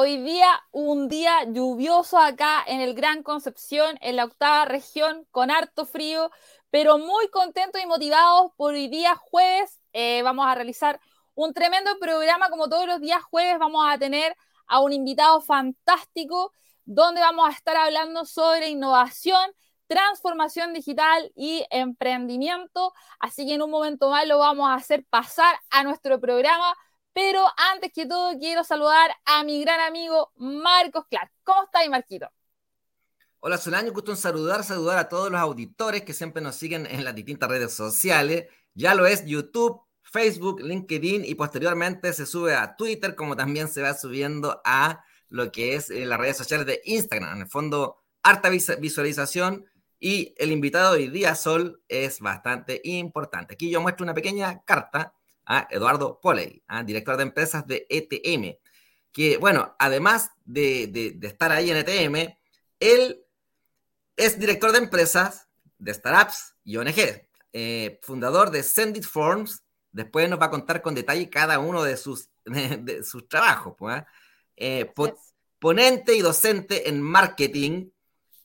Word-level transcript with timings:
Hoy 0.00 0.16
día 0.18 0.62
un 0.70 1.08
día 1.08 1.42
lluvioso 1.48 2.18
acá 2.18 2.62
en 2.64 2.80
el 2.80 2.94
Gran 2.94 3.24
Concepción, 3.24 3.98
en 4.00 4.14
la 4.14 4.26
octava 4.26 4.64
región, 4.64 5.26
con 5.32 5.50
harto 5.50 5.86
frío, 5.86 6.30
pero 6.70 6.98
muy 6.98 7.28
contentos 7.30 7.82
y 7.82 7.86
motivados 7.86 8.52
por 8.56 8.74
hoy 8.74 8.86
día 8.86 9.16
jueves. 9.16 9.80
Eh, 9.92 10.22
vamos 10.22 10.46
a 10.46 10.54
realizar 10.54 11.00
un 11.34 11.52
tremendo 11.52 11.90
programa, 11.98 12.48
como 12.48 12.68
todos 12.68 12.86
los 12.86 13.00
días 13.00 13.24
jueves 13.24 13.58
vamos 13.58 13.84
a 13.88 13.98
tener 13.98 14.36
a 14.68 14.78
un 14.78 14.92
invitado 14.92 15.40
fantástico, 15.40 16.52
donde 16.84 17.20
vamos 17.20 17.48
a 17.48 17.52
estar 17.52 17.76
hablando 17.76 18.24
sobre 18.24 18.68
innovación, 18.68 19.50
transformación 19.88 20.74
digital 20.74 21.32
y 21.34 21.66
emprendimiento. 21.70 22.92
Así 23.18 23.48
que 23.48 23.54
en 23.54 23.62
un 23.62 23.70
momento 23.72 24.10
más 24.10 24.28
lo 24.28 24.38
vamos 24.38 24.68
a 24.68 24.74
hacer 24.74 25.04
pasar 25.10 25.58
a 25.70 25.82
nuestro 25.82 26.20
programa 26.20 26.72
pero 27.12 27.44
antes 27.72 27.92
que 27.92 28.06
todo, 28.06 28.38
quiero 28.38 28.64
saludar 28.64 29.10
a 29.24 29.44
mi 29.44 29.60
gran 29.60 29.80
amigo 29.80 30.32
Marcos 30.36 31.06
Clark. 31.08 31.30
¿Cómo 31.44 31.64
estás, 31.64 31.88
Marquito? 31.88 32.30
Hola, 33.40 33.56
Solano, 33.56 33.92
gusto 33.92 34.10
en 34.10 34.16
saludar, 34.16 34.64
saludar 34.64 34.98
a 34.98 35.08
todos 35.08 35.30
los 35.30 35.40
auditores 35.40 36.02
que 36.02 36.12
siempre 36.12 36.42
nos 36.42 36.56
siguen 36.56 36.86
en 36.86 37.04
las 37.04 37.14
distintas 37.14 37.48
redes 37.48 37.72
sociales. 37.72 38.46
Ya 38.74 38.94
lo 38.94 39.06
es 39.06 39.24
YouTube, 39.24 39.80
Facebook, 40.02 40.60
LinkedIn 40.60 41.24
y 41.24 41.34
posteriormente 41.34 42.12
se 42.12 42.26
sube 42.26 42.54
a 42.54 42.76
Twitter, 42.76 43.14
como 43.14 43.36
también 43.36 43.68
se 43.68 43.82
va 43.82 43.94
subiendo 43.94 44.60
a 44.64 45.04
lo 45.28 45.52
que 45.52 45.74
es 45.74 45.90
eh, 45.90 46.04
las 46.06 46.18
redes 46.18 46.36
sociales 46.36 46.66
de 46.66 46.80
Instagram. 46.84 47.36
En 47.36 47.42
el 47.42 47.48
fondo, 47.48 48.02
harta 48.22 48.48
visualización 48.48 49.66
y 50.00 50.34
el 50.38 50.52
invitado 50.52 50.94
hoy 50.94 51.08
día, 51.08 51.34
Sol, 51.34 51.82
es 51.88 52.20
bastante 52.20 52.80
importante. 52.84 53.54
Aquí 53.54 53.70
yo 53.70 53.80
muestro 53.80 54.04
una 54.04 54.14
pequeña 54.14 54.62
carta 54.64 55.14
a 55.48 55.66
Eduardo 55.70 56.20
Poley, 56.20 56.62
director 56.84 57.16
de 57.16 57.22
empresas 57.22 57.66
de 57.66 57.86
ETM, 57.88 58.58
que, 59.10 59.38
bueno, 59.38 59.74
además 59.78 60.30
de, 60.44 61.18
estar 61.22 61.50
ahí 61.50 61.70
en 61.70 61.78
ETM, 61.78 62.36
él 62.78 63.24
es 64.14 64.38
director 64.38 64.72
de 64.72 64.78
empresas, 64.78 65.48
de 65.78 65.94
startups 65.94 66.54
y 66.64 66.76
ONG, 66.76 67.26
eh, 67.54 67.98
fundador 68.02 68.50
de 68.50 68.62
Sendit 68.62 69.04
Forms, 69.04 69.62
después 69.90 70.28
nos 70.28 70.38
va 70.38 70.46
a 70.46 70.50
contar 70.50 70.82
con 70.82 70.94
detalle 70.94 71.30
cada 71.30 71.58
uno 71.58 71.82
de 71.82 71.96
sus, 71.96 72.28
de, 72.44 73.02
sus 73.02 73.26
trabajos, 73.26 73.74
pues, 73.78 73.96
¿ah? 73.96 74.06
eh, 74.54 74.92
ponente 75.58 76.14
y 76.14 76.20
docente 76.20 76.90
en 76.90 77.00
marketing, 77.00 77.88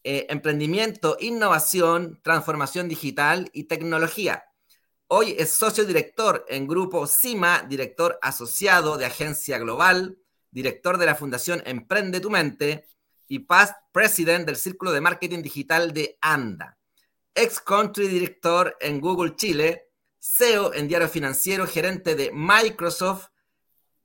eh, 0.06 0.26
emprendimiento, 0.30 1.18
innovación, 1.20 2.22
transformación 2.24 2.88
digital 2.88 3.50
y 3.52 3.66
tecnología. 3.66 4.46
Hoy 5.16 5.36
es 5.38 5.52
socio 5.52 5.86
director 5.86 6.44
en 6.50 6.66
Grupo 6.66 7.06
CIMA, 7.06 7.67
director 7.69 8.17
asociado 8.19 8.97
de 8.97 9.06
Agencia 9.06 9.59
Global, 9.59 10.17
director 10.50 10.97
de 10.97 11.06
la 11.06 11.14
Fundación 11.14 11.61
Emprende 11.67 12.19
tu 12.19 12.31
Mente 12.31 12.88
y 13.28 13.38
past 13.38 13.75
president 13.91 14.47
del 14.47 14.56
Círculo 14.56 14.91
de 14.91 15.02
Marketing 15.02 15.44
Digital 15.44 15.94
de 15.94 16.17
ANDA. 16.19 16.80
Ex 17.36 17.59
country 17.59 18.08
director 18.08 18.75
en 18.81 19.00
Google 19.00 19.36
Chile, 19.36 19.91
CEO 20.17 20.73
en 20.73 20.88
Diario 20.88 21.08
Financiero, 21.08 21.67
gerente 21.67 22.16
de 22.16 22.31
Microsoft, 22.34 23.28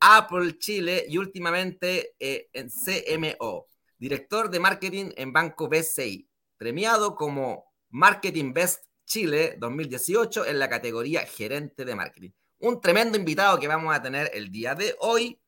Apple 0.01 0.59
Chile 0.59 1.07
y 1.09 1.17
últimamente 1.17 2.17
eh, 2.21 2.51
en 2.53 2.69
CMO. 2.69 3.69
Director 3.97 4.51
de 4.51 4.61
marketing 4.61 5.13
en 5.17 5.33
Banco 5.33 5.71
BCI, 5.71 6.29
premiado 6.59 7.15
como 7.15 7.73
Marketing 7.89 8.53
Best 8.53 8.88
Chile 9.09 9.57
2018 9.59 10.47
en 10.47 10.59
la 10.59 10.69
categoría 10.69 11.23
gerente 11.23 11.85
de 11.85 11.95
marketing. 11.97 12.31
Un 12.61 12.81
tremendo 12.81 13.19
invitado 13.19 13.59
que 13.59 13.67
vamos 13.67 13.95
a 13.95 14.03
tener 14.03 14.31
el 14.35 14.53
día 14.53 14.75
de 14.75 14.95
hoy. 15.01 15.41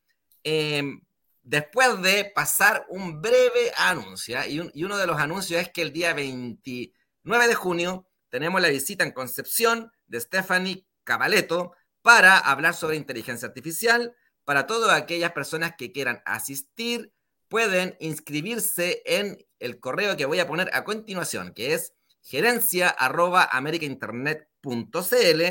Em, 0.43 1.03
después 1.43 2.00
de 2.03 2.32
pasar 2.34 2.87
un 2.88 3.20
breve 3.20 3.70
anuncio, 3.76 4.38
¿ah? 4.38 4.47
y, 4.47 4.70
y, 4.72 4.84
uno 4.84 4.97
de 4.97 5.06
los 5.06 5.19
anuncios 5.19 5.60
es 5.60 5.70
que 5.70 5.82
el 5.82 5.93
día 5.93 6.15
29 6.15 7.49
de 7.49 7.54
junio 7.54 8.06
tenemos 8.31 8.60
la 8.62 8.69
visita 8.69 9.04
en 9.04 9.12
Concepción 9.12 9.93
de 10.06 10.20
Stephanie 10.20 10.87
Cavaleto 11.04 11.72
para 12.00 12.38
hablar 12.38 12.75
sobre 12.75 12.97
inteligencia 12.97 13.49
artificial. 13.49 14.16
Para 14.44 14.66
todas 14.66 14.99
aquellas 14.99 15.32
personas 15.32 15.75
que 15.76 15.93
quieran 15.93 16.22
asistir, 16.25 17.12
pueden 17.49 17.97
inscribirse 18.00 19.03
en 19.04 19.44
el 19.59 19.81
correo 19.81 20.16
que 20.16 20.25
voy 20.25 20.38
a 20.38 20.47
poner 20.47 20.70
a 20.72 20.84
continuación, 20.84 21.53
que 21.53 21.75
es 21.75 21.93
gerencia 22.22 22.88
arroba 22.88 23.48
americainternet.cl 23.50 25.42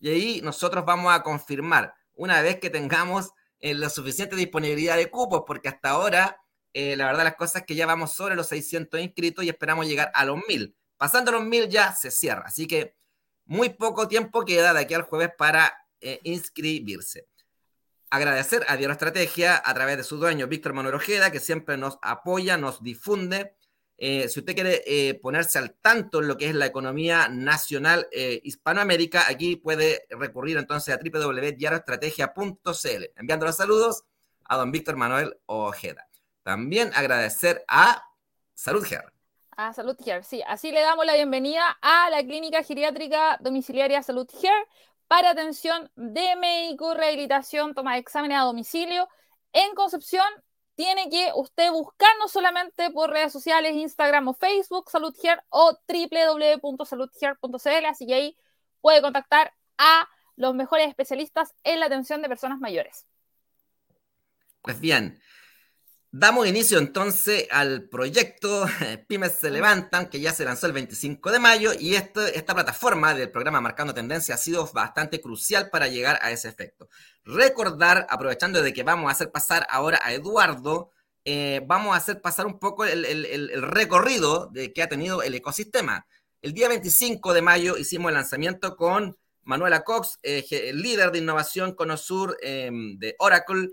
y 0.00 0.08
ahí 0.10 0.40
nosotros 0.42 0.84
vamos 0.84 1.12
a 1.12 1.22
confirmar 1.22 1.94
una 2.14 2.42
vez 2.42 2.58
que 2.58 2.70
tengamos 2.70 3.32
eh, 3.60 3.74
la 3.74 3.90
suficiente 3.90 4.36
disponibilidad 4.36 4.96
de 4.96 5.10
cupos, 5.10 5.42
porque 5.46 5.68
hasta 5.68 5.90
ahora 5.90 6.40
eh, 6.72 6.96
la 6.96 7.06
verdad 7.06 7.24
las 7.24 7.36
cosas 7.36 7.62
es 7.62 7.66
que 7.66 7.74
ya 7.74 7.86
vamos 7.86 8.12
sobre 8.12 8.36
los 8.36 8.48
600 8.48 9.00
inscritos 9.00 9.44
y 9.44 9.48
esperamos 9.48 9.86
llegar 9.86 10.10
a 10.14 10.24
los 10.24 10.38
1000. 10.46 10.76
Pasando 10.96 11.32
los 11.32 11.44
1000 11.44 11.68
ya 11.68 11.92
se 11.92 12.10
cierra, 12.10 12.44
así 12.46 12.66
que 12.66 12.96
muy 13.44 13.70
poco 13.70 14.08
tiempo 14.08 14.44
queda 14.44 14.74
de 14.74 14.80
aquí 14.80 14.94
al 14.94 15.02
jueves 15.02 15.30
para 15.36 15.72
eh, 16.00 16.20
inscribirse. 16.24 17.26
Agradecer 18.10 18.64
a 18.68 18.76
Diario 18.76 18.92
Estrategia 18.92 19.60
a 19.64 19.74
través 19.74 19.96
de 19.96 20.04
su 20.04 20.18
dueño 20.18 20.46
Víctor 20.46 20.72
Manuel 20.72 20.94
Ojeda, 20.94 21.30
que 21.30 21.40
siempre 21.40 21.76
nos 21.76 21.98
apoya, 22.02 22.56
nos 22.56 22.82
difunde 22.82 23.54
eh, 24.00 24.28
si 24.28 24.38
usted 24.38 24.54
quiere 24.54 24.84
eh, 24.86 25.14
ponerse 25.14 25.58
al 25.58 25.74
tanto 25.74 26.20
en 26.20 26.28
lo 26.28 26.36
que 26.36 26.48
es 26.48 26.54
la 26.54 26.66
economía 26.66 27.26
nacional 27.28 28.06
eh, 28.12 28.40
Hispanoamérica, 28.44 29.26
aquí 29.28 29.56
puede 29.56 30.06
recurrir 30.10 30.56
entonces 30.56 30.94
a 30.94 30.98
www.diarioestrategia.cl. 30.98 33.04
Enviando 33.16 33.46
los 33.46 33.56
saludos 33.56 34.04
a 34.44 34.56
don 34.56 34.70
Víctor 34.70 34.94
Manuel 34.94 35.36
Ojeda. 35.46 36.08
También 36.44 36.92
agradecer 36.94 37.64
a 37.66 38.04
Salud 38.54 38.84
Ger. 38.84 39.12
A 39.56 39.72
Salud 39.72 39.96
Ger, 40.02 40.22
sí. 40.22 40.44
Así 40.46 40.70
le 40.70 40.80
damos 40.80 41.04
la 41.04 41.14
bienvenida 41.14 41.76
a 41.82 42.08
la 42.10 42.22
clínica 42.22 42.62
geriátrica 42.62 43.36
domiciliaria 43.40 44.04
Salud 44.04 44.28
Ger 44.40 44.54
para 45.08 45.30
atención 45.30 45.90
de 45.96 46.36
médico, 46.36 46.94
rehabilitación, 46.94 47.74
toma 47.74 47.94
de 47.94 47.98
exámenes 47.98 48.38
a 48.38 48.42
domicilio 48.42 49.08
en 49.52 49.74
Concepción 49.74 50.24
tiene 50.78 51.10
que 51.10 51.32
usted 51.34 51.72
buscarnos 51.72 52.30
solamente 52.30 52.92
por 52.92 53.10
redes 53.10 53.32
sociales, 53.32 53.74
Instagram 53.74 54.28
o 54.28 54.34
Facebook, 54.34 54.88
SaludHear 54.88 55.44
o 55.48 55.76
www.saludhear.cl, 55.88 57.86
así 57.86 58.06
que 58.06 58.14
ahí 58.14 58.38
puede 58.80 59.02
contactar 59.02 59.52
a 59.76 60.08
los 60.36 60.54
mejores 60.54 60.88
especialistas 60.88 61.52
en 61.64 61.80
la 61.80 61.86
atención 61.86 62.22
de 62.22 62.28
personas 62.28 62.60
mayores. 62.60 63.08
Pues 64.62 64.78
bien, 64.78 65.20
damos 66.18 66.46
inicio 66.46 66.78
entonces 66.78 67.46
al 67.50 67.88
proyecto 67.88 68.66
Pymes 69.08 69.32
se 69.40 69.50
levantan, 69.50 70.08
que 70.08 70.20
ya 70.20 70.32
se 70.32 70.44
lanzó 70.44 70.66
el 70.66 70.72
25 70.72 71.30
de 71.30 71.38
mayo, 71.38 71.72
y 71.78 71.94
esta 71.94 72.54
plataforma 72.54 73.14
del 73.14 73.30
programa 73.30 73.60
Marcando 73.60 73.94
Tendencia 73.94 74.34
ha 74.34 74.38
sido 74.38 74.68
bastante 74.72 75.20
crucial 75.20 75.70
para 75.70 75.88
llegar 75.88 76.18
a 76.22 76.30
ese 76.30 76.48
efecto 76.48 76.88
recordar, 77.28 78.06
aprovechando 78.08 78.62
de 78.62 78.72
que 78.72 78.82
vamos 78.82 79.08
a 79.08 79.12
hacer 79.12 79.30
pasar 79.30 79.66
ahora 79.70 80.00
a 80.02 80.14
Eduardo, 80.14 80.90
eh, 81.24 81.60
vamos 81.66 81.94
a 81.94 81.98
hacer 81.98 82.22
pasar 82.22 82.46
un 82.46 82.58
poco 82.58 82.86
el, 82.86 83.62
recorrido 83.62 84.46
de 84.46 84.72
que 84.72 84.82
ha 84.82 84.88
tenido 84.88 85.22
el 85.22 85.34
ecosistema. 85.34 86.06
El 86.40 86.54
día 86.54 86.68
25 86.68 87.34
de 87.34 87.42
mayo 87.42 87.76
hicimos 87.76 88.08
el 88.08 88.14
lanzamiento 88.14 88.76
con 88.76 89.18
Manuela 89.42 89.84
Cox, 89.84 90.18
eh, 90.22 90.72
líder 90.72 91.10
de 91.10 91.18
innovación 91.18 91.74
con 91.74 91.90
Osur 91.90 92.38
em, 92.40 92.98
de 92.98 93.14
Oracle. 93.18 93.72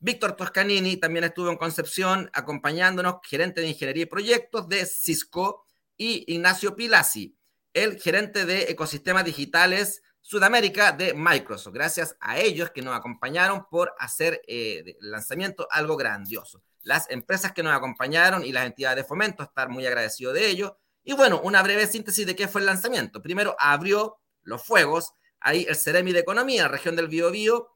Víctor 0.00 0.32
Toscanini 0.32 0.96
también 0.96 1.24
estuvo 1.24 1.50
en 1.50 1.56
Concepción 1.56 2.30
acompañándonos, 2.32 3.16
gerente 3.22 3.60
de 3.60 3.68
ingeniería 3.68 4.02
y 4.04 4.06
proyectos 4.06 4.68
de 4.68 4.86
Cisco, 4.86 5.66
y 6.00 6.24
Ignacio 6.32 6.74
Pilasi, 6.74 7.36
el 7.74 8.00
gerente 8.00 8.46
de 8.46 8.70
ecosistemas 8.70 9.22
digitales 9.22 10.02
Sudamérica 10.22 10.92
de 10.92 11.12
Microsoft. 11.12 11.74
Gracias 11.74 12.16
a 12.20 12.38
ellos 12.38 12.70
que 12.70 12.80
nos 12.80 12.96
acompañaron 12.96 13.66
por 13.70 13.92
hacer 13.98 14.40
eh, 14.46 14.96
el 14.98 15.10
lanzamiento 15.10 15.68
algo 15.70 15.98
grandioso. 15.98 16.62
Las 16.80 17.10
empresas 17.10 17.52
que 17.52 17.62
nos 17.62 17.74
acompañaron 17.74 18.42
y 18.42 18.50
las 18.50 18.64
entidades 18.64 18.96
de 18.96 19.04
fomento, 19.04 19.42
estar 19.42 19.68
muy 19.68 19.86
agradecido 19.86 20.32
de 20.32 20.46
ellos. 20.46 20.72
Y 21.04 21.12
bueno, 21.12 21.38
una 21.44 21.62
breve 21.62 21.86
síntesis 21.86 22.26
de 22.26 22.34
qué 22.34 22.48
fue 22.48 22.62
el 22.62 22.66
lanzamiento. 22.66 23.20
Primero 23.20 23.54
abrió 23.58 24.16
los 24.40 24.64
fuegos, 24.64 25.12
ahí 25.38 25.66
el 25.68 25.76
Ceremi 25.76 26.12
de 26.12 26.20
Economía, 26.20 26.66
región 26.66 26.96
del 26.96 27.08
Biobío, 27.08 27.68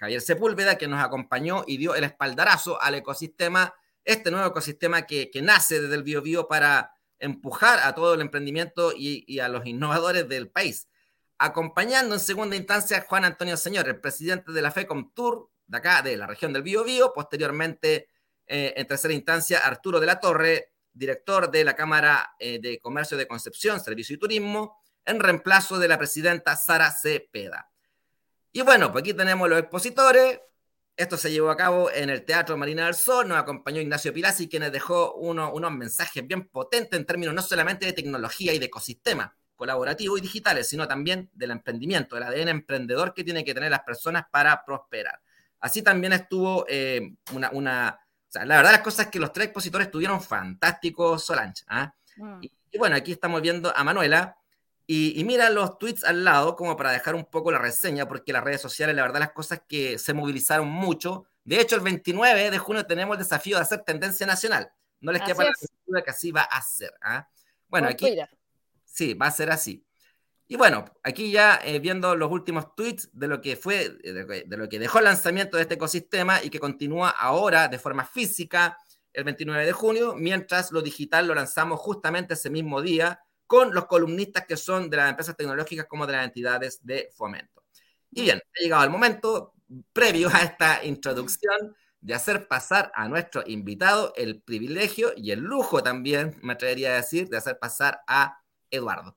Javier 0.00 0.20
Sepúlveda, 0.20 0.76
que 0.76 0.88
nos 0.88 1.04
acompañó 1.04 1.62
y 1.66 1.76
dio 1.76 1.94
el 1.94 2.02
espaldarazo 2.02 2.82
al 2.82 2.96
ecosistema, 2.96 3.74
este 4.04 4.30
nuevo 4.32 4.48
ecosistema 4.48 5.02
que, 5.02 5.30
nace 5.42 5.80
desde 5.80 5.94
el 5.94 6.02
Biobío 6.02 6.48
para 6.48 6.92
empujar 7.18 7.78
a 7.84 7.94
todo 7.94 8.14
el 8.14 8.20
emprendimiento 8.20 8.92
y, 8.96 9.24
y 9.28 9.40
a 9.40 9.48
los 9.48 9.66
innovadores 9.66 10.28
del 10.28 10.48
país 10.48 10.88
acompañando 11.40 12.14
en 12.14 12.20
segunda 12.20 12.54
instancia 12.54 12.98
a 12.98 13.00
Juan 13.00 13.24
Antonio 13.24 13.56
Señor, 13.56 13.88
el 13.88 13.98
presidente 13.98 14.52
de 14.52 14.60
la 14.60 14.70
FECOM 14.70 15.14
Tour, 15.14 15.50
de 15.66 15.78
acá, 15.78 16.02
de 16.02 16.18
la 16.18 16.26
región 16.26 16.52
del 16.52 16.62
Biobío, 16.62 17.14
posteriormente, 17.14 18.08
eh, 18.46 18.74
en 18.76 18.86
tercera 18.86 19.14
instancia, 19.14 19.58
Arturo 19.60 20.00
de 20.00 20.06
la 20.06 20.20
Torre, 20.20 20.74
director 20.92 21.50
de 21.50 21.64
la 21.64 21.74
Cámara 21.74 22.34
eh, 22.38 22.58
de 22.60 22.78
Comercio 22.78 23.16
de 23.16 23.26
Concepción, 23.26 23.80
Servicio 23.80 24.16
y 24.16 24.18
Turismo, 24.18 24.76
en 25.06 25.18
reemplazo 25.18 25.78
de 25.78 25.88
la 25.88 25.96
presidenta 25.96 26.56
Sara 26.56 26.90
Cepeda. 26.90 27.69
Y 28.52 28.62
bueno, 28.62 28.90
pues 28.92 29.02
aquí 29.02 29.14
tenemos 29.14 29.48
los 29.48 29.58
expositores, 29.60 30.40
Esto 30.96 31.16
se 31.16 31.30
llevó 31.30 31.50
a 31.50 31.56
cabo 31.56 31.90
en 31.90 32.10
el 32.10 32.24
Teatro 32.24 32.56
Marina 32.56 32.84
del 32.84 32.94
Sol, 32.94 33.26
nos 33.26 33.38
acompañó 33.38 33.80
Ignacio 33.80 34.12
Pilasi, 34.12 34.48
quien 34.48 34.62
nos 34.62 34.72
dejó 34.72 35.14
unos 35.14 35.72
mensajes 35.72 36.26
bien 36.26 36.48
potentes 36.48 36.98
en 36.98 37.06
términos 37.06 37.34
no 37.34 37.42
solamente 37.42 37.86
de 37.86 37.92
tecnología 37.92 38.52
y 38.52 38.58
de 38.58 38.66
ecosistema 38.66 39.34
colaborativo 39.56 40.16
y 40.16 40.22
digitales, 40.22 40.68
sino 40.68 40.88
también 40.88 41.30
del 41.34 41.50
emprendimiento, 41.50 42.16
del 42.16 42.24
ADN 42.24 42.48
emprendedor 42.48 43.12
que 43.12 43.24
tienen 43.24 43.44
que 43.44 43.52
tener 43.54 43.70
las 43.70 43.82
personas 43.82 44.24
para 44.30 44.64
prosperar. 44.64 45.20
Así 45.60 45.82
también 45.82 46.14
estuvo 46.14 46.64
eh, 46.66 47.14
una, 47.32 47.50
una 47.50 48.00
o 48.30 48.32
sea, 48.32 48.44
la 48.44 48.58
verdad 48.58 48.70
las 48.70 48.82
cosas 48.82 49.06
es 49.06 49.10
que 49.10 49.18
los 49.18 49.32
tres 49.32 49.46
expositores 49.46 49.88
estuvieron 49.88 50.22
fantásticos, 50.22 51.24
Solange. 51.24 51.64
¿ah? 51.66 51.92
Mm. 52.16 52.38
Y, 52.70 52.78
bueno, 52.78 52.94
aquí 52.94 53.10
estamos 53.10 53.42
viendo 53.42 53.76
a 53.76 53.82
Manuela, 53.82 54.36
y, 54.92 55.22
mira 55.22 55.50
los 55.50 55.78
tweets 55.78 56.02
al 56.02 56.24
lado, 56.24 56.56
como 56.56 56.76
para 56.76 56.90
dejar 56.90 57.14
un 57.14 57.24
poco 57.24 57.52
la 57.52 57.58
reseña, 57.58 58.08
porque 58.08 58.32
las 58.32 58.42
redes 58.42 58.60
sociales, 58.60 58.96
la 58.96 59.02
verdad, 59.02 59.20
las 59.20 59.30
cosas 59.30 59.62
que 59.68 60.00
se 60.00 60.14
movilizaron 60.14 60.66
mucho. 60.66 61.26
De 61.44 61.60
hecho, 61.60 61.76
el 61.76 61.82
29 61.82 62.50
de 62.50 62.58
junio 62.58 62.84
tenemos 62.84 63.14
el 63.14 63.22
desafío 63.22 63.54
de 63.54 63.62
hacer 63.62 63.84
tendencia 63.84 64.26
nacional. 64.26 64.72
No 65.00 65.12
les 65.12 65.22
queda 65.22 65.44
la 65.86 66.02
que 66.02 66.10
así 66.10 66.32
va 66.32 66.42
a 66.42 66.60
ser. 66.62 66.92
¿ah? 67.02 67.28
Bueno, 67.68 67.86
aquí. 67.86 68.18
Sí, 68.84 69.14
va 69.14 69.28
a 69.28 69.30
ser 69.30 69.52
así. 69.52 69.86
Y 70.48 70.56
bueno, 70.56 70.84
aquí 71.04 71.30
ya 71.30 71.60
eh, 71.62 71.78
viendo 71.78 72.16
los 72.16 72.28
últimos 72.28 72.74
tweets 72.74 73.10
de 73.12 73.28
lo 73.28 73.40
que 73.40 73.54
fue, 73.54 73.90
de, 73.90 74.44
de, 74.44 74.56
lo 74.56 74.68
que 74.68 74.80
dejó 74.80 74.98
el 74.98 75.04
lanzamiento 75.04 75.56
de 75.56 75.62
este 75.62 75.74
ecosistema 75.74 76.42
y 76.42 76.50
que 76.50 76.58
continúa 76.58 77.10
ahora 77.10 77.68
de 77.68 77.78
forma 77.78 78.04
física 78.04 78.76
el 79.12 79.22
29 79.22 79.66
de 79.66 79.72
junio, 79.72 80.16
mientras 80.16 80.72
lo 80.72 80.82
digital 80.82 81.28
lo 81.28 81.36
lanzamos 81.36 81.78
justamente 81.78 82.34
ese 82.34 82.50
mismo 82.50 82.82
día 82.82 83.20
con 83.50 83.74
los 83.74 83.86
columnistas 83.86 84.46
que 84.46 84.56
son 84.56 84.88
de 84.88 84.96
las 84.96 85.10
empresas 85.10 85.36
tecnológicas 85.36 85.86
como 85.86 86.06
de 86.06 86.12
las 86.12 86.24
entidades 86.24 86.78
de 86.86 87.10
fomento. 87.12 87.64
Y 88.12 88.22
bien, 88.22 88.38
ha 88.38 88.62
llegado 88.62 88.84
el 88.84 88.90
momento, 88.90 89.54
previo 89.92 90.28
a 90.32 90.42
esta 90.42 90.84
introducción, 90.84 91.74
de 92.00 92.14
hacer 92.14 92.46
pasar 92.46 92.92
a 92.94 93.08
nuestro 93.08 93.42
invitado 93.44 94.12
el 94.14 94.40
privilegio 94.40 95.10
y 95.16 95.32
el 95.32 95.40
lujo 95.40 95.82
también, 95.82 96.38
me 96.42 96.52
atrevería 96.52 96.92
a 96.92 96.96
decir, 96.98 97.28
de 97.28 97.38
hacer 97.38 97.58
pasar 97.58 98.02
a 98.06 98.40
Eduardo. 98.70 99.16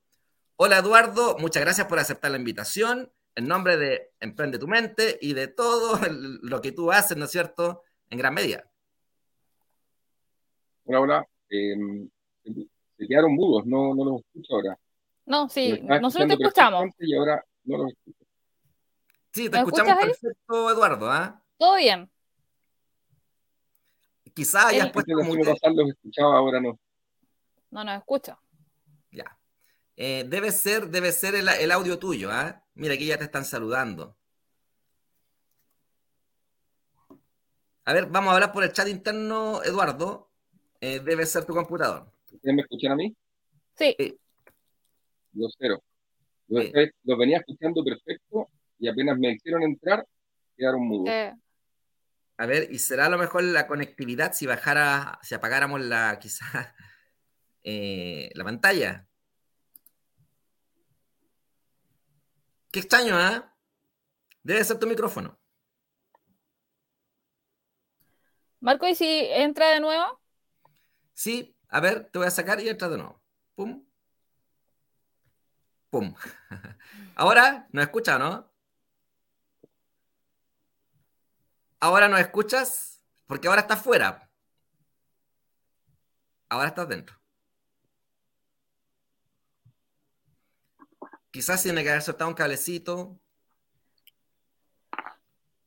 Hola 0.55 0.79
Eduardo, 0.79 1.37
muchas 1.37 1.61
gracias 1.61 1.85
por 1.85 1.99
aceptar 1.99 2.31
la 2.31 2.37
invitación. 2.37 3.13
En 3.35 3.47
nombre 3.47 3.77
de 3.77 4.13
Emprende 4.19 4.57
tu 4.57 4.67
Mente 4.67 5.19
y 5.21 5.33
de 5.33 5.47
todo 5.47 5.99
lo 6.09 6.59
que 6.59 6.71
tú 6.71 6.91
haces, 6.91 7.17
¿no 7.17 7.25
es 7.25 7.31
cierto?, 7.31 7.83
en 8.09 8.17
gran 8.17 8.33
medida. 8.33 8.67
Hola, 10.85 10.99
hola. 11.01 11.27
Em, 11.49 12.09
se 13.03 13.07
quedaron 13.07 13.33
mudos, 13.33 13.65
no, 13.65 13.93
no 13.93 14.05
los 14.05 14.21
escucho 14.21 14.55
ahora. 14.55 14.79
No, 15.25 15.47
sí, 15.49 15.79
nosotros 15.81 16.27
te 16.27 16.33
escuchamos. 16.43 16.85
Y 16.99 17.15
ahora 17.15 17.45
no 17.63 17.77
los 17.77 17.91
escucho. 17.91 18.25
Sí, 19.31 19.49
te 19.49 19.57
escuchamos 19.57 19.95
perfecto, 19.95 20.71
Eduardo. 20.71 21.11
¿ah? 21.11 21.41
Todo 21.57 21.75
bien. 21.75 22.09
Quizá 24.33 24.67
hayas 24.67 24.91
puesto 24.91 25.13
como 25.13 25.35
pasar 25.35 25.71
los 25.73 25.89
escuchaba, 25.89 26.37
ahora 26.37 26.59
no. 26.59 26.79
No 27.71 27.83
nos 27.83 27.97
escucha. 27.97 28.39
Ya. 29.11 29.37
Eh, 29.95 30.25
debe 30.27 30.51
ser, 30.51 30.89
debe 30.89 31.11
ser 31.11 31.35
el, 31.35 31.47
el 31.47 31.71
audio 31.71 31.99
tuyo, 31.99 32.29
¿ah? 32.31 32.63
Mira, 32.75 32.95
aquí 32.95 33.05
ya 33.05 33.17
te 33.17 33.25
están 33.25 33.45
saludando. 33.45 34.15
A 37.85 37.93
ver, 37.93 38.05
vamos 38.07 38.31
a 38.31 38.35
hablar 38.35 38.51
por 38.51 38.63
el 38.63 38.71
chat 38.71 38.87
interno, 38.87 39.61
Eduardo. 39.63 40.29
Eh, 40.79 40.99
debe 40.99 41.25
ser 41.25 41.45
tu 41.45 41.53
computador. 41.53 42.12
¿Ustedes 42.43 42.55
me 42.57 42.61
escuchan 42.63 42.91
a 42.91 42.95
mí? 42.95 43.15
Sí. 43.77 43.95
Los 45.31 45.55
cero. 45.57 45.81
Los, 46.49 47.17
venía 47.17 47.37
escuchando 47.37 47.81
perfecto 47.85 48.49
y 48.77 48.89
apenas 48.89 49.17
me 49.17 49.31
hicieron 49.31 49.63
entrar, 49.63 50.05
quedaron 50.57 50.85
mudos. 50.85 51.09
Eh. 51.09 51.33
A 52.35 52.45
ver, 52.45 52.67
¿y 52.69 52.79
será 52.79 53.05
a 53.05 53.09
lo 53.09 53.17
mejor 53.17 53.43
la 53.43 53.65
conectividad 53.65 54.33
si 54.33 54.45
bajara, 54.45 55.19
si 55.21 55.33
apagáramos 55.35 55.79
la, 55.79 56.19
quizá, 56.19 56.75
eh, 57.63 58.29
la 58.33 58.43
pantalla? 58.43 59.07
Qué 62.73 62.81
extraño, 62.81 63.15
¿ah? 63.15 63.55
Debe 64.43 64.65
ser 64.65 64.79
tu 64.79 64.87
micrófono. 64.87 65.39
Marco, 68.59 68.85
¿y 68.85 68.95
si 68.95 69.05
entra 69.07 69.69
de 69.69 69.79
nuevo? 69.79 70.19
Sí, 71.13 71.52
a 71.73 71.79
ver, 71.79 72.07
te 72.11 72.19
voy 72.19 72.27
a 72.27 72.31
sacar 72.31 72.59
y 72.61 72.69
entra 72.69 72.87
de 72.87 72.97
nuevo. 72.97 73.19
Pum. 73.55 73.83
Pum. 75.89 76.13
Ahora, 77.15 77.67
¿nos 77.71 77.85
escucha 77.85 78.19
no? 78.19 78.47
Ahora 81.79 82.07
nos 82.07 82.19
escuchas 82.19 83.03
porque 83.25 83.47
ahora 83.47 83.61
estás 83.61 83.81
fuera. 83.81 84.29
Ahora 86.47 86.67
estás 86.67 86.87
dentro. 86.87 87.19
Quizás 91.31 91.63
tiene 91.63 91.83
que 91.83 91.89
haber 91.89 92.03
soltado 92.03 92.29
un 92.29 92.35
cablecito. 92.35 93.19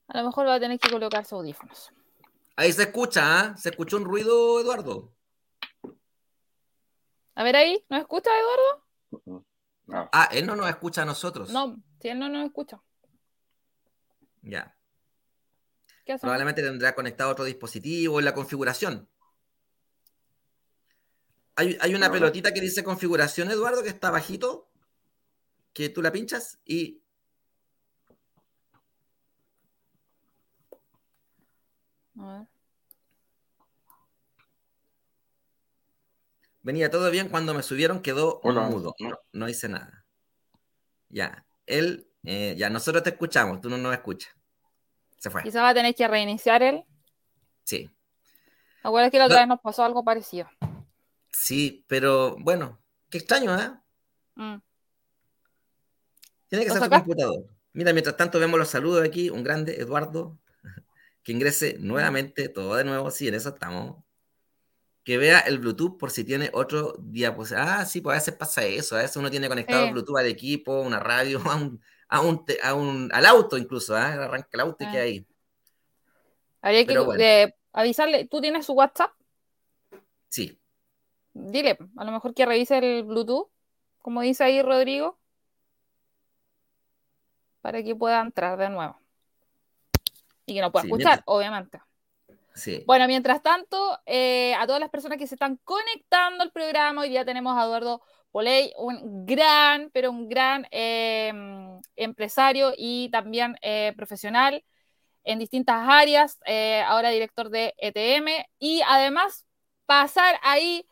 A 0.06 0.18
lo 0.18 0.26
mejor 0.26 0.46
va 0.46 0.54
a 0.54 0.60
tener 0.60 0.78
que 0.78 0.88
colocar 0.88 1.24
sus 1.24 1.32
audífonos. 1.32 1.92
Ahí 2.54 2.72
se 2.72 2.84
escucha, 2.84 3.40
¿eh? 3.40 3.58
¿Se 3.58 3.70
escuchó 3.70 3.96
un 3.96 4.04
ruido, 4.04 4.60
Eduardo? 4.60 5.15
A 7.36 7.44
ver 7.44 7.54
ahí, 7.54 7.84
¿nos 7.90 8.00
escucha 8.00 8.30
Eduardo? 8.40 9.44
Ah, 10.10 10.28
él 10.32 10.46
no 10.46 10.56
nos 10.56 10.68
escucha 10.70 11.02
a 11.02 11.04
nosotros. 11.04 11.50
No, 11.50 11.76
si 12.00 12.08
él 12.08 12.18
no 12.18 12.30
nos 12.30 12.46
escucha. 12.46 12.80
Ya. 14.40 14.74
Probablemente 16.18 16.62
tendrá 16.62 16.94
conectado 16.94 17.30
otro 17.30 17.44
dispositivo 17.44 18.18
en 18.18 18.24
la 18.24 18.32
configuración. 18.32 19.06
Hay, 21.56 21.94
una 21.94 22.10
pelotita 22.10 22.52
que 22.54 22.60
dice 22.60 22.82
configuración, 22.82 23.50
Eduardo, 23.50 23.82
que 23.82 23.88
está 23.90 24.10
bajito, 24.10 24.70
que 25.74 25.90
tú 25.90 26.00
la 26.00 26.12
pinchas 26.12 26.58
y... 26.64 27.02
A 32.18 32.38
ver. 32.38 32.55
Venía 36.66 36.90
todo 36.90 37.12
bien, 37.12 37.28
cuando 37.28 37.54
me 37.54 37.62
subieron 37.62 38.02
quedó 38.02 38.40
mudo, 38.42 38.96
no, 39.32 39.48
hice 39.48 39.68
nada. 39.68 40.04
Ya, 41.08 41.46
él, 41.64 42.10
eh, 42.24 42.56
ya 42.58 42.70
nosotros 42.70 43.04
te 43.04 43.10
escuchamos, 43.10 43.60
tú 43.60 43.70
no 43.70 43.78
nos 43.78 43.94
escuchas. 43.94 44.34
Se 45.16 45.30
fue. 45.30 45.44
Quizá 45.44 45.62
va 45.62 45.68
a 45.68 45.74
tener 45.74 45.94
que 45.94 46.08
reiniciar 46.08 46.64
él. 46.64 46.82
Sí. 47.62 47.88
Acuérdate 48.82 49.12
que 49.12 49.18
la 49.18 49.26
otra 49.26 49.38
vez 49.38 49.46
nos 49.46 49.60
pasó 49.60 49.84
algo 49.84 50.02
parecido. 50.02 50.48
Sí, 51.30 51.84
pero 51.86 52.34
bueno, 52.40 52.82
qué 53.10 53.18
extraño, 53.18 53.56
¿eh? 53.56 53.70
Mm. 54.34 54.56
Tiene 56.48 56.64
que 56.64 56.70
ser 56.72 56.82
tu 56.82 56.90
computador. 56.90 57.46
Mira, 57.74 57.92
mientras 57.92 58.16
tanto 58.16 58.40
vemos 58.40 58.58
los 58.58 58.68
saludos 58.68 59.06
aquí, 59.06 59.30
un 59.30 59.44
grande 59.44 59.80
Eduardo, 59.80 60.36
que 61.22 61.30
ingrese 61.30 61.76
nuevamente, 61.78 62.48
todo 62.48 62.74
de 62.74 62.82
nuevo, 62.82 63.12
sí, 63.12 63.28
en 63.28 63.34
eso 63.36 63.50
estamos 63.50 64.04
que 65.06 65.18
vea 65.18 65.38
el 65.38 65.60
Bluetooth 65.60 65.96
por 65.96 66.10
si 66.10 66.24
tiene 66.24 66.50
otro 66.52 66.96
diapositivo. 66.98 67.64
Ah, 67.64 67.84
sí, 67.84 68.00
pues 68.00 68.14
a 68.14 68.18
veces 68.18 68.34
pasa 68.34 68.64
eso. 68.64 68.96
A 68.96 69.02
veces 69.02 69.16
uno 69.16 69.30
tiene 69.30 69.46
conectado 69.46 69.84
el 69.84 69.92
Bluetooth 69.92 70.18
al 70.18 70.26
equipo, 70.26 70.80
una 70.80 70.98
radio, 70.98 71.40
a 71.46 71.54
un, 71.54 71.80
a 72.60 72.74
un, 72.74 73.08
al 73.12 73.24
auto 73.26 73.56
incluso, 73.56 73.96
¿eh? 73.96 74.00
arranca 74.00 74.48
el 74.52 74.60
auto 74.60 74.82
y 74.82 74.90
que 74.90 74.98
ahí. 74.98 75.26
Habría 76.60 76.84
que 76.84 77.54
avisarle, 77.72 78.24
¿tú 78.24 78.40
tienes 78.40 78.66
su 78.66 78.72
WhatsApp? 78.72 79.12
Sí. 80.28 80.58
Dile, 81.32 81.78
a 81.96 82.04
lo 82.04 82.10
mejor 82.10 82.34
que 82.34 82.44
revise 82.44 82.76
el 82.78 83.04
Bluetooth, 83.04 83.48
como 84.02 84.22
dice 84.22 84.42
ahí 84.42 84.60
Rodrigo, 84.60 85.20
para 87.60 87.80
que 87.84 87.94
pueda 87.94 88.20
entrar 88.22 88.58
de 88.58 88.70
nuevo. 88.70 88.98
Y 90.46 90.54
que 90.54 90.60
no 90.60 90.72
pueda 90.72 90.84
escuchar, 90.84 91.22
obviamente. 91.26 91.80
Bueno, 92.86 93.06
mientras 93.06 93.42
tanto, 93.42 93.98
eh, 94.06 94.54
a 94.54 94.66
todas 94.66 94.80
las 94.80 94.90
personas 94.90 95.18
que 95.18 95.26
se 95.26 95.34
están 95.34 95.58
conectando 95.64 96.42
al 96.42 96.52
programa, 96.52 97.02
hoy 97.02 97.10
día 97.10 97.24
tenemos 97.24 97.56
a 97.56 97.64
Eduardo 97.64 98.02
Poley, 98.30 98.72
un 98.78 99.26
gran, 99.26 99.90
pero 99.92 100.10
un 100.10 100.28
gran 100.28 100.66
em, 100.70 101.80
empresario 101.96 102.72
y 102.76 103.10
también 103.10 103.56
eh, 103.62 103.92
profesional 103.96 104.64
en 105.24 105.38
distintas 105.38 105.88
áreas, 105.88 106.38
eh, 106.46 106.82
ahora 106.86 107.10
director 107.10 107.50
de 107.50 107.74
ETM, 107.78 108.46
y 108.58 108.82
además 108.86 109.44
pasar 109.86 110.38
ahí 110.42 110.86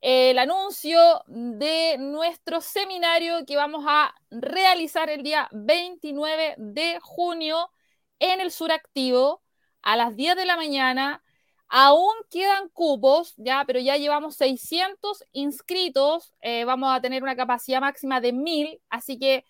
el 0.00 0.38
anuncio 0.38 1.00
de 1.26 1.96
nuestro 1.98 2.60
seminario 2.60 3.44
que 3.46 3.56
vamos 3.56 3.84
a 3.88 4.14
realizar 4.30 5.10
el 5.10 5.22
día 5.22 5.48
29 5.52 6.54
de 6.58 6.98
junio 7.00 7.70
en 8.18 8.40
el 8.40 8.50
Suractivo 8.50 9.42
a 9.86 9.96
las 9.96 10.16
10 10.16 10.36
de 10.36 10.44
la 10.44 10.56
mañana. 10.56 11.22
Aún 11.68 12.12
quedan 12.30 12.68
cupos, 12.70 13.34
ya, 13.36 13.64
pero 13.66 13.78
ya 13.80 13.96
llevamos 13.96 14.36
600 14.36 15.24
inscritos. 15.32 16.34
Eh, 16.40 16.64
vamos 16.64 16.94
a 16.94 17.00
tener 17.00 17.22
una 17.22 17.36
capacidad 17.36 17.80
máxima 17.80 18.20
de 18.20 18.32
1000, 18.32 18.80
así 18.90 19.18
que 19.18 19.44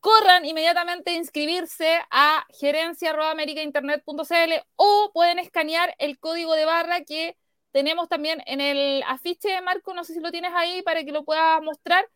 corran 0.00 0.44
inmediatamente 0.44 1.12
a 1.12 1.14
inscribirse 1.14 2.00
a 2.10 2.44
gerencia.americainternet.cl 2.58 4.52
o 4.76 5.10
pueden 5.14 5.38
escanear 5.38 5.94
el 5.98 6.18
código 6.18 6.54
de 6.54 6.64
barra 6.64 7.02
que 7.02 7.36
tenemos 7.70 8.08
también 8.08 8.42
en 8.46 8.60
el 8.60 9.04
afiche 9.06 9.50
de 9.50 9.60
Marco, 9.60 9.94
no 9.94 10.02
sé 10.02 10.14
si 10.14 10.20
lo 10.20 10.32
tienes 10.32 10.52
ahí 10.54 10.82
para 10.82 11.04
que 11.04 11.12
lo 11.12 11.24
puedas 11.24 11.62
mostrar. 11.62 12.08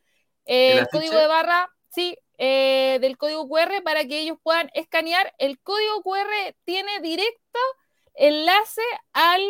Eh, 0.47 0.79
¿El, 0.79 0.89
código 0.89 1.17
de 1.17 1.27
barra, 1.29 1.71
sí, 1.95 2.19
eh, 2.39 2.99
del 3.01 3.17
código 3.17 3.49
QR 3.49 3.83
para 3.83 4.05
que 4.07 4.21
ellos 4.21 4.39
puedan 4.43 4.71
escanear. 4.75 5.35
El 5.39 5.61
código 5.61 6.03
QR 6.03 6.55
tiene 6.65 7.01
directo 7.01 7.59
enlace 8.15 8.83
al, 9.13 9.43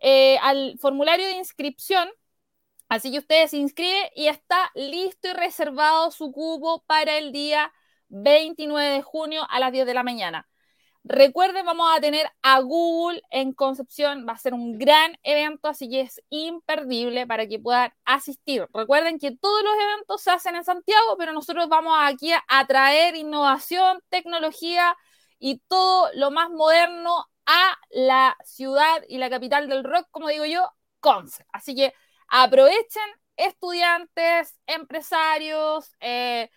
eh, 0.00 0.38
al 0.38 0.78
formulario 0.78 1.26
de 1.26 1.36
inscripción. 1.36 2.08
Así 2.88 3.10
que 3.10 3.18
ustedes 3.18 3.50
se 3.50 3.56
inscriben 3.58 4.08
y 4.14 4.28
está 4.28 4.70
listo 4.74 5.28
y 5.28 5.32
reservado 5.32 6.10
su 6.10 6.30
cupo 6.32 6.84
para 6.86 7.18
el 7.18 7.32
día 7.32 7.72
29 8.08 8.90
de 8.90 9.02
junio 9.02 9.46
a 9.48 9.58
las 9.60 9.72
10 9.72 9.86
de 9.86 9.94
la 9.94 10.02
mañana. 10.02 10.48
Recuerden, 11.04 11.66
vamos 11.66 11.90
a 11.92 12.00
tener 12.00 12.30
a 12.42 12.60
Google 12.60 13.22
en 13.30 13.52
Concepción, 13.52 14.24
va 14.28 14.34
a 14.34 14.38
ser 14.38 14.54
un 14.54 14.78
gran 14.78 15.18
evento, 15.24 15.66
así 15.68 15.88
que 15.90 16.02
es 16.02 16.22
imperdible 16.30 17.26
para 17.26 17.48
que 17.48 17.58
puedan 17.58 17.92
asistir. 18.04 18.68
Recuerden 18.72 19.18
que 19.18 19.36
todos 19.36 19.64
los 19.64 19.74
eventos 19.74 20.22
se 20.22 20.30
hacen 20.30 20.54
en 20.54 20.64
Santiago, 20.64 21.16
pero 21.18 21.32
nosotros 21.32 21.68
vamos 21.68 21.96
aquí 22.00 22.32
a 22.46 22.66
traer 22.68 23.16
innovación, 23.16 24.00
tecnología 24.10 24.96
y 25.40 25.58
todo 25.66 26.08
lo 26.14 26.30
más 26.30 26.50
moderno 26.50 27.26
a 27.46 27.76
la 27.90 28.36
ciudad 28.44 29.02
y 29.08 29.18
la 29.18 29.28
capital 29.28 29.68
del 29.68 29.82
rock, 29.82 30.06
como 30.12 30.28
digo 30.28 30.44
yo, 30.44 30.70
Conce. 31.00 31.44
Así 31.52 31.74
que 31.74 31.92
aprovechen 32.28 33.02
estudiantes, 33.36 34.56
empresarios, 34.66 35.90
eh, 36.00 36.48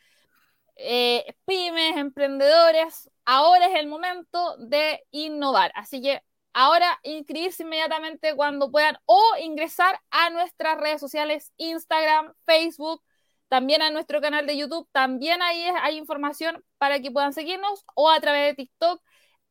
eh, 0.76 1.36
pymes, 1.46 1.98
emprendedores, 1.98 3.10
ahora 3.26 3.68
es 3.68 3.80
el 3.80 3.88
momento 3.88 4.58
de 4.58 5.04
innovar. 5.12 5.72
Así 5.76 6.02
que 6.02 6.22
ahora 6.54 7.00
inscribirse 7.04 7.64
inmediatamente 7.64 8.36
cuando 8.36 8.72
puedan 8.72 8.98
o 9.06 9.22
ingresar 9.42 10.00
a 10.12 10.30
nuestras 10.30 10.78
redes 10.80 11.02
sociales, 11.02 11.52
Instagram, 11.58 12.34
Facebook, 12.46 13.02
también 13.50 13.82
a 13.82 13.92
nuestro 13.92 14.22
canal 14.22 14.48
de 14.48 14.58
YouTube. 14.58 14.88
También 14.92 15.42
ahí 15.42 15.64
hay 15.82 15.98
información 15.98 16.64
para 16.78 17.00
que 17.00 17.12
puedan 17.12 17.34
seguirnos 17.34 17.84
o 17.96 18.10
a 18.10 18.20
través 18.20 18.52
de 18.52 18.64
TikTok 18.64 19.02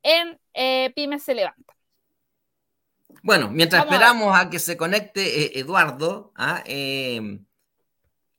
en 0.03 0.39
eh, 0.55 0.93
Pymes 0.95 1.23
se 1.23 1.35
levanta. 1.35 1.75
Bueno, 3.23 3.49
mientras 3.51 3.85
esperamos 3.85 4.37
a, 4.37 4.51
que 4.51 4.59
se 4.59 4.77
conecte 4.77 5.45
eh, 5.45 5.61
Eduardo, 5.61 6.33
¿ah? 6.37 6.63
eh, 6.67 7.41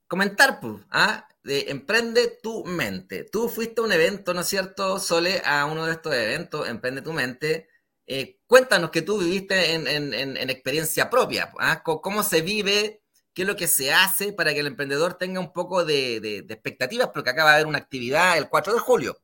comentar, 0.08 0.60
pues, 0.60 0.76
¿ah? 0.92 1.28
De 1.46 1.66
Emprende 1.70 2.40
tu 2.42 2.66
mente. 2.66 3.24
Tú 3.24 3.50
fuiste 3.50 3.80
a 3.80 3.84
un 3.84 3.92
evento, 3.92 4.34
¿no 4.34 4.42
es 4.42 4.48
cierto, 4.48 5.00
Sole? 5.00 5.42
A 5.46 5.66
uno 5.66 5.86
de 5.86 5.94
estos 5.94 6.14
eventos, 6.14 6.68
Emprende 6.68 7.02
tu 7.04 7.14
mente. 7.14 7.70
Eh, 8.08 8.40
cuéntanos 8.48 8.90
que 8.90 9.04
tú 9.04 9.20
viviste 9.20 9.74
en, 9.74 10.50
experiencia 10.50 11.10
propia. 11.10 11.52
¿ah? 11.60 11.84
¿Cómo 11.84 12.24
se 12.24 12.42
vive? 12.42 13.04
¿Qué 13.34 13.44
es 13.44 13.48
lo 13.48 13.56
que 13.56 13.68
se 13.68 13.94
hace 13.94 14.34
para 14.34 14.54
que 14.54 14.62
el 14.62 14.68
emprendedor 14.68 15.16
tenga 15.16 15.40
un 15.40 15.54
poco 15.54 15.86
de, 15.86 16.18
expectativas? 16.50 17.10
Porque 17.14 17.30
acaba 17.30 17.52
de 17.52 17.56
haber 17.58 17.68
una 17.68 17.78
actividad 17.78 18.38
el 18.38 18.50
4 18.50 18.74
de 18.74 18.80
julio. 18.80 19.22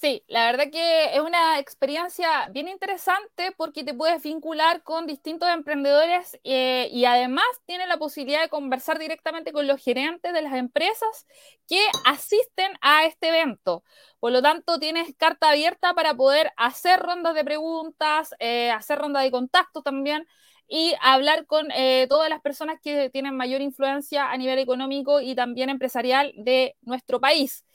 Sí, 0.00 0.24
la 0.28 0.46
verdad 0.50 0.70
que 0.72 1.14
es 1.14 1.20
una 1.20 1.58
experiencia 1.58 2.48
bien 2.52 2.68
interesante 2.68 3.52
porque 3.58 3.84
te 3.84 3.92
puedes 3.92 4.22
vincular 4.22 4.82
con 4.82 5.06
distintos 5.06 5.46
emprendedores 5.50 6.38
eh, 6.42 6.88
y 6.90 7.04
además 7.04 7.44
tienes 7.66 7.86
la 7.86 7.98
posibilidad 7.98 8.40
de 8.40 8.48
conversar 8.48 8.98
directamente 8.98 9.52
con 9.52 9.66
los 9.66 9.78
gerentes 9.82 10.32
de 10.32 10.40
las 10.40 10.54
empresas 10.54 11.26
que 11.68 11.78
asisten 12.06 12.72
a 12.80 13.04
este 13.04 13.28
evento. 13.28 13.84
Por 14.20 14.32
lo 14.32 14.40
tanto, 14.40 14.78
tienes 14.78 15.14
carta 15.18 15.50
abierta 15.50 15.92
para 15.92 16.14
poder 16.14 16.50
hacer 16.56 16.98
rondas 17.00 17.34
de 17.34 17.44
preguntas, 17.44 18.34
eh, 18.38 18.70
hacer 18.70 18.98
rondas 18.98 19.22
de 19.24 19.30
contacto 19.30 19.82
también 19.82 20.26
y 20.66 20.94
hablar 21.02 21.44
con 21.46 21.70
eh, 21.72 22.06
todas 22.08 22.30
las 22.30 22.40
personas 22.40 22.78
que 22.80 23.10
tienen 23.10 23.36
mayor 23.36 23.60
influencia 23.60 24.30
a 24.30 24.36
nivel 24.38 24.58
económico 24.60 25.20
y 25.20 25.34
también 25.34 25.68
empresarial 25.68 26.32
de 26.36 26.74
nuestro 26.80 27.20
país. 27.20 27.66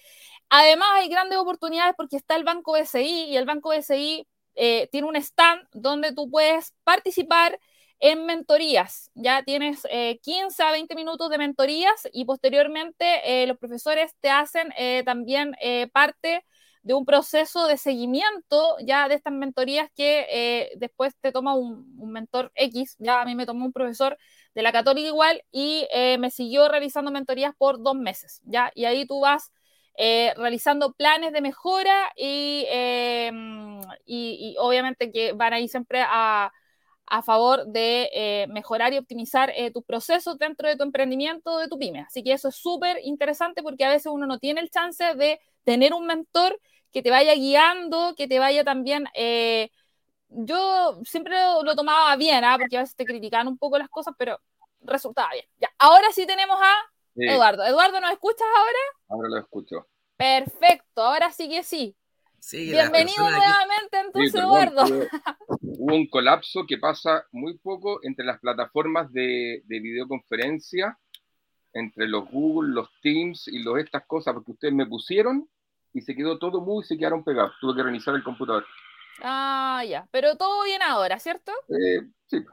Además, 0.50 0.88
hay 0.94 1.10
grandes 1.10 1.38
oportunidades 1.38 1.96
porque 1.98 2.18
está 2.18 2.36
el 2.36 2.44
Banco 2.44 2.74
BCI 2.74 3.26
y 3.30 3.38
el 3.38 3.46
Banco 3.46 3.70
BCI 3.70 4.28
eh, 4.56 4.88
tiene 4.92 5.08
un 5.08 5.16
stand 5.18 5.68
donde 5.74 6.14
tú 6.14 6.30
puedes 6.30 6.74
participar 6.84 7.60
en 8.00 8.26
mentorías. 8.26 9.12
Ya 9.16 9.44
tienes 9.44 9.84
15 10.22 10.64
eh, 10.64 10.66
a 10.66 10.72
20 10.72 10.96
minutos 10.96 11.30
de 11.30 11.38
mentorías 11.38 12.08
y 12.14 12.26
posteriormente 12.26 13.44
eh, 13.44 13.48
los 13.48 13.58
profesores 13.58 14.14
te 14.20 14.30
hacen 14.30 14.70
también 15.06 15.56
parte 15.94 16.46
de 16.84 16.94
un 16.94 17.06
proceso 17.06 17.68
de 17.68 17.78
seguimiento 17.78 18.76
ya 18.86 19.08
de 19.08 19.16
estas 19.16 19.34
mentorías 19.34 19.90
que 19.96 20.70
después 20.78 21.16
te 21.20 21.32
toma 21.32 21.56
un, 21.56 21.96
un, 21.98 22.12
mentor 22.12 22.52
X. 22.56 22.96
Ya 23.00 23.22
a 23.22 23.26
mí 23.26 23.34
me 23.36 23.46
tomó 23.46 23.66
un 23.66 23.74
profesor 23.74 24.18
de 24.54 24.62
la 24.62 24.72
Católica 24.72 25.08
igual 25.08 25.44
y 25.52 25.88
me 26.20 26.30
siguió 26.32 26.68
realizando 26.70 27.12
mentorías 27.12 27.56
por 27.58 27.82
dos 27.82 27.96
meses. 27.96 28.42
Ya 28.46 28.72
y 28.76 28.86
ahí 28.86 29.08
tú 29.08 29.22
vas 29.22 29.52
eh, 29.98 30.34
realizando 30.36 30.94
planes 30.94 31.32
de 31.32 31.42
mejora 31.42 32.12
em, 32.18 33.80
y, 34.06 34.54
y, 34.54 34.56
obviamente 34.60 35.12
que 35.12 35.34
van 35.34 35.54
a 35.54 35.60
ir 35.60 35.70
siempre 35.70 36.02
a, 36.02 36.52
a 37.08 37.22
favor 37.22 37.66
de 37.68 38.10
eh, 38.14 38.48
mejorar 38.50 38.94
y 38.94 38.98
optimizar 38.98 39.52
eh, 39.56 39.72
tus 39.72 39.84
procesos 39.86 40.38
dentro 40.38 40.68
de 40.68 40.76
tu 40.76 40.84
emprendimiento, 40.84 41.58
de 41.60 41.68
tu 41.70 41.78
pyme. 41.78 42.02
Así 42.02 42.24
que 42.24 42.34
eso 42.34 42.50
es 42.50 42.56
súper 42.56 43.00
interesante 43.04 43.64
porque 43.64 43.86
a 43.86 43.90
veces 43.90 44.08
uno 44.12 44.28
no 44.28 44.40
tiene 44.40 44.62
el 44.62 44.70
chance 44.70 45.16
de 45.16 45.40
tener 45.64 45.94
un 45.94 46.06
mentor 46.06 46.60
que 46.92 47.02
te 47.02 47.12
vaya 47.12 47.34
guiando, 47.36 48.16
que 48.18 48.28
te 48.28 48.40
vaya 48.40 48.64
también... 48.64 49.06
yo 50.30 51.00
siempre 51.06 51.36
lo, 51.64 51.76
tomaba 51.76 52.16
bien, 52.18 52.44
¿ah? 52.44 52.58
porque 52.60 52.78
a 52.78 52.82
veces 52.82 52.96
te 52.96 53.06
critican 53.06 53.48
un 53.48 53.58
poco 53.58 53.78
las 53.78 53.90
cosas, 53.90 54.14
pero 54.18 54.40
resultaba 54.82 55.30
bien. 55.34 55.46
Ya, 55.60 55.70
ahora 55.80 56.08
sí 56.12 56.26
tenemos 56.26 56.58
a 56.62 56.95
Eduardo. 57.16 57.64
Eduardo, 57.64 58.02
¿nos 58.02 58.12
escuchas 58.12 58.48
ahora? 58.58 58.80
Ahora 59.10 59.30
lo 59.30 59.38
escucho. 59.38 59.88
Perfecto, 60.18 61.02
ahora 61.02 61.32
sí 61.32 61.50
que 61.50 61.64
sí. 61.64 61.96
Bienvenido 62.52 63.30
nuevamente 63.30 64.00
entonces, 64.06 64.36
Eduardo. 64.36 64.84
Hubo, 65.62 65.96
un 65.96 66.08
colapso 66.08 66.66
que 66.68 66.78
pasa 66.78 67.26
muy 67.32 67.58
poco 67.58 68.00
entre 68.04 68.24
las 68.24 68.40
plataformas 68.40 69.12
de, 69.12 69.64
videoconferencia, 69.68 70.98
entre 71.74 72.08
los 72.08 72.30
Google, 72.30 72.74
los 72.74 72.90
Teams 73.02 73.48
y 73.48 73.64
los 73.64 73.80
estas 73.80 74.06
cosas, 74.06 74.34
porque 74.34 74.52
ustedes 74.52 74.74
me 74.74 74.86
pusieron 74.86 75.50
y 75.94 76.02
se 76.02 76.16
quedó 76.16 76.38
todo 76.38 76.62
muy, 76.62 76.84
se 76.84 76.98
quedaron 76.98 77.24
pegados. 77.24 77.54
Tuve 77.60 77.76
que 77.76 77.84
reiniciar 77.84 78.16
el 78.16 78.24
computador. 78.24 78.66
Ah, 79.24 79.84
ya. 79.88 80.08
Pero 80.12 80.36
todo 80.36 80.66
bien 80.66 80.82
ahora, 80.82 81.18
¿cierto? 81.20 81.52
Eh, 81.70 82.02
sí. 82.28 82.44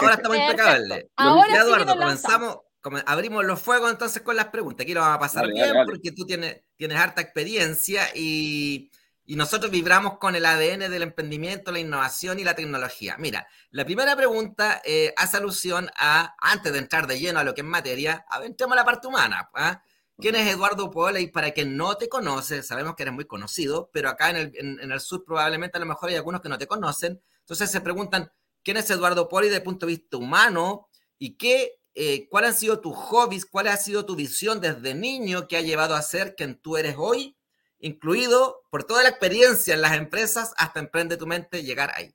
Ahora 0.00 0.14
estamos 0.14 0.38
impecables. 0.38 1.06
Ahora 1.16 1.50
sí 1.50 1.56
Eduardo, 1.56 1.96
comenzamos, 1.96 2.58
abrimos 3.06 3.44
los 3.44 3.60
fuegos 3.60 3.90
entonces 3.90 4.22
con 4.22 4.36
las 4.36 4.46
preguntas. 4.46 4.84
Aquí 4.84 4.94
lo 4.94 5.00
vamos 5.00 5.16
a 5.16 5.20
pasar 5.20 5.48
bien 5.52 5.74
porque 5.84 6.12
tú 6.12 6.24
tienes, 6.24 6.62
tienes 6.76 6.98
harta 6.98 7.20
experiencia 7.20 8.08
y, 8.14 8.90
nosotros 9.26 9.70
vibramos 9.70 10.16
con 10.16 10.36
el 10.36 10.46
ADN 10.46 10.90
del 10.90 11.02
emprendimiento, 11.02 11.70
la 11.70 11.80
innovación 11.80 12.38
y 12.38 12.44
la 12.44 12.54
tecnología. 12.54 13.16
Mira, 13.18 13.46
la 13.70 13.84
primera 13.84 14.16
pregunta 14.16 14.80
eh, 14.86 15.12
hace 15.18 15.36
alusión 15.36 15.90
a, 15.98 16.34
antes 16.40 16.72
de 16.72 16.78
entrar 16.78 17.06
de 17.06 17.20
lleno 17.20 17.38
a 17.38 17.44
lo 17.44 17.52
que 17.52 17.60
es 17.60 17.66
materia, 17.66 18.24
entremos 18.42 18.72
a 18.72 18.76
la 18.76 18.86
parte 18.86 19.06
humana. 19.06 19.50
¿ah? 19.52 19.82
¿Quién 20.16 20.34
es 20.34 20.48
Eduardo 20.50 20.90
Pola? 20.90 21.20
Y 21.20 21.26
para 21.26 21.50
quien 21.50 21.76
no 21.76 21.98
te 21.98 22.08
conoce, 22.08 22.62
sabemos 22.62 22.96
que 22.96 23.02
eres 23.02 23.14
muy 23.14 23.26
conocido, 23.26 23.90
pero 23.92 24.08
acá 24.08 24.30
en 24.30 24.36
el, 24.36 24.52
en 24.56 24.90
el 24.90 25.00
sur 25.00 25.22
probablemente 25.26 25.76
a 25.76 25.80
lo 25.80 25.86
mejor 25.86 26.08
hay 26.08 26.16
algunos 26.16 26.40
que 26.40 26.48
no 26.48 26.56
te 26.56 26.66
conocen. 26.66 27.20
Entonces 27.40 27.70
se 27.70 27.82
preguntan, 27.82 28.32
¿quién 28.62 28.78
es 28.78 28.88
Eduardo 28.88 29.28
Pola 29.28 29.44
desde 29.44 29.58
el 29.58 29.62
punto 29.62 29.84
de 29.84 29.92
vista 29.92 30.16
humano? 30.16 30.88
¿Y 31.18 31.36
qué 31.36 31.77
eh, 32.00 32.28
cuáles 32.28 32.50
han 32.50 32.56
sido 32.56 32.80
tus 32.80 32.94
hobbies, 32.94 33.44
cuál 33.44 33.66
ha 33.66 33.76
sido 33.76 34.06
tu 34.06 34.14
visión 34.14 34.60
desde 34.60 34.94
niño 34.94 35.48
que 35.48 35.56
ha 35.56 35.62
llevado 35.62 35.96
a 35.96 36.02
ser 36.02 36.36
quien 36.36 36.54
tú 36.54 36.76
eres 36.76 36.94
hoy, 36.96 37.36
incluido 37.80 38.62
por 38.70 38.84
toda 38.84 39.02
la 39.02 39.08
experiencia 39.08 39.74
en 39.74 39.82
las 39.82 39.96
empresas 39.96 40.54
hasta 40.58 40.78
Emprende 40.78 41.16
tu 41.16 41.26
mente, 41.26 41.64
llegar 41.64 41.90
ahí. 41.96 42.14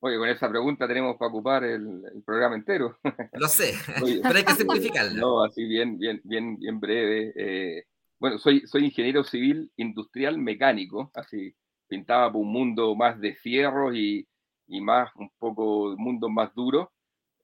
Oye, 0.00 0.16
con 0.16 0.26
esa 0.30 0.48
pregunta 0.48 0.88
tenemos 0.88 1.18
para 1.18 1.28
ocupar 1.28 1.64
el, 1.64 2.22
programa 2.24 2.54
entero. 2.54 2.98
Lo 3.34 3.46
sé, 3.46 3.74
pero 4.22 4.36
hay 4.36 4.44
que 4.44 4.54
simplificarlo. 4.54 5.20
No, 5.20 5.44
así 5.44 5.64
bien, 5.66 5.98
bien, 5.98 6.22
bien, 6.24 6.58
bien 6.58 6.80
breve. 6.80 7.34
Eh, 7.36 7.84
bueno, 8.18 8.38
soy, 8.38 8.66
soy 8.66 8.86
ingeniero 8.86 9.22
civil 9.22 9.70
industrial 9.76 10.38
mecánico, 10.38 11.10
así 11.14 11.54
pintaba 11.88 12.32
por 12.32 12.40
un 12.40 12.50
mundo 12.50 12.94
más 12.94 13.20
de 13.20 13.34
fierros 13.34 13.94
y, 13.94 14.26
y 14.66 14.80
más, 14.80 15.10
un 15.16 15.28
poco, 15.38 15.94
mundo 15.98 16.30
más 16.30 16.54
duro. 16.54 16.93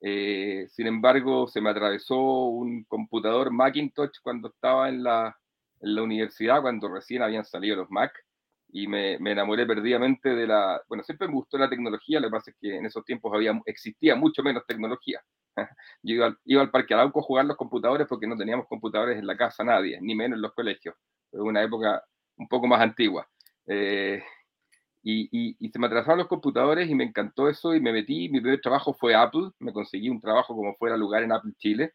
Eh, 0.00 0.66
sin 0.70 0.86
embargo, 0.86 1.46
se 1.46 1.60
me 1.60 1.70
atravesó 1.70 2.18
un 2.18 2.84
computador 2.84 3.52
Macintosh 3.52 4.18
cuando 4.22 4.48
estaba 4.48 4.88
en 4.88 5.02
la, 5.02 5.36
en 5.80 5.94
la 5.94 6.02
universidad, 6.02 6.62
cuando 6.62 6.88
recién 6.88 7.22
habían 7.22 7.44
salido 7.44 7.76
los 7.76 7.90
Mac, 7.90 8.12
y 8.72 8.86
me, 8.86 9.18
me, 9.18 9.32
enamoré 9.32 9.66
perdidamente 9.66 10.30
de 10.30 10.46
la... 10.46 10.80
Bueno, 10.88 11.02
siempre 11.02 11.26
me 11.28 11.34
gustó 11.34 11.58
la 11.58 11.68
tecnología, 11.68 12.20
lo 12.20 12.28
que 12.28 12.32
pasa 12.32 12.50
es 12.50 12.56
que 12.60 12.76
en 12.76 12.86
esos 12.86 13.04
tiempos 13.04 13.32
había, 13.34 13.60
existía 13.66 14.14
mucho 14.14 14.42
menos 14.42 14.64
tecnología. 14.66 15.20
Yo 16.02 16.14
iba 16.14 16.36
iba 16.44 16.62
al 16.62 16.70
Parque 16.70 16.94
Arauco 16.94 17.20
a 17.20 17.22
jugar 17.22 17.44
los 17.46 17.56
computadores 17.56 18.06
porque 18.06 18.26
no 18.26 18.36
teníamos 18.36 18.66
computadores 18.68 19.18
en 19.18 19.26
la 19.26 19.36
casa 19.36 19.64
nadie, 19.64 19.98
ni 20.00 20.14
menos 20.14 20.36
en 20.36 20.42
los 20.42 20.52
colegios. 20.54 20.94
una 21.32 21.62
época 21.62 22.02
un 22.36 22.48
poco 22.48 22.66
más 22.66 22.80
antigua. 22.80 23.28
Eh, 23.66 24.22
y, 25.02 25.56
y, 25.58 25.70
se 25.70 25.78
me 25.78 25.86
atrasaron 25.86 26.18
los 26.18 26.28
computadores 26.28 26.88
y 26.90 26.94
me 26.94 27.04
encantó 27.04 27.48
eso 27.48 27.74
y 27.74 27.80
me 27.80 27.92
metí. 27.92 28.28
Mi 28.28 28.40
primer 28.40 28.60
trabajo 28.60 28.92
fue 28.92 29.14
Apple, 29.14 29.50
me 29.58 29.72
conseguí 29.72 30.10
un 30.10 30.20
trabajo 30.20 30.54
como 30.54 30.74
fuera 30.76 30.96
lugar 30.96 31.22
en 31.22 31.32
Apple 31.32 31.52
Chile. 31.58 31.94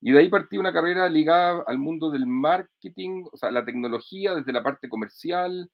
Y 0.00 0.12
de 0.12 0.20
ahí 0.20 0.28
partí 0.28 0.58
una 0.58 0.72
carrera 0.72 1.08
ligada 1.08 1.64
al 1.66 1.78
mundo 1.78 2.10
del 2.10 2.26
marketing, 2.26 3.24
o 3.32 3.36
sea, 3.36 3.50
la 3.50 3.64
tecnología 3.64 4.34
desde 4.34 4.52
la 4.52 4.62
parte 4.62 4.88
comercial. 4.88 5.70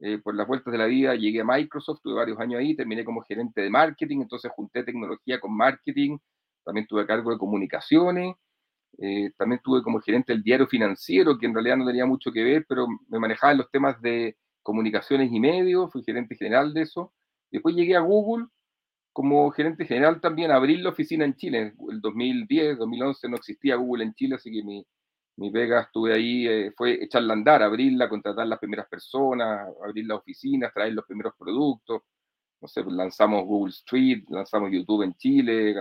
Eh, 0.00 0.18
por 0.18 0.34
las 0.34 0.46
vueltas 0.46 0.72
de 0.72 0.78
la 0.78 0.86
vida 0.86 1.14
llegué 1.16 1.40
a 1.40 1.44
Microsoft, 1.44 2.00
tuve 2.02 2.14
varios 2.14 2.38
años 2.38 2.60
ahí, 2.60 2.76
terminé 2.76 3.04
como 3.04 3.20
gerente 3.22 3.62
de 3.62 3.70
marketing, 3.70 4.20
entonces 4.22 4.50
junté 4.54 4.84
tecnología 4.84 5.40
con 5.40 5.56
marketing, 5.56 6.18
también 6.64 6.86
tuve 6.86 7.04
cargo 7.04 7.32
de 7.32 7.38
comunicaciones, 7.38 8.36
eh, 8.98 9.32
también 9.36 9.60
tuve 9.62 9.82
como 9.82 10.00
gerente 10.00 10.32
del 10.32 10.42
diario 10.42 10.68
financiero, 10.68 11.36
que 11.38 11.46
en 11.46 11.54
realidad 11.54 11.76
no 11.76 11.86
tenía 11.86 12.06
mucho 12.06 12.30
que 12.32 12.44
ver, 12.44 12.64
pero 12.68 12.86
me 13.08 13.18
manejaba 13.18 13.52
en 13.52 13.58
los 13.58 13.70
temas 13.70 14.00
de 14.00 14.36
comunicaciones 14.62 15.32
y 15.32 15.40
medios, 15.40 15.90
fui 15.92 16.02
gerente 16.02 16.36
general 16.36 16.74
de 16.74 16.82
eso. 16.82 17.12
Después 17.50 17.74
llegué 17.74 17.96
a 17.96 18.00
Google 18.00 18.46
como 19.12 19.50
gerente 19.50 19.84
general 19.84 20.20
también, 20.20 20.50
a 20.50 20.56
abrir 20.56 20.80
la 20.80 20.90
oficina 20.90 21.24
en 21.24 21.34
Chile. 21.34 21.74
El 21.90 22.00
2010, 22.00 22.78
2011 22.78 23.28
no 23.28 23.36
existía 23.36 23.76
Google 23.76 24.04
en 24.04 24.14
Chile, 24.14 24.36
así 24.36 24.50
que 24.52 24.62
mi, 24.62 24.86
mi 25.36 25.50
pega 25.50 25.82
estuve 25.82 26.14
ahí, 26.14 26.46
eh, 26.46 26.72
fue 26.76 27.02
echarla 27.02 27.32
a 27.32 27.36
andar, 27.36 27.62
abrirla, 27.62 28.08
contratar 28.08 28.46
las 28.46 28.58
primeras 28.58 28.86
personas, 28.88 29.68
abrir 29.84 30.06
la 30.06 30.16
oficina, 30.16 30.70
traer 30.72 30.92
los 30.94 31.04
primeros 31.04 31.34
productos. 31.36 32.02
No 32.60 32.68
sé, 32.68 32.84
lanzamos 32.84 33.44
Google 33.44 33.70
Street, 33.70 34.24
lanzamos 34.28 34.70
YouTube 34.70 35.02
en 35.02 35.14
Chile, 35.14 35.74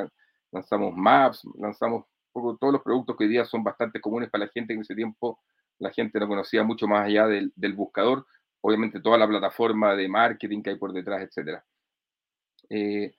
lanzamos 0.52 0.96
Maps, 0.96 1.44
lanzamos 1.60 2.06
todos 2.34 2.74
los 2.74 2.82
productos 2.82 3.16
que 3.18 3.24
hoy 3.24 3.30
día 3.30 3.46
son 3.46 3.64
bastante 3.64 4.00
comunes 4.00 4.30
para 4.30 4.46
la 4.46 4.52
gente, 4.52 4.74
en 4.74 4.82
ese 4.82 4.96
tiempo 4.96 5.40
la 5.80 5.92
gente 5.92 6.20
no 6.20 6.28
conocía 6.28 6.64
mucho 6.64 6.88
más 6.88 7.06
allá 7.06 7.28
del, 7.28 7.52
del 7.56 7.74
buscador 7.74 8.26
obviamente 8.62 9.00
toda 9.00 9.18
la 9.18 9.28
plataforma 9.28 9.96
de 9.96 10.08
marketing 10.08 10.62
que 10.62 10.72
hay 10.72 10.78
por 10.78 10.94
detrás, 10.94 11.22
etc. 11.22 11.60
Eh, 12.70 13.16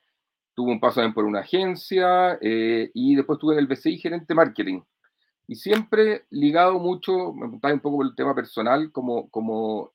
tuve 0.53 0.71
un 0.71 0.79
paso 0.79 0.95
también 0.95 1.13
por 1.13 1.25
una 1.25 1.39
agencia 1.39 2.37
eh, 2.41 2.91
y 2.93 3.15
después 3.15 3.37
estuve 3.37 3.53
en 3.53 3.59
el 3.59 3.67
BCI 3.67 3.97
gerente 3.97 4.33
marketing. 4.33 4.81
Y 5.47 5.55
siempre 5.55 6.25
ligado 6.29 6.79
mucho, 6.79 7.33
me 7.33 7.41
preguntaba 7.41 7.73
un 7.73 7.79
poco 7.79 7.97
por 7.97 8.05
el 8.05 8.15
tema 8.15 8.35
personal, 8.35 8.91
como, 8.91 9.29
como 9.29 9.91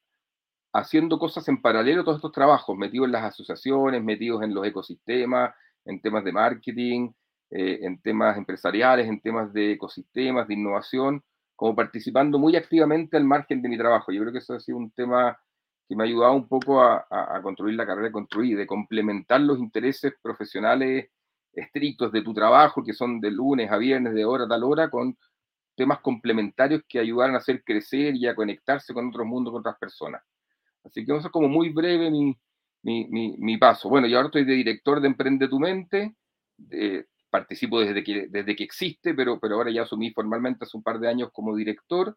haciendo 0.73 1.19
cosas 1.19 1.47
en 1.49 1.63
paralelo 1.63 2.01
a 2.01 2.05
todos 2.05 2.19
estos 2.19 2.33
trabajos, 2.33 2.77
metidos 2.77 3.07
en 3.07 3.13
las 3.13 3.25
asociaciones, 3.25 4.03
metidos 4.03 4.43
en 4.43 4.53
los 4.53 4.67
ecosistemas, 4.67 5.55
en 5.85 6.01
temas 6.01 6.25
de 6.25 6.33
marketing, 6.33 7.11
eh, 7.51 7.79
en 7.83 8.01
temas 8.01 8.37
empresariales, 8.37 9.07
en 9.07 9.21
temas 9.21 9.53
de 9.53 9.73
ecosistemas, 9.73 10.49
de 10.49 10.55
innovación 10.55 11.23
como 11.65 11.75
participando 11.75 12.39
muy 12.39 12.57
activamente 12.57 13.17
al 13.17 13.25
margen 13.25 13.63
de 13.63 13.71
mi 13.71 13.79
trabajo. 13.79 14.13
Yo 14.13 14.21
creo 14.21 14.33
que 14.35 14.41
eso 14.41 14.53
ha 14.53 14.61
sido 14.61 14.77
un 14.77 14.91
tema 14.91 15.35
que 15.89 15.97
me 15.97 16.05
ha 16.05 16.07
ayudado 16.07 16.35
un 16.35 16.47
poco 16.47 16.83
a, 16.83 17.07
construir 17.43 17.75
la 17.75 17.87
carrera 17.87 18.09
de 18.09 18.13
construir, 18.13 18.59
de 18.59 18.67
complementar 18.67 19.41
los 19.41 19.59
intereses 19.59 20.13
profesionales 20.21 21.09
estrictos 21.55 22.13
de 22.13 22.21
tu 22.21 22.35
trabajo, 22.35 22.85
que 22.85 22.93
son 22.93 23.19
de 23.19 23.31
lunes 23.31 23.73
a 23.73 23.79
viernes, 23.79 24.13
de 24.13 24.27
hora 24.27 24.45
a 24.45 24.49
tal 24.49 24.63
hora, 24.63 24.91
con 24.91 25.17
temas 25.75 26.01
complementarios 26.01 26.83
que 26.87 26.99
ayudaran 26.99 27.35
a 27.35 27.39
hacer 27.39 27.65
crecer 27.65 28.15
y 28.15 28.27
a 28.27 28.35
conectarse 28.35 28.93
con 28.93 29.09
otros 29.09 29.27
mundos, 29.27 29.51
con 29.51 29.61
otras 29.61 29.79
personas. 29.79 30.23
Así 30.85 31.03
que 31.03 31.17
eso 31.17 31.29
es 31.29 31.33
como 31.33 31.49
muy 31.49 31.71
breve 31.71 32.11
mi, 32.11 32.37
mi, 32.83 33.37
mi, 33.39 33.57
paso. 33.57 33.89
Bueno, 33.89 34.07
yo 34.07 34.19
ahora 34.19 34.27
estoy 34.27 34.45
de 34.45 34.53
director 34.53 35.01
de 35.01 35.07
Emprende 35.07 35.49
tu 35.49 35.59
Mente, 35.59 36.15
participo 37.35 37.81
desde 37.81 38.05
que, 38.05 38.29
desde 38.29 38.55
que 38.55 38.63
existe, 38.63 39.13
pero, 39.13 39.41
pero 39.41 39.57
ahora 39.57 39.73
ya 39.73 39.83
asumí 39.83 40.13
formalmente 40.13 40.65
hace 40.65 40.77
un 40.77 40.85
par 40.85 41.01
de 41.01 41.09
años 41.09 41.31
como 41.33 41.57
director 41.57 42.17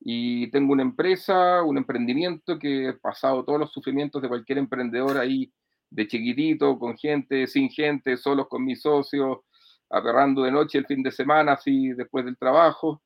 y 0.00 0.50
tengo 0.50 0.72
una 0.72 0.80
empresa, 0.80 1.62
un 1.62 1.76
emprendimiento 1.76 2.58
que 2.58 2.88
he 2.88 2.92
pasado 2.94 3.44
todos 3.44 3.60
los 3.60 3.70
sufrimientos 3.70 4.22
de 4.22 4.28
cualquier 4.28 4.56
emprendedor 4.56 5.18
ahí 5.18 5.52
de 5.90 6.08
chiquitito, 6.08 6.78
con 6.78 6.96
gente, 6.96 7.46
sin 7.46 7.68
gente, 7.68 8.16
solos 8.16 8.48
con 8.48 8.64
mis 8.64 8.80
socios, 8.80 9.40
agarrando 9.90 10.42
de 10.44 10.52
noche 10.52 10.78
el 10.78 10.86
fin 10.86 11.02
de 11.02 11.12
semana, 11.12 11.52
así 11.52 11.88
después 11.88 12.24
del 12.24 12.38
trabajo. 12.38 13.02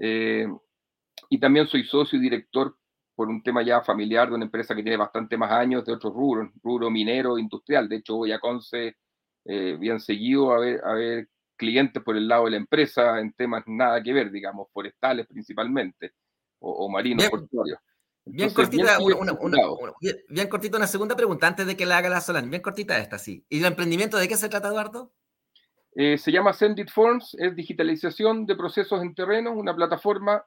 Eh, 0.00 0.48
y 1.30 1.38
también 1.38 1.68
soy 1.68 1.84
socio 1.84 2.18
y 2.18 2.22
director 2.22 2.76
por 3.14 3.28
un 3.28 3.40
tema 3.40 3.62
ya 3.62 3.82
familiar 3.82 4.28
de 4.28 4.34
una 4.34 4.46
empresa 4.46 4.74
que 4.74 4.82
tiene 4.82 4.96
bastante 4.96 5.36
más 5.36 5.52
años 5.52 5.84
de 5.84 5.92
otros 5.92 6.12
rubros, 6.12 6.50
rubro 6.60 6.90
minero, 6.90 7.38
industrial. 7.38 7.88
De 7.88 7.98
hecho, 7.98 8.16
voy 8.16 8.32
a 8.32 8.40
Conce 8.40 8.96
eh, 9.44 9.76
bien 9.78 10.00
seguido 10.00 10.52
a 10.52 10.60
ver, 10.60 10.80
a 10.84 10.94
ver 10.94 11.28
clientes 11.56 12.02
por 12.02 12.16
el 12.16 12.26
lado 12.26 12.46
de 12.46 12.52
la 12.52 12.56
empresa 12.56 13.20
en 13.20 13.32
temas 13.32 13.62
nada 13.66 14.02
que 14.02 14.12
ver, 14.12 14.30
digamos, 14.30 14.68
forestales 14.72 15.26
principalmente, 15.26 16.12
o, 16.58 16.88
marinos 16.88 17.28
portuarios. 17.28 17.78
Bien 18.24 18.50
cortita, 18.50 18.98
una, 19.00 19.36
bien, 20.28 20.48
cortita 20.48 20.76
una 20.76 20.86
segunda 20.86 21.16
pregunta 21.16 21.48
antes 21.48 21.66
de 21.66 21.76
que 21.76 21.86
la 21.86 21.98
haga 21.98 22.08
la 22.08 22.20
Solán. 22.20 22.50
Bien 22.50 22.62
cortita 22.62 22.98
esta, 22.98 23.18
sí. 23.18 23.44
¿Y 23.48 23.58
el 23.58 23.64
emprendimiento 23.64 24.16
de 24.16 24.28
qué 24.28 24.36
se 24.36 24.48
trata, 24.48 24.68
Eduardo? 24.68 25.12
Eh, 25.94 26.16
se 26.18 26.30
llama 26.30 26.52
Sendit 26.52 26.90
Forms, 26.90 27.36
es 27.38 27.54
digitalización 27.54 28.46
de 28.46 28.56
procesos 28.56 29.02
en 29.02 29.14
terreno, 29.14 29.52
una 29.52 29.74
plataforma 29.74 30.44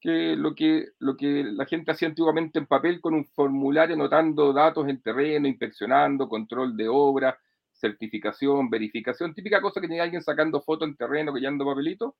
que 0.00 0.36
lo 0.36 0.54
que, 0.54 0.88
lo 0.98 1.16
que 1.16 1.44
la 1.44 1.66
gente 1.66 1.90
hacía 1.90 2.08
antiguamente 2.08 2.58
en 2.58 2.66
papel 2.66 3.00
con 3.00 3.14
un 3.14 3.26
formulario 3.26 3.94
anotando 3.94 4.52
datos 4.52 4.88
en 4.88 5.02
terreno, 5.02 5.48
inspeccionando, 5.48 6.28
control 6.28 6.76
de 6.76 6.88
obra, 6.88 7.38
certificación, 7.76 8.70
verificación, 8.70 9.34
típica 9.34 9.60
cosa 9.60 9.80
que 9.80 9.88
tiene 9.88 10.02
alguien 10.02 10.22
sacando 10.22 10.60
fotos 10.62 10.88
en 10.88 10.96
terreno, 10.96 11.32
que 11.32 11.46
ando 11.46 11.64
papelito, 11.64 12.16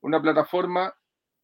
una 0.00 0.20
plataforma 0.20 0.94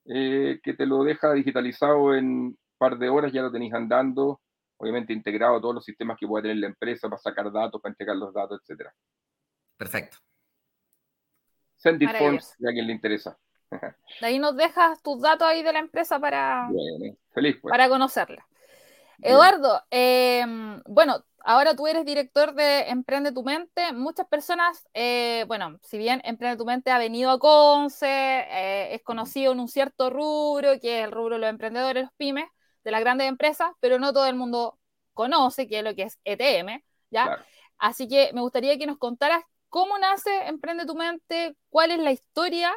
eh, 0.07 0.61
que 0.63 0.75
te 0.75 0.87
lo 0.87 1.05
deja 1.05 1.33
digitalizado 1.33 2.15
en 2.15 2.27
un 2.27 2.59
par 2.77 2.99
de 2.99 3.09
horas, 3.09 3.33
ya 3.33 3.43
lo 3.43 3.53
tenéis 3.53 3.73
andando, 3.75 4.41
obviamente 4.77 5.13
integrado 5.13 5.57
a 5.57 5.61
todos 5.61 5.77
los 5.77 5.85
sistemas 5.85 6.17
que 6.19 6.27
puede 6.27 6.43
tener 6.43 6.59
la 6.59 6.67
empresa 6.67 7.09
para 7.09 7.21
sacar 7.21 7.53
datos, 7.53 7.81
para 7.81 7.93
entregar 7.93 8.17
los 8.17 8.35
datos, 8.35 8.61
etc. 8.69 8.89
Perfecto. 9.77 10.19
Send 11.77 12.03
it 12.03 12.11
forms, 12.17 12.55
si 12.59 12.65
a 12.65 12.69
alguien 12.69 12.87
le 12.87 12.93
interesa. 12.93 13.39
De 14.21 14.27
ahí 14.27 14.39
nos 14.39 14.57
dejas 14.57 15.03
tus 15.03 15.21
datos 15.21 15.49
ahí 15.49 15.63
de 15.63 15.73
la 15.73 15.79
empresa 15.79 16.21
para, 16.21 16.69
feliz, 17.33 17.59
pues. 17.61 17.71
para 17.73 17.89
conocerla. 17.89 18.47
Eduardo, 19.21 19.83
em, 19.89 20.83
bueno, 20.85 21.25
ahora 21.45 21.75
tú 21.77 21.87
eres 21.87 22.05
director 22.05 22.55
de 22.55 22.89
Emprende 22.89 23.33
tu 23.33 23.43
Mente. 23.43 23.93
Muchas 23.93 24.27
personas, 24.29 24.87
eh, 24.95 25.45
bueno, 25.49 25.79
si 25.83 25.99
bien 25.99 26.21
Emprende 26.25 26.57
tu 26.57 26.65
Mente 26.65 26.91
ha 26.91 26.99
venido 26.99 27.31
a 27.31 27.39
Conce, 27.39 28.07
eh, 28.07 28.95
es 28.95 29.03
conocido 29.03 29.53
en 29.53 29.61
un 29.61 29.69
cierto 29.69 30.11
rubro, 30.11 30.79
que 30.81 31.01
es 31.01 31.05
el 31.05 31.13
rubro 31.13 31.37
de 31.37 31.41
los 31.41 31.51
emprendedores, 31.51 32.05
los 32.05 32.13
pymes, 32.17 32.47
de 32.85 32.91
las 32.91 33.01
grandes 33.01 33.29
empresas, 33.29 33.71
pero 33.81 33.99
no 33.99 34.13
todo 34.13 34.27
el 34.27 34.35
mundo 34.35 34.79
conoce 35.15 35.69
qué 35.69 35.79
es 35.79 35.85
lo 35.85 35.95
que 35.95 36.03
es 36.05 36.19
ETM, 36.25 36.83
¿ya? 37.11 37.45
Así 37.79 38.09
que 38.09 38.31
me 38.33 38.41
gustaría 38.41 38.79
que 38.79 38.87
nos 38.87 38.99
contaras 38.99 39.43
cómo 39.69 39.99
nace 39.99 40.31
Emprende 40.47 40.87
tu 40.87 40.95
Mente, 40.95 41.57
cuál 41.69 41.91
es 41.91 41.99
la 41.99 42.13
historia, 42.13 42.73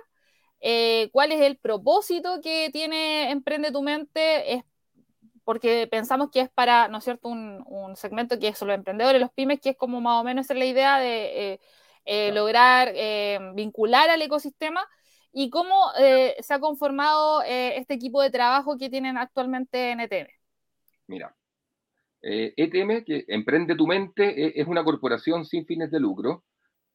eh, 0.59 1.09
cuál 1.11 1.31
es 1.31 1.41
el 1.41 1.57
propósito 1.57 2.41
que 2.41 2.69
tiene 2.71 3.31
Emprende 3.31 3.71
tu 3.71 3.81
Mente, 3.83 4.53
es 4.53 4.63
porque 5.45 5.87
pensamos 5.89 6.29
que 6.31 6.41
es 6.41 6.49
para, 6.49 6.89
¿no 6.89 6.97
es 6.97 7.03
cierto?, 7.05 7.29
un, 7.29 7.95
segmento 7.95 8.37
que 8.37 8.49
es 8.49 8.61
los 8.61 8.75
emprendedores, 8.75 9.21
los 9.21 9.31
pymes, 9.31 9.61
que 9.61 9.69
es 9.69 9.77
como 9.77 10.01
más 10.01 10.19
o 10.19 10.23
menos 10.23 10.49
la 10.49 10.65
idea 10.65 10.99
de 10.99 11.53
eh, 11.53 11.59
eh, 12.03 12.31
lograr 12.33 12.91
eh, 12.93 13.39
vincular 13.53 14.09
al 14.09 14.21
ecosistema 14.21 14.85
y 15.31 15.49
cómo 15.49 15.91
se 15.95 16.53
ha 16.53 16.59
conformado 16.59 17.41
este 17.43 17.93
equipo 17.93 18.21
de 18.21 18.31
trabajo 18.31 18.77
que 18.77 18.89
tienen 18.89 19.17
actualmente 19.17 19.91
en 19.91 19.99
ETM. 19.99 20.27
Mira, 21.07 21.35
ETM, 22.21 22.91
e 22.91 23.03
que 23.03 23.25
Emprende 23.27 23.75
tu 23.75 23.85
Mente, 23.85 24.59
es 24.59 24.65
una 24.65 24.83
corporación 24.83 25.45
sin 25.45 25.65
fines 25.65 25.91
de 25.91 25.99
lucro 25.99 26.45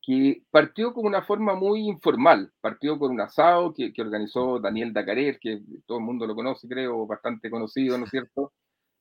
que 0.02 0.42
partió 0.50 0.94
con 0.94 1.06
una 1.06 1.22
forma 1.22 1.54
muy 1.54 1.80
informal, 1.88 2.52
partió 2.60 2.98
con 2.98 3.12
un 3.12 3.20
asado 3.20 3.74
que, 3.74 3.92
organizó 3.98 4.58
Daniel 4.58 4.92
Dacarer, 4.92 5.38
que 5.38 5.60
todo 5.86 5.98
el 5.98 6.04
mundo 6.04 6.26
lo 6.26 6.34
conoce, 6.34 6.66
creo, 6.68 7.06
bastante 7.06 7.50
conocido, 7.50 7.98
¿no 7.98 8.04
es 8.04 8.10
cierto? 8.10 8.52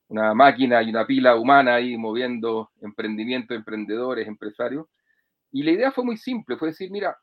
Una 0.10 0.34
máquina 0.34 0.84
y 0.84 0.90
una 0.90 1.06
pila 1.06 1.36
humana 1.38 1.76
ahí 1.76 1.98
moviendo 1.98 2.72
emprendimiento, 2.82 3.54
emprendedores, 3.54 4.28
empresarios. 4.28 4.88
Y 5.52 5.64
la 5.64 5.72
idea 5.72 5.92
fue 5.92 6.04
muy 6.04 6.18
simple, 6.18 6.58
fue 6.58 6.70
decir, 6.70 6.92
mira, 6.92 7.18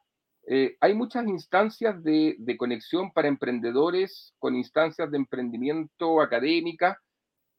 eh, 0.49 0.77
hay 0.81 0.95
muchas 0.95 1.27
instancias 1.27 2.03
de, 2.03 2.37
de, 2.39 2.57
conexión 2.57 3.13
para 3.13 3.29
emprendedores 3.29 4.33
con 4.39 4.55
instancias 4.55 5.11
de 5.11 5.19
emprendimiento 5.19 6.21
académica, 6.23 7.01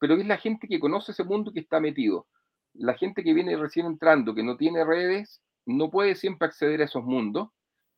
pero 0.00 0.14
es 0.14 0.26
la 0.26 0.38
gente 0.38 0.66
que 0.68 0.80
conoce 0.80 1.12
ese 1.12 1.24
mundo 1.24 1.52
que 1.52 1.60
está 1.60 1.80
metido. 1.80 2.26
La 2.74 2.94
gente 2.94 3.22
que 3.22 3.34
viene 3.34 3.56
recién 3.56 3.86
entrando, 3.86 4.34
que 4.34 4.42
no 4.42 4.56
tiene 4.56 4.84
redes, 4.84 5.42
no 5.68 5.90
puede 5.90 6.14
siempre 6.14 6.48
acceder 6.48 6.80
a 6.80 6.86
esos 6.86 7.04
mundos. 7.04 7.50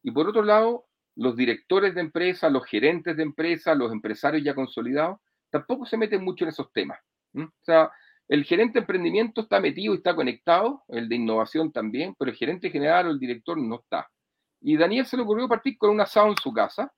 Y 0.02 0.10
por 0.10 0.28
otro 0.28 0.42
lado, 0.42 0.86
los 1.14 1.36
directores 1.36 1.94
de 1.94 2.00
empresa, 2.00 2.50
los 2.50 2.66
gerentes 2.66 3.16
de 3.16 3.22
empresa, 3.22 3.74
los 3.74 3.92
empresarios 3.92 4.42
ya 4.42 4.54
consolidados, 4.54 5.20
tampoco 5.50 5.86
se 5.86 5.96
meten 5.96 6.24
mucho 6.24 6.44
en 6.44 6.50
esos 6.50 6.72
temas. 6.72 6.98
O 7.34 7.48
sea, 7.62 7.90
el 8.28 8.44
gerente 8.44 8.74
de 8.74 8.80
emprendimiento 8.80 9.42
está 9.42 9.60
metido 9.60 9.94
y 9.94 9.98
está 9.98 10.14
conectado, 10.14 10.82
el 10.88 11.08
de 11.08 11.16
innovación 11.16 11.72
también, 11.72 12.14
pero 12.18 12.30
el 12.30 12.36
gerente 12.36 12.70
general 12.70 13.06
o 13.06 13.10
el 13.10 13.18
director 13.18 13.56
no 13.56 13.76
está. 13.76 14.10
Y 14.60 14.76
Daniel 14.76 15.06
se 15.06 15.16
le 15.16 15.22
ocurrió 15.22 15.48
partir 15.48 15.78
con 15.78 15.90
un 15.90 16.00
asado 16.00 16.28
en 16.28 16.36
su 16.36 16.52
casa, 16.52 16.92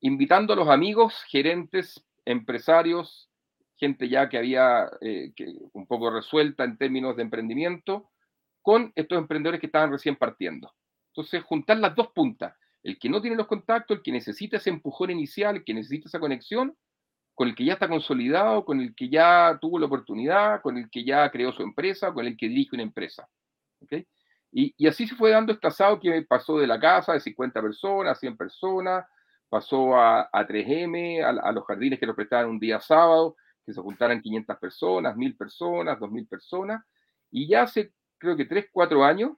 invitando 0.00 0.52
a 0.52 0.56
los 0.56 0.68
amigos 0.68 1.24
gerentes 1.28 2.04
empresarios, 2.24 3.30
gente 3.76 4.08
ya 4.08 4.28
que 4.28 4.38
había 4.38 4.90
eh, 5.00 5.32
un 5.72 5.86
poco 5.86 6.10
resuelta 6.10 6.64
en 6.64 6.76
términos 6.76 7.16
de 7.16 7.22
emprendimiento, 7.22 8.10
con 8.64 8.90
estos 8.94 9.18
emprendedores 9.18 9.60
que 9.60 9.66
estaban 9.66 9.92
recién 9.92 10.16
partiendo. 10.16 10.72
Entonces, 11.08 11.44
juntar 11.44 11.76
las 11.76 11.94
dos 11.94 12.08
puntas, 12.14 12.56
el 12.82 12.98
que 12.98 13.10
no 13.10 13.20
tiene 13.20 13.36
los 13.36 13.46
contactos, 13.46 13.98
el 13.98 14.02
que 14.02 14.10
necesita 14.10 14.56
ese 14.56 14.70
empujón 14.70 15.10
inicial, 15.10 15.56
el 15.56 15.64
que 15.64 15.74
necesita 15.74 16.08
esa 16.08 16.18
conexión, 16.18 16.74
con 17.34 17.48
el 17.48 17.54
que 17.54 17.66
ya 17.66 17.74
está 17.74 17.88
consolidado, 17.88 18.64
con 18.64 18.80
el 18.80 18.94
que 18.94 19.10
ya 19.10 19.58
tuvo 19.60 19.78
la 19.78 19.84
oportunidad, 19.84 20.62
con 20.62 20.78
el 20.78 20.88
que 20.88 21.04
ya 21.04 21.30
creó 21.30 21.52
su 21.52 21.62
empresa, 21.62 22.14
con 22.14 22.24
el 22.24 22.38
que 22.38 22.48
dirige 22.48 22.70
una 22.72 22.84
empresa. 22.84 23.28
Y, 24.50 24.86
así 24.86 25.06
se 25.06 25.14
fue 25.14 25.32
dando 25.32 25.52
este 25.52 25.66
asado 25.66 26.00
que 26.00 26.22
pasó 26.22 26.58
de 26.58 26.66
la 26.66 26.80
casa 26.80 27.12
de 27.12 27.20
50 27.20 27.60
personas, 27.60 28.18
100 28.18 28.34
personas, 28.38 29.04
pasó 29.50 29.94
a, 29.94 30.30
3M, 30.32 31.22
a, 31.22 31.52
los 31.52 31.66
jardines 31.66 32.00
que 32.00 32.06
lo 32.06 32.16
prestaban 32.16 32.48
un 32.48 32.58
día 32.58 32.80
sábado, 32.80 33.36
que 33.66 33.74
se 33.74 33.80
juntaran 33.82 34.22
500 34.22 34.56
personas, 34.56 35.14
1000 35.14 35.36
personas, 35.36 36.00
2000 36.00 36.26
personas, 36.28 36.82
y 37.30 37.46
ya 37.46 37.64
hace 37.64 37.92
creo 38.18 38.36
que 38.36 38.44
3, 38.44 38.66
4 38.72 39.04
años 39.04 39.32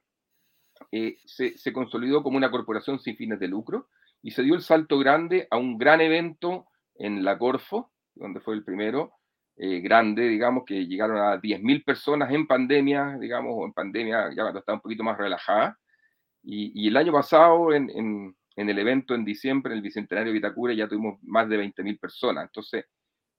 eh, 0.91 1.17
se, 1.25 1.57
se 1.57 1.73
consolidó 1.73 2.23
como 2.23 2.37
una 2.37 2.51
corporación 2.51 2.99
sin 2.99 3.15
fines 3.17 3.39
de 3.39 3.47
lucro 3.47 3.89
y 4.21 4.31
se 4.31 4.43
dio 4.43 4.55
el 4.55 4.61
salto 4.61 4.97
grande 4.99 5.47
a 5.49 5.57
un 5.57 5.77
gran 5.77 6.01
evento 6.01 6.67
en 6.95 7.23
la 7.23 7.37
Corfo, 7.37 7.91
donde 8.15 8.39
fue 8.39 8.55
el 8.55 8.63
primero, 8.63 9.13
eh, 9.55 9.79
grande, 9.79 10.27
digamos, 10.27 10.65
que 10.65 10.85
llegaron 10.85 11.17
a 11.17 11.41
10.000 11.41 11.83
personas 11.83 12.31
en 12.31 12.45
pandemia, 12.45 13.17
digamos, 13.19 13.53
o 13.55 13.65
en 13.65 13.73
pandemia 13.73 14.29
ya 14.29 14.43
cuando 14.43 14.59
estaba 14.59 14.75
un 14.75 14.81
poquito 14.81 15.03
más 15.03 15.17
relajada. 15.17 15.77
Y, 16.43 16.87
el 16.87 16.95
año 16.95 17.11
pasado, 17.11 17.73
en, 17.73 17.89
en, 17.89 18.69
el 18.69 18.79
evento 18.79 19.15
en 19.15 19.25
diciembre, 19.25 19.73
en 19.73 19.77
el 19.77 19.83
Bicentenario 19.83 20.31
de 20.31 20.39
Vitacura, 20.39 20.73
ya 20.73 20.87
tuvimos 20.87 21.19
más 21.23 21.49
de 21.49 21.57
20.000 21.57 21.99
personas. 21.99 22.45
Entonces, 22.45 22.85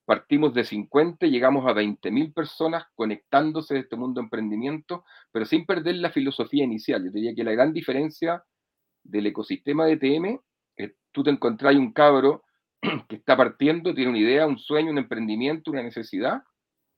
partimos 0.09 0.55
de 0.55 0.65
50, 0.65 1.27
llegamos 1.27 1.67
a 1.67 1.75
20.000 1.75 2.33
personas 2.33 2.87
conectándose 2.95 3.75
de 3.75 3.81
este 3.81 3.95
mundo 3.95 4.23
de 4.23 4.25
emprendimiento, 4.25 5.05
pero 5.31 5.45
sin 5.45 5.67
perder 5.67 5.97
la 5.97 6.09
filosofía 6.09 6.65
inicial. 6.65 7.05
Yo 7.05 7.11
diría 7.11 7.35
que 7.35 7.45
la 7.45 7.53
gran 7.53 7.75
diferencia 7.75 8.43
del 9.05 9.27
ecosistema 9.27 9.85
de 9.85 9.99
TM 9.99 10.41
es 10.77 10.95
tú 11.13 11.23
te 11.23 11.29
encontrás 11.29 11.77
un 11.77 11.93
cabro 11.93 12.43
que 13.07 13.17
está 13.17 13.37
partiendo, 13.37 13.95
tiene 13.95 14.09
una 14.09 14.19
idea, 14.19 14.47
un 14.47 14.59
sueño, 14.59 14.93
un 14.93 14.97
emprendimiento, 14.97 15.71
una 15.71 15.83
necesidad, 15.83 16.43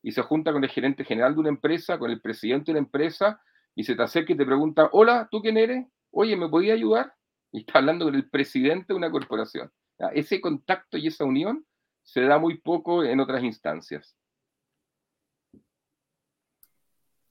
y 0.05 0.13
se 0.13 0.23
junta 0.23 0.53
con 0.53 0.63
el 0.63 0.71
gerente 0.71 1.05
general 1.05 1.35
de 1.35 1.41
una 1.41 1.49
empresa, 1.49 1.99
con 1.99 2.13
el 2.13 2.21
presidente 2.21 2.67
de 2.67 2.79
una 2.79 2.87
empresa, 2.87 3.43
y 3.75 3.83
se 3.83 3.97
te 3.97 4.03
acerca 4.05 4.35
y 4.35 4.37
te 4.37 4.47
pregunta, 4.47 4.89
hola, 4.93 5.27
¿tú 5.33 5.43
quién 5.43 5.57
eres? 5.57 5.85
Oye, 6.13 6.37
¿me 6.37 6.49
podía 6.49 6.75
ayudar? 6.75 7.13
Y 7.51 7.63
está 7.63 7.81
hablando 7.81 8.05
con 8.05 8.15
el 8.15 8.31
presidente 8.31 8.93
de 8.93 8.95
una 8.95 9.11
corporación. 9.11 9.69
Ese 10.15 10.41
contacto 10.41 10.97
y 10.97 11.09
esa 11.09 11.25
unión 11.25 11.67
se 12.03 12.23
da 12.23 12.39
muy 12.39 12.59
poco 12.59 13.05
en 13.05 13.21
otras 13.21 13.43
instancias. 13.43 14.17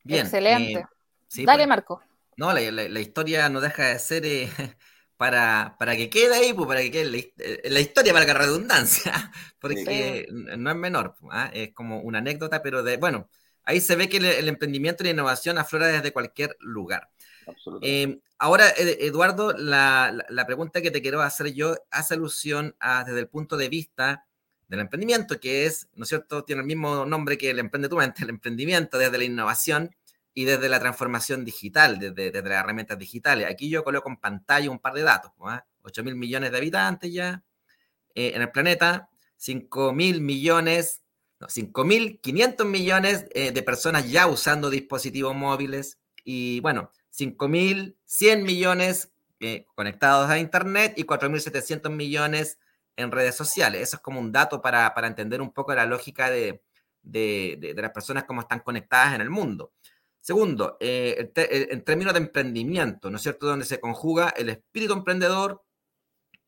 Bien. 0.03 0.21
Excelente. 0.21 0.79
Eh, 0.79 1.43
Dale, 1.45 1.63
pues. 1.63 1.67
Marco. 1.67 2.01
No, 2.37 2.53
la, 2.53 2.99
historia 2.99 3.49
no 3.49 3.59
deja 3.59 3.87
de 3.87 3.99
ser 3.99 4.25
eh, 4.25 4.49
para, 5.17 5.75
para 5.77 5.95
que 5.95 6.09
quede 6.09 6.35
ahí, 6.35 6.53
pues, 6.53 6.67
para 6.67 6.81
que 6.81 6.91
quede 6.91 7.05
la, 7.05 7.17
eh, 7.17 7.69
la 7.69 7.79
historia, 7.81 8.13
para 8.13 8.25
que 8.25 8.33
redundancia, 8.33 9.13
porque 9.59 10.25
no 10.29 10.69
es 10.69 10.75
menor, 10.77 11.15
¿ah? 11.31 11.51
es 11.53 11.73
como 11.73 11.99
una 11.99 12.19
anécdota, 12.19 12.61
pero 12.63 12.81
de, 12.81 12.97
bueno, 12.97 13.29
ahí 13.63 13.81
se 13.81 13.95
ve 13.95 14.07
que 14.07 14.17
el, 14.17 14.47
emprendimiento 14.47 15.03
y 15.03 15.07
la 15.07 15.11
innovación 15.11 15.57
aflora 15.57 15.87
desde 15.87 16.13
cualquier 16.13 16.55
lugar. 16.59 17.09
Eh, 17.81 18.19
ahora, 18.37 18.69
Eduardo, 18.77 19.53
la, 19.53 20.15
la, 20.29 20.45
pregunta 20.45 20.81
que 20.81 20.91
te 20.91 21.01
quiero 21.01 21.21
hacer 21.21 21.53
yo 21.53 21.75
hace 21.91 22.13
alusión 22.13 22.75
a, 22.79 23.03
desde 23.03 23.19
el 23.19 23.27
punto 23.27 23.57
de 23.57 23.69
vista 23.69 24.25
del 24.69 24.79
emprendimiento, 24.79 25.39
que 25.39 25.65
es, 25.65 25.87
¿no 25.95 26.03
es 26.03 26.09
cierto?, 26.09 26.43
tiene 26.45 26.61
el 26.61 26.67
mismo 26.67 27.05
nombre 27.05 27.37
que 27.37 27.49
el 27.49 27.59
Emprende 27.59 27.89
tu 27.89 27.97
mente, 27.97 28.23
el 28.23 28.29
emprendimiento 28.29 28.97
desde 28.97 29.17
la 29.17 29.23
innovación 29.23 29.93
y 30.33 30.45
desde 30.45 30.69
la 30.69 30.79
transformación 30.79 31.43
digital, 31.43 31.99
desde, 31.99 32.31
desde, 32.31 32.47
las 32.47 32.63
herramientas 32.63 32.97
digitales. 32.97 33.47
Aquí 33.49 33.69
yo 33.69 33.83
coloco 33.83 34.09
en 34.09 34.17
pantalla 34.17 34.69
un 34.69 34.79
par 34.79 34.93
de 34.93 35.01
datos. 35.01 35.31
¿eh? 35.51 35.59
8 35.81 36.03
mil 36.03 36.15
millones 36.15 36.51
de 36.51 36.57
habitantes 36.57 37.11
ya 37.11 37.43
eh, 38.15 38.31
en 38.35 38.41
el 38.41 38.51
planeta, 38.51 39.09
5 39.37 39.93
mil 39.93 40.21
millones, 40.21 41.01
no, 41.39 41.47
5 41.49 41.83
mil 41.85 42.19
500 42.19 42.67
millones 42.67 43.25
eh, 43.33 43.51
de 43.51 43.63
personas 43.63 44.09
ya 44.09 44.27
usando 44.27 44.69
dispositivos 44.69 45.35
móviles 45.35 45.97
y 46.23 46.59
bueno, 46.59 46.91
5 47.11 47.47
mil 47.47 47.97
100 48.05 48.43
millones 48.43 49.11
eh, 49.39 49.65
conectados 49.73 50.29
a 50.29 50.37
Internet 50.37 50.93
y 50.97 51.03
4 51.03 51.29
mil 51.29 51.39
700 51.39 51.91
millones 51.91 52.59
en 52.99 53.11
redes 53.11 53.35
sociales. 53.35 53.81
Eso 53.81 53.95
es 53.95 54.01
como 54.01 54.19
un 54.19 54.31
dato 54.31 54.61
para, 54.61 54.93
para 54.93 55.07
entender 55.07 55.41
un 55.41 55.53
poco 55.53 55.73
la 55.73 55.85
lógica 55.85 56.29
de, 56.29 56.63
de, 57.01 57.57
de, 57.59 57.81
las 57.81 57.91
personas 57.91 58.25
como 58.25 58.41
están 58.41 58.59
conectadas 58.59 59.15
en 59.15 59.21
el 59.21 59.29
mundo. 59.29 59.71
Segundo, 60.19 60.77
eh, 60.79 61.31
en 61.35 61.83
términos 61.83 62.13
de 62.13 62.19
emprendimiento, 62.19 63.09
¿no 63.09 63.15
es 63.15 63.23
cierto? 63.23 63.47
Donde 63.47 63.65
se 63.65 63.79
conjuga 63.79 64.29
el 64.35 64.49
espíritu 64.49 64.93
emprendedor 64.93 65.63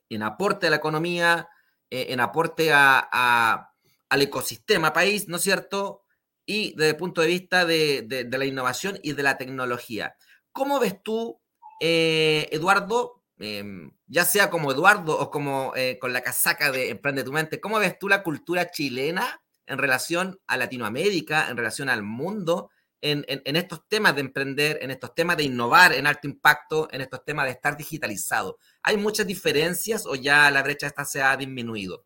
en 0.09 0.23
aporte 0.23 0.67
a 0.67 0.69
la 0.69 0.75
economía, 0.75 1.47
eh, 1.89 2.07
en 2.09 2.19
aporte 2.19 2.71
a, 2.73 3.69
al 4.09 4.21
ecosistema 4.21 4.91
país, 4.91 5.29
¿no 5.29 5.37
es 5.37 5.43
cierto? 5.43 6.03
Y 6.45 6.75
desde 6.75 6.89
el 6.89 6.97
punto 6.97 7.21
de 7.21 7.27
vista 7.27 7.65
de, 7.65 8.27
la 8.29 8.45
innovación 8.45 8.99
y 9.01 9.13
de 9.13 9.23
la 9.23 9.37
tecnología. 9.37 10.15
¿Cómo 10.51 10.79
ves 10.79 11.01
tú, 11.01 11.39
eh, 11.79 12.49
Eduardo, 12.51 13.20
em, 13.41 13.91
ya 14.07 14.25
sea 14.25 14.49
como 14.49 14.71
Eduardo 14.71 15.17
o 15.19 15.31
como 15.31 15.73
con 15.99 16.13
la 16.13 16.21
casaca 16.21 16.71
de 16.71 16.89
Emprende 16.89 17.23
tu 17.23 17.31
mente, 17.31 17.59
cómo 17.59 17.79
ves 17.79 17.97
tú 17.99 18.07
la 18.07 18.23
cultura 18.23 18.71
chilena 18.71 19.41
en 19.65 19.77
relación 19.77 20.39
a 20.47 20.57
Latinoamérica, 20.57 21.49
en 21.49 21.57
relación 21.57 21.89
al 21.89 22.03
mundo? 22.03 22.69
en, 23.01 23.55
estos 23.55 23.87
temas 23.87 24.15
de 24.15 24.21
emprender, 24.21 24.79
en 24.81 24.91
estos 24.91 25.13
temas 25.15 25.37
de 25.37 25.43
innovar 25.43 25.93
en 25.93 26.07
alto 26.07 26.27
impacto, 26.27 26.87
en 26.91 27.01
estos 27.01 27.23
temas 27.25 27.45
de 27.45 27.51
estar 27.51 27.75
digitalizado? 27.75 28.57
¿Hay 28.83 28.97
muchas 28.97 29.25
diferencias 29.25 30.05
o 30.05 30.15
ya 30.15 30.49
la 30.51 30.63
brecha 30.63 30.87
esta 30.87 31.03
se 31.05 31.21
ha 31.21 31.35
disminuido? 31.35 32.05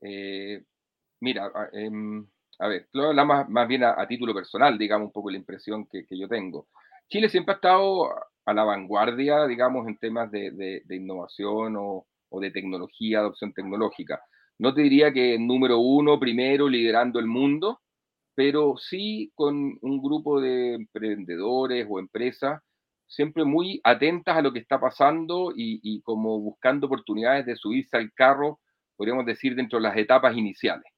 Eh, 0.00 0.62
mira, 1.20 1.50
em, 1.72 2.26
a 2.58 2.68
ver, 2.68 2.88
lo 2.92 3.12
más, 3.24 3.48
más 3.48 3.68
bien 3.68 3.84
a, 3.84 4.06
título 4.08 4.34
personal, 4.34 4.76
digamos, 4.76 5.06
un 5.06 5.12
poco 5.12 5.30
la 5.30 5.36
impresión 5.36 5.86
que, 5.86 6.04
yo 6.10 6.28
tengo. 6.28 6.68
Chile 7.08 7.28
siempre 7.28 7.52
ha 7.52 7.56
estado 7.56 8.12
a 8.46 8.54
la 8.54 8.64
vanguardia, 8.64 9.46
digamos, 9.46 9.86
en 9.88 9.98
temas 9.98 10.30
de, 10.30 10.82
innovación 10.90 11.76
o, 11.78 12.06
de 12.40 12.50
tecnología, 12.50 13.20
adopción 13.20 13.52
tecnológica. 13.52 14.20
No 14.58 14.74
te 14.74 14.82
diría 14.82 15.12
que 15.12 15.38
número 15.38 15.78
uno, 15.78 16.18
primero, 16.18 16.68
liderando 16.68 17.18
el 17.18 17.26
mundo, 17.26 17.80
pero 18.34 18.76
sí 18.76 19.32
con 19.34 19.78
un 19.80 20.02
grupo 20.02 20.40
de 20.40 20.74
emprendedores 20.74 21.86
o 21.88 21.98
empresas 21.98 22.60
siempre 23.06 23.44
muy 23.44 23.80
atentas 23.84 24.36
a 24.36 24.42
lo 24.42 24.52
que 24.52 24.60
está 24.60 24.80
pasando 24.80 25.52
y, 25.54 26.00
como 26.02 26.38
buscando 26.40 26.86
oportunidades 26.86 27.44
de 27.46 27.56
subirse 27.56 27.96
al 27.96 28.12
carro, 28.12 28.60
podríamos 28.96 29.26
decir, 29.26 29.54
dentro 29.56 29.78
de 29.78 29.82
las 29.82 29.96
etapas 29.96 30.36
iniciales. 30.36 30.90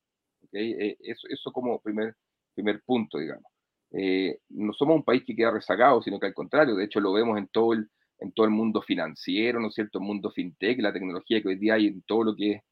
Eh, 0.53 0.97
eso, 1.01 1.27
eso, 1.31 1.51
como 1.53 1.81
primer, 1.81 2.15
primer 2.55 2.83
punto, 2.83 3.19
digamos. 3.19 3.52
Eh, 3.93 4.39
no 4.51 4.73
somos 4.73 4.97
un 4.97 5.05
país 5.05 5.23
que 5.27 5.37
queda 5.37 5.51
rezagado, 5.51 6.03
sino 6.03 6.19
que 6.19 6.27
al 6.27 6.35
contrario, 6.35 6.75
de 6.77 6.85
hecho 6.85 7.01
lo 7.01 7.13
vemos 7.13 7.39
en 7.39 7.49
todo 7.49 7.75
el, 7.75 7.91
en 8.19 8.33
todo 8.33 8.47
el 8.47 8.53
mundo 8.53 8.83
financiero, 8.83 9.61
¿no 9.61 9.69
es 9.69 9.75
cierto? 9.75 9.99
El 9.99 10.05
mundo 10.05 10.31
fintech, 10.31 10.81
la 10.81 10.93
tecnología 10.93 11.43
que 11.43 11.49
hoy 11.49 11.57
día 11.57 11.75
hay 11.75 11.89
en 11.89 12.03
todo 12.03 12.25
lo 12.25 12.37
que 12.37 12.53
es 12.53 12.63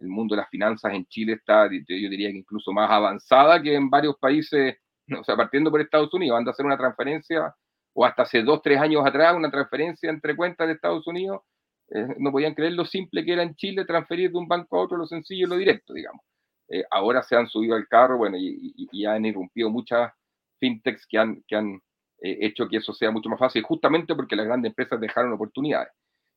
el 0.00 0.08
mundo 0.08 0.34
de 0.34 0.42
las 0.42 0.50
finanzas 0.50 0.92
en 0.94 1.06
Chile 1.06 1.34
está, 1.34 1.66
yo 1.66 2.10
diría 2.10 2.30
que 2.30 2.38
incluso 2.38 2.72
más 2.72 2.90
avanzada 2.90 3.60
que 3.62 3.74
en 3.74 3.90
varios 3.90 4.16
países, 4.18 4.76
o 5.18 5.24
sea, 5.24 5.36
partiendo 5.36 5.70
por 5.70 5.80
Estados 5.80 6.12
Unidos, 6.14 6.36
van 6.36 6.46
a 6.46 6.50
hacer 6.50 6.66
una 6.66 6.78
transferencia, 6.78 7.54
o 7.94 8.04
hasta 8.04 8.22
hace 8.22 8.42
dos, 8.42 8.62
tres 8.62 8.80
años 8.80 9.04
atrás, 9.04 9.34
una 9.34 9.50
transferencia 9.50 10.10
entre 10.10 10.36
cuentas 10.36 10.68
de 10.68 10.74
Estados 10.74 11.06
Unidos, 11.06 11.42
eh, 11.90 12.06
no 12.18 12.30
podían 12.30 12.54
creer 12.54 12.74
lo 12.74 12.84
simple 12.84 13.24
que 13.24 13.32
era 13.32 13.42
en 13.42 13.54
Chile 13.54 13.84
transferir 13.84 14.30
de 14.30 14.38
un 14.38 14.46
banco 14.46 14.76
a 14.78 14.82
otro, 14.82 14.98
lo 14.98 15.06
sencillo 15.06 15.46
y 15.46 15.50
lo 15.50 15.56
directo, 15.56 15.94
digamos. 15.94 16.22
Eh, 16.68 16.84
ahora 16.90 17.22
se 17.22 17.34
han 17.34 17.48
subido 17.48 17.74
al 17.74 17.88
carro, 17.88 18.18
bueno, 18.18 18.36
y, 18.38 19.06
han 19.06 19.24
irrumpido 19.24 19.70
muchas 19.70 20.12
fintechs 20.58 21.06
que 21.06 21.18
han, 21.18 21.42
que 21.46 21.56
han 21.56 21.80
eh, 22.20 22.38
hecho 22.40 22.68
que 22.68 22.78
eso 22.78 22.92
sea 22.92 23.10
mucho 23.10 23.28
más 23.28 23.38
fácil, 23.38 23.62
justamente 23.62 24.14
porque 24.14 24.36
las 24.36 24.46
grandes 24.46 24.70
empresas 24.70 25.00
dejaron 25.00 25.32
oportunidades. 25.32 25.92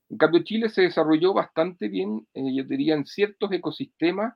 En 0.09 0.17
cambio, 0.17 0.43
Chile 0.43 0.69
se 0.69 0.83
desarrolló 0.83 1.33
bastante 1.33 1.87
bien, 1.87 2.27
eh, 2.33 2.53
yo 2.55 2.63
diría, 2.65 2.95
en 2.95 3.05
ciertos 3.05 3.51
ecosistemas, 3.51 4.35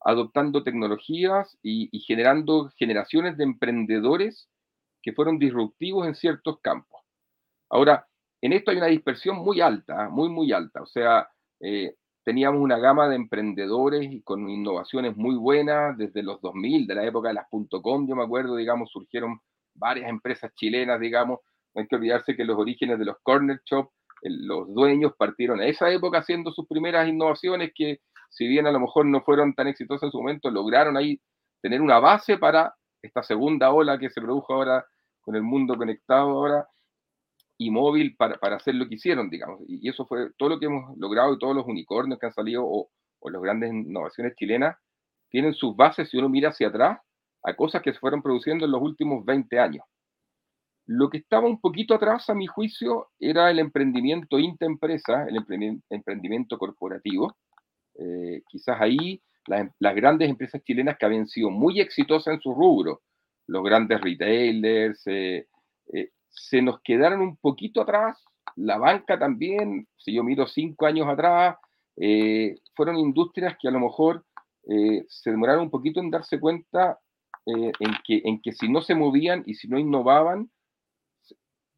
adoptando 0.00 0.62
tecnologías 0.62 1.58
y, 1.62 1.88
generando 2.06 2.70
generaciones 2.76 3.36
de 3.36 3.44
emprendedores 3.44 4.48
que 5.02 5.12
fueron 5.12 5.38
disruptivos 5.38 6.06
en 6.06 6.14
ciertos 6.14 6.60
campos. 6.60 7.02
Ahora, 7.68 8.06
en 8.40 8.52
esto 8.52 8.70
hay 8.70 8.76
una 8.76 8.86
dispersión 8.86 9.36
muy 9.38 9.60
alta, 9.60 10.08
muy, 10.08 10.28
muy 10.28 10.52
alta. 10.52 10.82
O 10.82 10.86
sea, 10.86 11.28
eh, 11.60 11.96
teníamos 12.26 12.60
una 12.60 12.76
gama 12.78 13.08
de 13.08 13.14
emprendedores 13.14 14.10
y 14.10 14.20
con 14.22 14.50
innovaciones 14.50 15.16
muy 15.16 15.36
buenas 15.36 15.96
desde 15.96 16.24
los 16.24 16.40
2000, 16.40 16.84
de 16.88 16.94
la 16.96 17.04
época 17.04 17.28
de 17.28 17.34
las 17.34 17.46
.com, 17.48 18.08
yo 18.08 18.16
me 18.16 18.24
acuerdo, 18.24 18.56
digamos, 18.56 18.90
surgieron 18.90 19.38
varias 19.74 20.10
empresas 20.10 20.52
chilenas, 20.56 20.98
digamos, 20.98 21.38
no 21.72 21.82
hay 21.82 21.86
que 21.86 21.94
olvidarse 21.94 22.34
que 22.34 22.44
los 22.44 22.58
orígenes 22.58 22.98
de 22.98 23.04
los 23.04 23.16
corner 23.22 23.60
shop 23.64 23.90
los 24.22 24.74
dueños 24.74 25.12
partieron 25.16 25.60
a 25.60 25.66
esa 25.66 25.88
época 25.92 26.18
haciendo 26.18 26.50
sus 26.50 26.66
primeras 26.66 27.06
innovaciones 27.06 27.70
que 27.72 28.00
si 28.28 28.48
bien 28.48 28.66
a 28.66 28.72
lo 28.72 28.80
mejor 28.80 29.06
no 29.06 29.20
fueron 29.20 29.54
tan 29.54 29.68
exitosas 29.68 30.08
en 30.08 30.10
su 30.10 30.18
momento, 30.18 30.50
lograron 30.50 30.96
ahí 30.96 31.20
tener 31.62 31.80
una 31.80 32.00
base 32.00 32.38
para 32.38 32.74
esta 33.02 33.22
segunda 33.22 33.70
ola 33.70 34.00
que 34.00 34.10
se 34.10 34.20
produjo 34.20 34.52
ahora 34.52 34.84
con 35.20 35.36
el 35.36 35.42
mundo 35.42 35.76
conectado 35.76 36.30
ahora 36.30 36.66
y 37.58 37.70
móvil 37.70 38.16
para, 38.16 38.38
para 38.38 38.56
hacer 38.56 38.74
lo 38.74 38.88
que 38.88 38.96
hicieron, 38.96 39.30
digamos. 39.30 39.60
Y, 39.66 39.88
eso 39.88 40.06
fue 40.06 40.30
todo 40.36 40.50
lo 40.50 40.58
que 40.58 40.66
hemos 40.66 40.96
logrado 40.98 41.34
y 41.34 41.38
todos 41.38 41.54
los 41.54 41.66
unicornios 41.66 42.18
que 42.18 42.26
han 42.26 42.32
salido 42.32 42.64
o, 42.64 42.90
o 43.20 43.30
las 43.30 43.40
grandes 43.40 43.72
innovaciones 43.72 44.34
chilenas 44.36 44.76
tienen 45.30 45.54
sus 45.54 45.74
bases, 45.74 46.08
si 46.08 46.18
uno 46.18 46.28
mira 46.28 46.50
hacia 46.50 46.68
atrás, 46.68 46.98
a 47.42 47.54
cosas 47.54 47.82
que 47.82 47.92
se 47.92 47.98
fueron 47.98 48.22
produciendo 48.22 48.64
en 48.64 48.72
los 48.72 48.82
últimos 48.82 49.24
20 49.24 49.58
años. 49.58 49.84
Lo 50.86 51.10
que 51.10 51.18
estaba 51.18 51.48
un 51.48 51.60
poquito 51.60 51.94
atrás, 51.94 52.30
a 52.30 52.34
mi 52.34 52.46
juicio, 52.46 53.08
era 53.18 53.50
el 53.50 53.58
emprendimiento 53.58 54.38
interempresa, 54.38 55.26
el 55.28 55.36
emprendimiento 55.90 56.58
corporativo. 56.58 57.36
Eh, 57.98 58.42
quizás 58.48 58.80
ahí 58.80 59.20
las, 59.46 59.94
grandes 59.94 60.28
empresas 60.28 60.62
chilenas 60.62 60.96
que 60.98 61.06
habían 61.06 61.26
sido 61.26 61.50
muy 61.50 61.80
exitosas 61.80 62.34
en 62.34 62.40
su 62.40 62.54
rubro, 62.54 63.02
los 63.46 63.64
grandes 63.64 64.00
retailers, 64.00 65.02
eh, 65.06 65.46
eh, 65.92 66.10
se 66.36 66.62
nos 66.62 66.80
quedaron 66.82 67.20
un 67.20 67.36
poquito 67.36 67.80
atrás. 67.80 68.22
La 68.54 68.78
banca 68.78 69.18
también, 69.18 69.88
si 69.96 70.14
yo 70.14 70.22
miro 70.22 70.46
cinco 70.46 70.86
años 70.86 71.08
atrás, 71.08 71.56
fueron 72.74 72.96
industrias 72.96 73.56
que 73.60 73.68
a 73.68 73.70
lo 73.70 73.80
mejor 73.80 74.24
se 75.08 75.30
demoraron 75.30 75.62
un 75.62 75.70
poquito 75.70 76.00
en 76.00 76.10
darse 76.10 76.38
cuenta 76.38 76.98
en, 77.46 77.72
que, 78.04 78.22
en 78.24 78.40
que 78.40 78.52
si 78.52 78.68
no 78.68 78.82
se 78.82 78.94
movían 78.94 79.42
y 79.46 79.54
si 79.54 79.68
no 79.68 79.78
innovaban, 79.78 80.50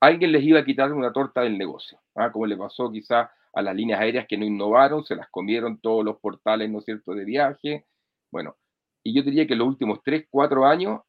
alguien 0.01 0.33
les 0.33 0.43
iba 0.45 0.61
a 0.61 0.65
quitar 0.65 0.93
una 0.93 1.13
torta 1.13 1.43
del 1.43 1.59
negocio, 1.59 2.01
¿ah? 2.15 2.31
como 2.33 2.47
le 2.47 2.57
pasó 2.57 2.91
quizá 2.91 3.31
a 3.53 3.63
las 3.63 3.75
líneas 3.75 4.01
aéreas 4.01 4.27
que 4.29 4.39
no 4.39 4.45
innovaron, 4.45 5.05
se 5.05 5.17
las 5.17 5.29
comieron 5.31 5.81
todos 5.81 6.05
los 6.05 6.19
portales, 6.19 6.71
¿no 6.71 6.79
es 6.79 6.85
cierto?, 6.85 7.15
de 7.15 7.25
viaje. 7.25 7.87
Bueno, 8.31 8.57
y 9.03 9.15
yo 9.15 9.23
diría 9.23 9.47
que 9.47 9.57
los 9.57 9.67
últimos 9.67 10.01
3, 10.05 10.27
4 10.31 10.67
años, 10.67 11.01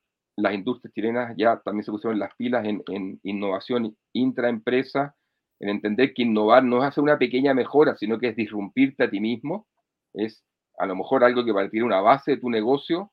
las 0.41 0.53
industrias 0.53 0.93
chilenas 0.93 1.35
ya 1.37 1.59
también 1.59 1.83
se 1.83 1.91
pusieron 1.91 2.19
las 2.19 2.35
pilas 2.35 2.65
en, 2.65 2.83
en 2.87 3.19
innovación 3.23 3.95
intraempresa, 4.13 5.15
en 5.59 5.69
entender 5.69 6.13
que 6.13 6.23
innovar 6.23 6.63
no 6.63 6.79
es 6.79 6.85
hacer 6.85 7.03
una 7.03 7.17
pequeña 7.17 7.53
mejora, 7.53 7.95
sino 7.97 8.19
que 8.19 8.29
es 8.29 8.35
disrumpirte 8.35 9.03
a 9.03 9.09
ti 9.09 9.19
mismo, 9.19 9.67
es 10.13 10.43
a 10.77 10.85
lo 10.85 10.95
mejor 10.95 11.23
algo 11.23 11.43
que 11.43 11.53
partir 11.53 11.83
una 11.83 12.01
base 12.01 12.31
de 12.31 12.37
tu 12.37 12.49
negocio, 12.49 13.11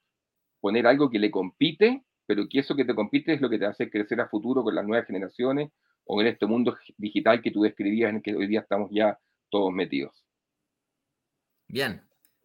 poner 0.61 0.87
algo 0.87 1.11
que 1.11 1.19
le 1.19 1.31
compite 1.31 2.07
pero 2.27 2.49
que 2.49 2.59
eso 2.59 2.75
que 2.75 2.85
te 2.85 2.95
compite 2.95 3.33
es 3.33 3.41
lo 3.41 3.49
que 3.49 3.59
te 3.59 3.67
hace 3.67 3.89
crecer 3.89 4.21
a 4.21 4.29
futuro 4.29 4.63
con 4.63 4.75
las 4.75 4.85
nuevas 4.85 5.07
generaciones 5.07 5.71
o 6.05 6.21
en 6.21 6.27
este 6.27 6.47
mundo 6.47 6.77
digital 6.99 7.41
que 7.41 7.51
tú 7.51 7.63
describías 7.63 8.11
en 8.11 8.17
el 8.17 8.23
que 8.23 8.35
hoy 8.35 8.49
día 8.49 8.61
estamos 8.61 8.91
ya 8.93 9.19
todos 9.49 9.73
metidos. 9.73 10.25
Bien, 11.69 12.03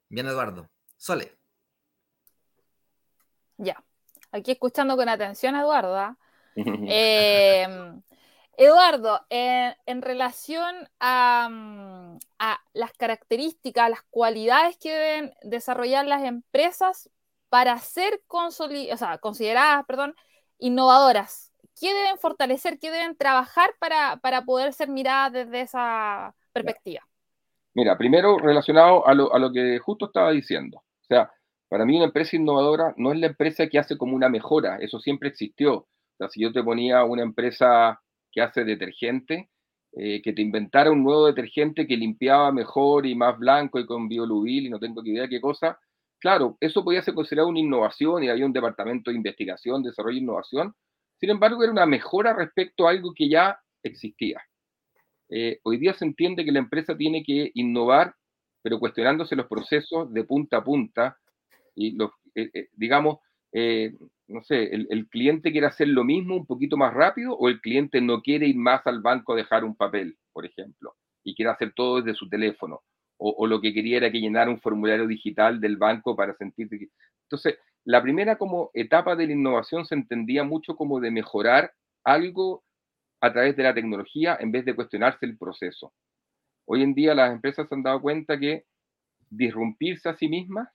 bien 0.09 0.27
Eduardo. 0.27 0.69
Sole. 0.97 1.37
Ya, 3.57 3.83
aquí 4.31 4.51
escuchando 4.51 4.95
con 4.97 5.09
atención 5.09 5.55
a 5.55 5.61
Eduardo. 5.61 5.97
¿ah? 5.97 6.17
Em, 6.55 8.01
Eduardo, 8.57 9.25
en 9.29 10.01
relación 10.01 10.75
a, 10.99 11.47
mm, 11.49 12.19
a, 12.39 12.59
las 12.73 12.91
características, 12.93 13.89
las 13.89 14.03
cualidades 14.09 14.77
que 14.77 14.91
deben 14.91 15.33
desarrollar 15.43 16.05
las 16.05 16.23
empresas 16.23 17.09
para 17.49 17.77
ser 17.79 18.21
consideradas 18.27 19.85
perdón, 19.85 20.15
innovadoras? 20.57 21.51
¿Qué 21.79 21.93
deben 21.93 22.17
fortalecer, 22.17 22.79
qué 22.79 22.91
deben 22.91 23.17
trabajar 23.17 23.71
para, 23.79 24.17
para 24.17 24.43
poder 24.43 24.71
ser 24.71 24.87
miradas 24.87 25.33
desde 25.33 25.61
esa 25.61 26.33
perspectiva? 26.53 27.05
Mira, 27.73 27.97
primero 27.97 28.37
relacionado 28.37 29.05
a 29.05 29.13
lo, 29.13 29.33
a 29.33 29.39
lo 29.39 29.51
que 29.51 29.79
justo 29.79 30.05
estaba 30.05 30.31
diciendo. 30.31 30.77
O 30.77 31.05
sea, 31.05 31.31
para 31.71 31.85
mí 31.85 31.95
una 31.95 32.05
empresa 32.07 32.35
innovadora 32.35 32.93
no 32.97 33.13
es 33.13 33.19
la 33.19 33.27
empresa 33.27 33.67
que 33.67 33.79
hace 33.79 33.97
como 33.97 34.15
una 34.15 34.29
mejora, 34.29 34.77
eso 34.77 34.99
siempre 34.99 35.29
existió. 35.29 35.75
O 35.75 35.87
sea, 36.17 36.29
si 36.29 36.41
yo 36.41 36.51
te 36.51 36.61
ponía 36.63 37.03
una 37.05 37.23
empresa 37.23 38.01
que 38.31 38.41
hace 38.41 38.65
detergente, 38.65 39.49
eh, 39.93 40.21
que 40.21 40.33
te 40.33 40.41
inventara 40.41 40.91
un 40.91 41.03
nuevo 41.03 41.27
detergente 41.27 41.87
que 41.87 41.97
limpiaba 41.97 42.51
mejor 42.51 43.05
y 43.05 43.15
más 43.15 43.39
blanco 43.39 43.79
y 43.79 43.85
con 43.85 44.09
biolubil 44.09 44.67
y 44.67 44.69
no 44.69 44.79
tengo 44.79 45.01
ni 45.01 45.11
idea 45.11 45.29
qué 45.29 45.39
cosa, 45.41 45.79
Claro, 46.21 46.55
eso 46.59 46.83
podía 46.83 47.01
ser 47.01 47.15
considerado 47.15 47.49
una 47.49 47.59
innovación 47.59 48.23
y 48.23 48.29
había 48.29 48.45
un 48.45 48.53
departamento 48.53 49.09
de 49.09 49.17
investigación, 49.17 49.81
desarrollo 49.81 50.17
e 50.17 50.21
innovación. 50.21 50.75
Sin 51.19 51.31
embargo, 51.31 51.63
era 51.63 51.71
una 51.71 51.87
mejora 51.87 52.33
respecto 52.35 52.87
a 52.87 52.91
algo 52.91 53.11
que 53.15 53.27
ya 53.27 53.59
existía. 53.81 54.39
Eh, 55.29 55.59
hoy 55.63 55.77
día 55.77 55.93
se 55.95 56.05
entiende 56.05 56.45
que 56.45 56.51
la 56.51 56.59
empresa 56.59 56.95
tiene 56.95 57.23
que 57.23 57.51
innovar, 57.55 58.15
pero 58.61 58.79
cuestionándose 58.79 59.35
los 59.35 59.47
procesos 59.47 60.13
de 60.13 60.23
punta 60.23 60.57
a 60.57 60.63
punta. 60.63 61.17
Y 61.75 61.91
los, 61.91 62.11
eh, 62.35 62.49
eh, 62.53 62.69
digamos, 62.73 63.19
no 64.27 64.43
sé, 64.43 64.73
el, 64.73 64.87
el, 64.89 65.09
cliente 65.09 65.51
quiere 65.51 65.67
hacer 65.67 65.89
lo 65.89 66.05
mismo 66.05 66.37
un 66.37 66.45
poquito 66.45 66.77
más 66.77 66.93
rápido 66.93 67.35
o 67.35 67.49
el 67.49 67.59
cliente 67.59 67.99
no 67.99 68.21
quiere 68.21 68.47
ir 68.47 68.55
más 68.55 68.85
al 68.87 69.01
banco 69.01 69.33
a 69.33 69.35
dejar 69.35 69.65
un 69.65 69.75
papel, 69.75 70.17
por 70.31 70.45
ejemplo, 70.45 70.95
y 71.23 71.35
quiere 71.35 71.51
hacer 71.51 71.73
todo 71.73 72.01
desde 72.01 72.17
su 72.17 72.29
teléfono 72.29 72.81
o, 73.23 73.45
lo 73.45 73.61
que 73.61 73.71
quería 73.71 73.97
era 73.97 74.11
que 74.11 74.19
llenara 74.19 74.49
un 74.49 74.59
formulario 74.59 75.05
digital 75.05 75.61
del 75.61 75.77
banco 75.77 76.15
para 76.15 76.35
sentirse 76.35 76.79
que... 76.79 76.87
Entonces, 77.25 77.59
la 77.85 78.01
primera 78.01 78.37
como 78.37 78.71
etapa 78.73 79.15
de 79.15 79.27
la 79.27 79.33
innovación 79.33 79.85
se 79.85 79.93
entendía 79.93 80.43
mucho 80.43 80.75
como 80.75 80.99
de 80.99 81.11
mejorar 81.11 81.71
algo 82.03 82.63
a 83.21 83.31
través 83.31 83.55
de 83.55 83.61
la 83.61 83.75
tecnología 83.75 84.35
en 84.39 84.51
vez 84.51 84.65
de 84.65 84.75
cuestionarse 84.75 85.27
el 85.27 85.37
proceso. 85.37 85.93
Hoy 86.65 86.81
en 86.81 86.95
día 86.95 87.13
las 87.13 87.31
empresas 87.31 87.69
se 87.69 87.75
han 87.75 87.83
dado 87.83 88.01
cuenta 88.01 88.39
que 88.39 88.65
disrumpirse 89.29 90.09
a 90.09 90.17
sí 90.17 90.27
mismas 90.27 90.69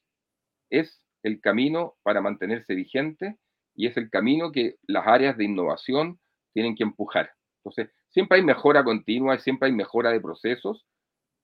es 0.70 1.02
el 1.22 1.40
camino 1.40 1.96
para 2.02 2.20
mantenerse 2.20 2.74
vigente 2.74 3.36
y 3.74 3.86
es 3.86 3.96
el 3.96 4.10
camino 4.10 4.52
que 4.52 4.76
las 4.86 5.06
áreas 5.06 5.36
de 5.36 5.44
innovación 5.44 6.20
tienen 6.52 6.74
que 6.74 6.84
empujar. 6.84 7.30
Entonces, 7.58 7.94
siempre 8.08 8.38
hay 8.38 8.44
mejora 8.44 8.84
continua, 8.84 9.38
siempre 9.38 9.68
hay 9.68 9.74
mejora 9.74 10.10
de 10.10 10.20
procesos, 10.20 10.86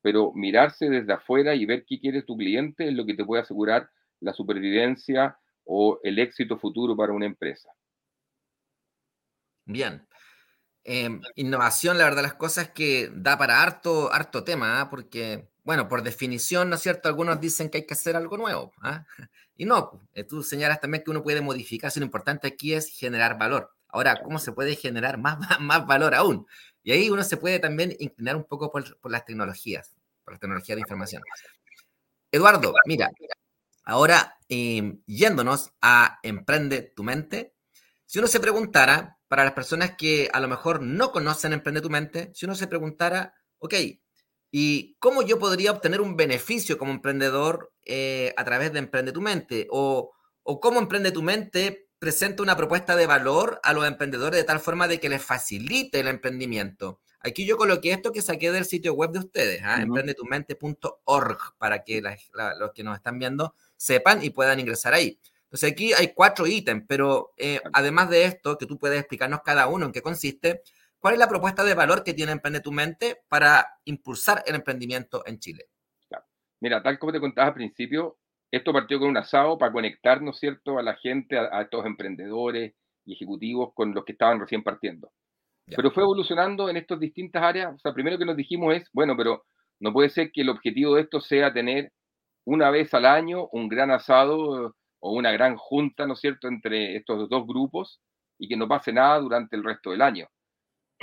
pero 0.01 0.33
mirarse 0.35 0.89
desde 0.89 1.13
afuera 1.13 1.55
y 1.55 1.67
ver 1.67 1.85
qué 1.87 2.01
quiere 2.01 2.23
tu 2.23 2.37
cliente 2.37 2.89
es 2.89 2.95
lo 2.95 3.05
que 3.05 3.15
te 3.15 3.25
puede 3.25 3.43
asegurar 3.43 3.89
la 4.21 4.33
supervivencia 4.33 5.37
o 5.65 6.01
el 6.03 6.19
éxito 6.19 6.59
futuro 6.59 6.97
para 6.97 7.13
una 7.13 7.27
empresa. 7.27 7.71
Bien. 9.65 10.07
Em, 10.85 11.21
innovación, 11.37 11.97
la 11.97 12.05
verdad, 12.05 12.23
las 12.23 12.35
cosas 12.35 12.71
que 12.71 13.11
da 13.15 13.39
para 13.39 13.63
harto, 13.63 14.13
harto 14.13 14.43
tema, 14.43 14.81
¿ah? 14.81 14.91
porque, 14.91 15.49
bueno, 15.65 15.89
por 15.89 16.03
definición, 16.03 16.71
¿no 16.71 16.77
es 16.77 16.83
cierto? 16.83 17.09
Algunos 17.09 17.41
dicen 17.41 17.71
que 17.71 17.79
hay 17.79 17.87
que 17.87 17.95
hacer 17.95 18.17
algo 18.17 18.37
nuevo, 18.37 18.73
¿ah? 18.83 19.05
y 19.57 19.65
no, 19.65 20.01
eh, 20.15 20.25
tú 20.25 20.43
señalas 20.43 20.81
también 20.81 21.05
que 21.05 21.11
uno 21.11 21.23
puede 21.23 21.41
modificarse, 21.41 22.01
lo 22.01 22.07
importante 22.07 22.49
aquí 22.49 22.75
es 22.75 22.89
generar 22.89 23.39
valor. 23.39 23.73
Ahora, 23.89 24.21
¿cómo 24.23 24.39
se 24.39 24.53
puede 24.53 24.75
generar 24.75 25.19
más, 25.19 25.39
más 25.61 25.87
valor 25.87 26.15
aún? 26.15 26.47
Y 26.83 26.93
ahí 26.93 27.11
uno 27.11 27.23
se 27.23 27.37
puede 27.37 27.59
también 27.59 27.95
inclinar 28.01 28.37
un 28.37 28.45
poco 28.45 28.71
por, 28.71 29.11
las 29.11 29.25
tecnologías, 29.25 29.95
por 30.25 30.35
las 30.35 30.41
tecnologías 30.41 30.77
de 30.77 30.81
información. 30.81 31.23
Eduardo, 32.31 32.75
mira, 32.87 33.11
ahora 33.85 34.39
em, 34.49 35.03
yéndonos 35.07 35.71
a 35.81 36.19
Emprende 36.23 36.83
tu 36.83 37.05
mente, 37.05 37.55
si 38.07 38.19
uno 38.19 38.27
se 38.27 38.41
preguntara, 38.41 39.19
para 39.29 39.45
las 39.45 39.55
personas 39.55 39.93
que 39.97 40.29
a 40.33 40.41
lo 40.41 40.49
mejor 40.49 40.83
no 40.83 41.13
conocen 41.13 41.53
Emprende 41.53 41.81
tu 41.81 41.89
mente, 41.89 42.31
si 42.35 42.47
uno 42.47 42.55
se 42.55 42.67
preguntara, 42.67 43.35
ok, 43.59 43.75
¿y 44.53 44.95
cómo 45.01 45.23
yo 45.23 45.41
podría 45.41 45.73
obtener 45.73 46.01
un 46.01 46.15
beneficio 46.15 46.79
como 46.79 46.93
emprendedor 46.93 47.73
eh, 47.85 48.33
a 48.37 48.45
través 48.45 48.73
de 48.73 48.79
Emprende 48.79 49.11
tu 49.11 49.21
mente? 49.21 49.67
O, 49.71 50.13
o 50.45 50.61
cómo 50.61 50.79
Emprende 50.79 51.11
tu 51.11 51.23
mente 51.23 51.89
presenta 51.99 52.43
una 52.43 52.57
propuesta 52.57 52.95
de 52.95 53.07
valor 53.07 53.61
a 53.63 53.73
los 53.73 53.87
emprendedores 53.87 54.39
de 54.39 54.45
tal 54.45 54.61
forma 54.61 54.87
de 54.87 55.01
que 55.01 55.09
les 55.09 55.23
facilite 55.23 56.01
el 56.01 56.09
emprendimiento. 56.09 57.01
Aquí 57.21 57.47
yo 57.47 57.57
coloqué 57.57 57.93
esto 57.93 58.13
que 58.13 58.21
saqué 58.21 58.51
del 58.51 58.65
sitio 58.65 58.95
web 58.95 59.13
de 59.13 59.21
ustedes, 59.21 59.63
¿ah? 59.63 59.81
emprendetumente.org, 59.81 61.39
para 61.57 61.85
que 61.85 62.03
los 62.03 62.73
que 62.75 62.83
nos 62.83 62.97
están 62.97 63.19
viendo 63.19 63.55
sepan 63.77 64.23
y 64.25 64.31
puedan 64.31 64.59
ingresar 64.59 64.93
ahí. 64.95 65.19
Entonces 65.45 65.71
aquí 65.71 65.93
hay 65.93 66.13
cuatro 66.15 66.47
ítems, 66.47 66.85
pero 66.89 67.33
eh, 67.37 67.61
además 67.73 68.11
de 68.11 68.25
esto, 68.25 68.59
que 68.59 68.67
tú 68.67 68.79
puedes 68.79 68.99
explicarnos 68.99 69.43
cada 69.45 69.69
uno 69.69 69.87
en 69.87 69.93
qué 69.93 70.03
consiste, 70.03 70.63
¿cuál 71.03 71.15
es 71.15 71.21
la 71.21 71.29
propuesta 71.29 71.65
de 71.65 71.75
valor 71.75 72.05
que 72.05 72.15
tiene 72.15 72.33
Emprende 72.33 72.61
tu 72.61 72.71
Mente 72.71 73.23
para 73.29 73.67
impulsar 73.85 74.43
el 74.47 74.55
emprendimiento 74.55 75.27
en 75.27 75.41
Chile? 75.41 75.67
Mira, 76.61 76.81
tal 76.81 76.97
como 77.01 77.13
te 77.13 77.19
contaba 77.19 77.49
al 77.49 77.55
principio, 77.55 78.19
esto 78.49 78.73
partió 78.73 79.01
con 79.01 79.09
un 79.09 79.17
asado 79.17 79.59
para 79.59 79.73
conectar, 79.73 80.23
¿no 80.23 80.31
es 80.31 80.39
cierto?, 80.39 80.79
a 80.79 80.83
la 80.83 80.95
gente, 80.95 81.37
a, 81.37 81.61
estos 81.61 81.85
emprendedores 81.85 82.73
y 83.05 83.15
ejecutivos 83.15 83.75
con 83.75 83.93
los 83.93 84.05
que 84.05 84.13
estaban 84.13 84.39
recién 84.39 84.63
partiendo. 84.63 85.11
Pero 85.67 85.91
fue 85.91 86.05
evolucionando 86.05 86.69
en 86.69 86.77
estas 86.77 87.01
distintas 87.01 87.43
áreas. 87.43 87.75
O 87.75 87.79
sea, 87.81 87.93
primero 87.93 88.17
que 88.17 88.25
nos 88.25 88.37
dijimos 88.37 88.77
es, 88.77 88.89
bueno, 88.93 89.17
pero 89.17 89.45
no 89.81 89.93
puede 89.93 90.09
ser 90.09 90.31
que 90.31 90.43
el 90.43 90.51
objetivo 90.51 90.95
de 90.95 91.03
esto 91.03 91.21
sea 91.21 91.53
tener 91.53 91.91
una 92.45 92.71
vez 92.71 92.95
al 92.95 93.07
año 93.07 93.49
un 93.51 93.69
gran 93.69 93.91
asado 93.91 94.77
o 95.01 95.13
una 95.13 95.33
gran 95.33 95.57
junta, 95.57 96.07
¿no 96.07 96.13
es 96.13 96.21
cierto?, 96.21 96.47
entre 96.47 96.95
estos 96.95 97.29
dos 97.29 97.45
grupos 97.45 98.01
y 98.39 98.49
que 98.49 98.57
no 98.57 98.69
pase 98.69 98.93
nada 98.93 99.19
durante 99.19 99.57
el 99.57 99.65
resto 99.65 99.91
del 99.91 100.03
año. 100.03 100.29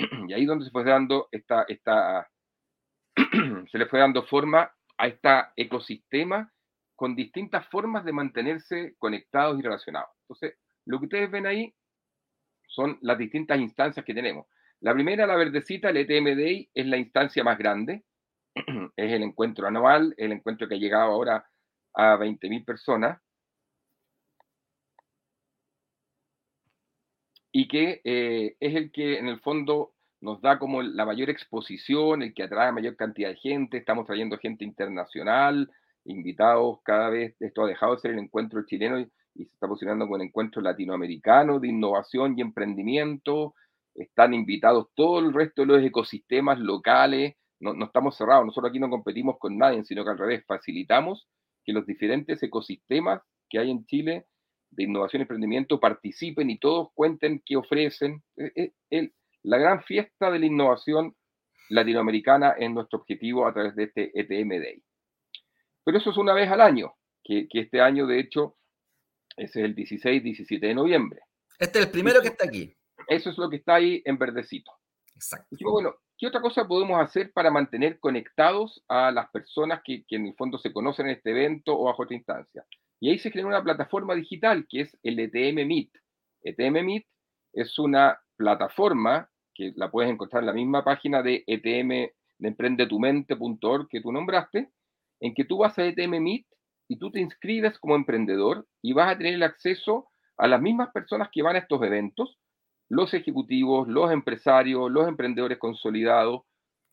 Y 0.28 0.32
ahí 0.32 0.44
donde 0.46 0.64
se 0.64 0.70
fue 0.70 0.84
dando 0.84 1.28
esta, 1.30 1.66
se 3.70 3.78
le 3.78 3.86
fue 3.86 4.00
dando 4.00 4.22
forma 4.24 4.70
a 4.98 5.06
este 5.06 5.28
ecosistema 5.56 6.52
con 6.96 7.16
distintas 7.16 7.66
formas 7.68 8.04
de 8.04 8.12
mantenerse 8.12 8.94
conectados 8.98 9.58
y 9.58 9.62
relacionados. 9.62 10.10
Entonces, 10.22 10.58
lo 10.86 10.98
que 10.98 11.06
ustedes 11.06 11.30
ven 11.30 11.46
ahí 11.46 11.74
son 12.66 12.98
las 13.02 13.18
distintas 13.18 13.58
instancias 13.58 14.04
que 14.04 14.14
tenemos. 14.14 14.46
La 14.80 14.94
primera, 14.94 15.26
la 15.26 15.36
verdecita, 15.36 15.90
el 15.90 15.98
ETM 15.98 16.36
Day, 16.36 16.70
es 16.74 16.86
la 16.86 16.96
instancia 16.96 17.44
más 17.44 17.58
grande. 17.58 18.04
es 18.54 19.12
el 19.12 19.22
encuentro 19.22 19.66
anual, 19.66 20.14
el 20.16 20.32
encuentro 20.32 20.68
que 20.68 20.74
ha 20.74 20.78
llegado 20.78 21.12
ahora 21.12 21.44
a 21.94 22.16
20.000 22.16 22.64
personas. 22.64 23.20
Y 27.52 27.68
que 27.68 28.00
eh, 28.04 28.56
es 28.60 28.74
el 28.74 28.92
que 28.92 29.18
en 29.18 29.28
el 29.28 29.40
fondo 29.40 29.92
nos 30.20 30.40
da 30.40 30.58
como 30.58 30.82
la 30.82 31.06
mayor 31.06 31.30
exposición, 31.30 32.22
el 32.22 32.34
que 32.34 32.42
atrae 32.42 32.72
mayor 32.72 32.96
cantidad 32.96 33.30
de 33.30 33.36
gente. 33.36 33.78
Estamos 33.78 34.06
trayendo 34.06 34.38
gente 34.38 34.64
internacional, 34.64 35.70
invitados 36.04 36.78
cada 36.84 37.10
vez, 37.10 37.36
esto 37.40 37.64
ha 37.64 37.68
dejado 37.68 37.94
de 37.94 38.00
ser 38.00 38.10
el 38.12 38.18
encuentro 38.18 38.64
chileno 38.66 39.00
y, 39.00 39.10
se 39.34 39.54
está 39.54 39.68
posicionando 39.68 40.04
como 40.04 40.16
un 40.16 40.22
encuentro 40.22 40.60
latinoamericano 40.60 41.60
de 41.60 41.68
innovación 41.68 42.34
y 42.36 42.42
emprendimiento. 42.42 43.54
Están 43.94 44.34
invitados 44.34 44.88
todo 44.94 45.20
el 45.20 45.32
resto 45.32 45.62
de 45.62 45.68
los 45.68 45.82
ecosistemas 45.82 46.58
locales. 46.58 47.36
No, 47.58 47.72
no 47.72 47.86
estamos 47.86 48.16
cerrados, 48.16 48.44
nosotros 48.44 48.70
aquí 48.70 48.80
no 48.80 48.90
competimos 48.90 49.38
con 49.38 49.56
nadie, 49.56 49.84
sino 49.84 50.04
que 50.04 50.10
al 50.10 50.18
revés, 50.18 50.44
facilitamos 50.46 51.26
que 51.64 51.72
los 51.72 51.86
diferentes 51.86 52.42
ecosistemas 52.42 53.22
que 53.48 53.58
hay 53.58 53.70
en 53.70 53.84
Chile 53.86 54.26
de 54.70 54.84
innovación 54.84 55.20
y 55.20 55.24
emprendimiento 55.24 55.80
participen 55.80 56.50
y 56.50 56.58
todos 56.58 56.88
cuenten 56.94 57.42
qué 57.44 57.56
ofrecen. 57.56 58.22
E, 58.36 58.72
e, 58.90 59.10
la 59.42 59.58
gran 59.58 59.82
fiesta 59.82 60.30
de 60.30 60.38
la 60.38 60.46
innovación 60.46 61.14
latinoamericana 61.70 62.50
es 62.58 62.70
nuestro 62.70 62.98
objetivo 62.98 63.46
a 63.46 63.54
través 63.54 63.74
de 63.76 63.84
este 63.84 64.10
ETM 64.14 64.48
Day. 64.48 64.82
Pero 65.84 65.98
eso 65.98 66.10
es 66.10 66.16
una 66.16 66.34
vez 66.34 66.50
al 66.50 66.60
año, 66.60 66.94
que, 67.24 67.48
este 67.52 67.80
año, 67.80 68.06
de 68.06 68.20
hecho, 68.20 68.56
ese 69.36 69.60
es 69.60 69.64
el 69.64 69.74
16-17 69.74 70.60
de 70.60 70.74
noviembre. 70.74 71.20
Este 71.58 71.78
es 71.78 71.86
el 71.86 71.90
primero 71.90 72.20
que 72.20 72.28
está 72.28 72.46
aquí. 72.46 72.74
Eso 73.08 73.30
es 73.30 73.38
lo 73.38 73.48
que 73.48 73.56
está 73.56 73.76
ahí 73.76 74.02
en 74.04 74.18
verdecito. 74.18 74.72
Exacto. 75.14 75.56
bueno, 75.60 75.94
¿qué 76.16 76.26
otra 76.26 76.40
cosa 76.40 76.66
podemos 76.66 76.98
hacer 76.98 77.30
para 77.32 77.50
mantener 77.50 77.98
conectados 78.00 78.82
a 78.88 79.10
las 79.10 79.30
personas 79.30 79.82
que, 79.84 80.04
en 80.08 80.26
el 80.26 80.34
fondo 80.34 80.58
se 80.58 80.72
conocen 80.72 81.06
en 81.06 81.16
este 81.16 81.30
evento 81.30 81.78
o 81.78 81.84
bajo 81.84 82.02
otra 82.02 82.16
instancia? 82.16 82.64
Y 83.00 83.10
ahí 83.10 83.18
se 83.18 83.32
crea 83.32 83.46
una 83.46 83.64
plataforma 83.64 84.14
digital 84.14 84.66
que 84.68 84.82
es 84.82 84.98
el 85.02 85.18
ETM 85.18 85.66
Meet. 85.66 85.90
ETM 86.42 86.84
Meet 86.84 87.06
es 87.54 87.78
una 87.78 88.20
plataforma 88.36 89.30
que 89.54 89.72
la 89.74 89.90
puedes 89.90 90.10
encontrar 90.10 90.42
en 90.42 90.46
la 90.46 90.52
misma 90.52 90.84
página 90.84 91.22
de 91.22 91.42
ETM 91.46 91.88
de 92.38 92.48
emprendetumente.org 92.48 93.88
que 93.88 94.00
tú 94.00 94.12
nombraste, 94.12 94.70
en 95.20 95.34
que 95.34 95.44
tú 95.44 95.58
vas 95.58 95.78
a 95.78 95.84
ETM 95.84 96.20
Meet 96.22 96.46
y 96.88 96.98
tú 96.98 97.10
te 97.10 97.20
inscribes 97.20 97.78
como 97.78 97.94
emprendedor 97.94 98.66
y 98.82 98.92
vas 98.92 99.14
a 99.14 99.18
tener 99.18 99.34
el 99.34 99.42
acceso 99.42 100.08
a 100.36 100.46
las 100.46 100.60
mismas 100.60 100.90
personas 100.92 101.28
que 101.32 101.42
van 101.42 101.56
a 101.56 101.60
estos 101.60 101.82
eventos, 101.82 102.38
los 102.88 103.14
ejecutivos, 103.14 103.88
los 103.88 104.10
empresarios, 104.10 104.90
los 104.90 105.06
emprendedores 105.06 105.58
consolidados, 105.58 106.42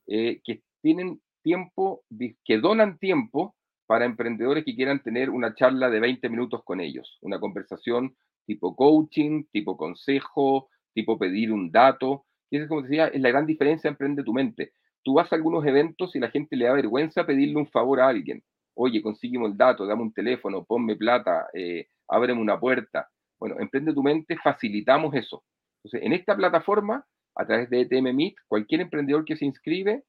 eh, 0.06 0.42
que 0.44 0.62
tienen 0.82 1.22
tiempo, 1.42 2.04
que 2.46 2.60
donan 2.60 2.98
tiempo 2.98 3.56
para 3.88 4.06
emprendedores 4.06 4.66
que 4.66 4.76
quieran 4.76 5.02
tener 5.02 5.30
una 5.30 5.56
charla 5.56 5.90
de 5.90 6.00
20 6.00 6.30
minutos 6.30 6.62
con 6.64 6.80
ellos, 6.82 7.18
una 7.22 7.40
conversación 7.40 8.16
tipo 8.46 8.76
coaching, 8.76 9.46
tipo 9.52 9.76
consejo, 9.76 10.70
tipo 10.94 11.18
pedir 11.18 11.52
un 11.52 11.72
dato. 11.72 12.26
Y 12.50 12.58
eso, 12.58 12.68
como 12.68 12.84
decía, 12.84 13.08
es 13.08 13.20
la 13.20 13.30
gran 13.30 13.46
diferencia 13.46 13.90
Emprende 13.90 14.24
tu 14.24 14.34
mente 14.34 14.74
tú 15.08 15.14
vas 15.14 15.32
a 15.32 15.38
algunos 15.38 15.66
eventos 15.66 16.14
y 16.18 16.20
la 16.20 16.30
gente 16.30 16.58
le 16.58 16.66
da 16.66 16.74
vergüenza 16.74 17.26
pedirle 17.26 17.56
un 17.56 17.68
favor 17.68 18.02
a 18.02 18.10
alguien. 18.10 18.44
Oye, 18.76 19.02
consígueme 19.02 19.46
el 19.46 19.56
dato, 19.56 19.86
dame 19.86 20.02
un 20.02 20.12
teléfono, 20.12 20.66
ponme 20.66 20.98
plata, 20.98 21.48
eh, 21.54 21.88
ábreme 22.10 22.42
una 22.42 22.60
puerta. 22.60 23.08
Bueno, 23.40 23.56
Emprende 23.58 23.94
tu 23.94 24.04
mente, 24.04 24.36
facilitamos 24.44 25.16
eso. 25.16 25.46
Entonces, 25.78 26.06
en 26.06 26.12
esta 26.12 26.36
plataforma, 26.36 27.06
a 27.36 27.46
través 27.46 27.70
de 27.70 27.80
ETM 27.80 28.14
Meet, 28.14 28.36
cualquier 28.50 28.82
emprendedor 28.82 29.24
que 29.24 29.38
se 29.38 29.46
inscribe 29.46 30.04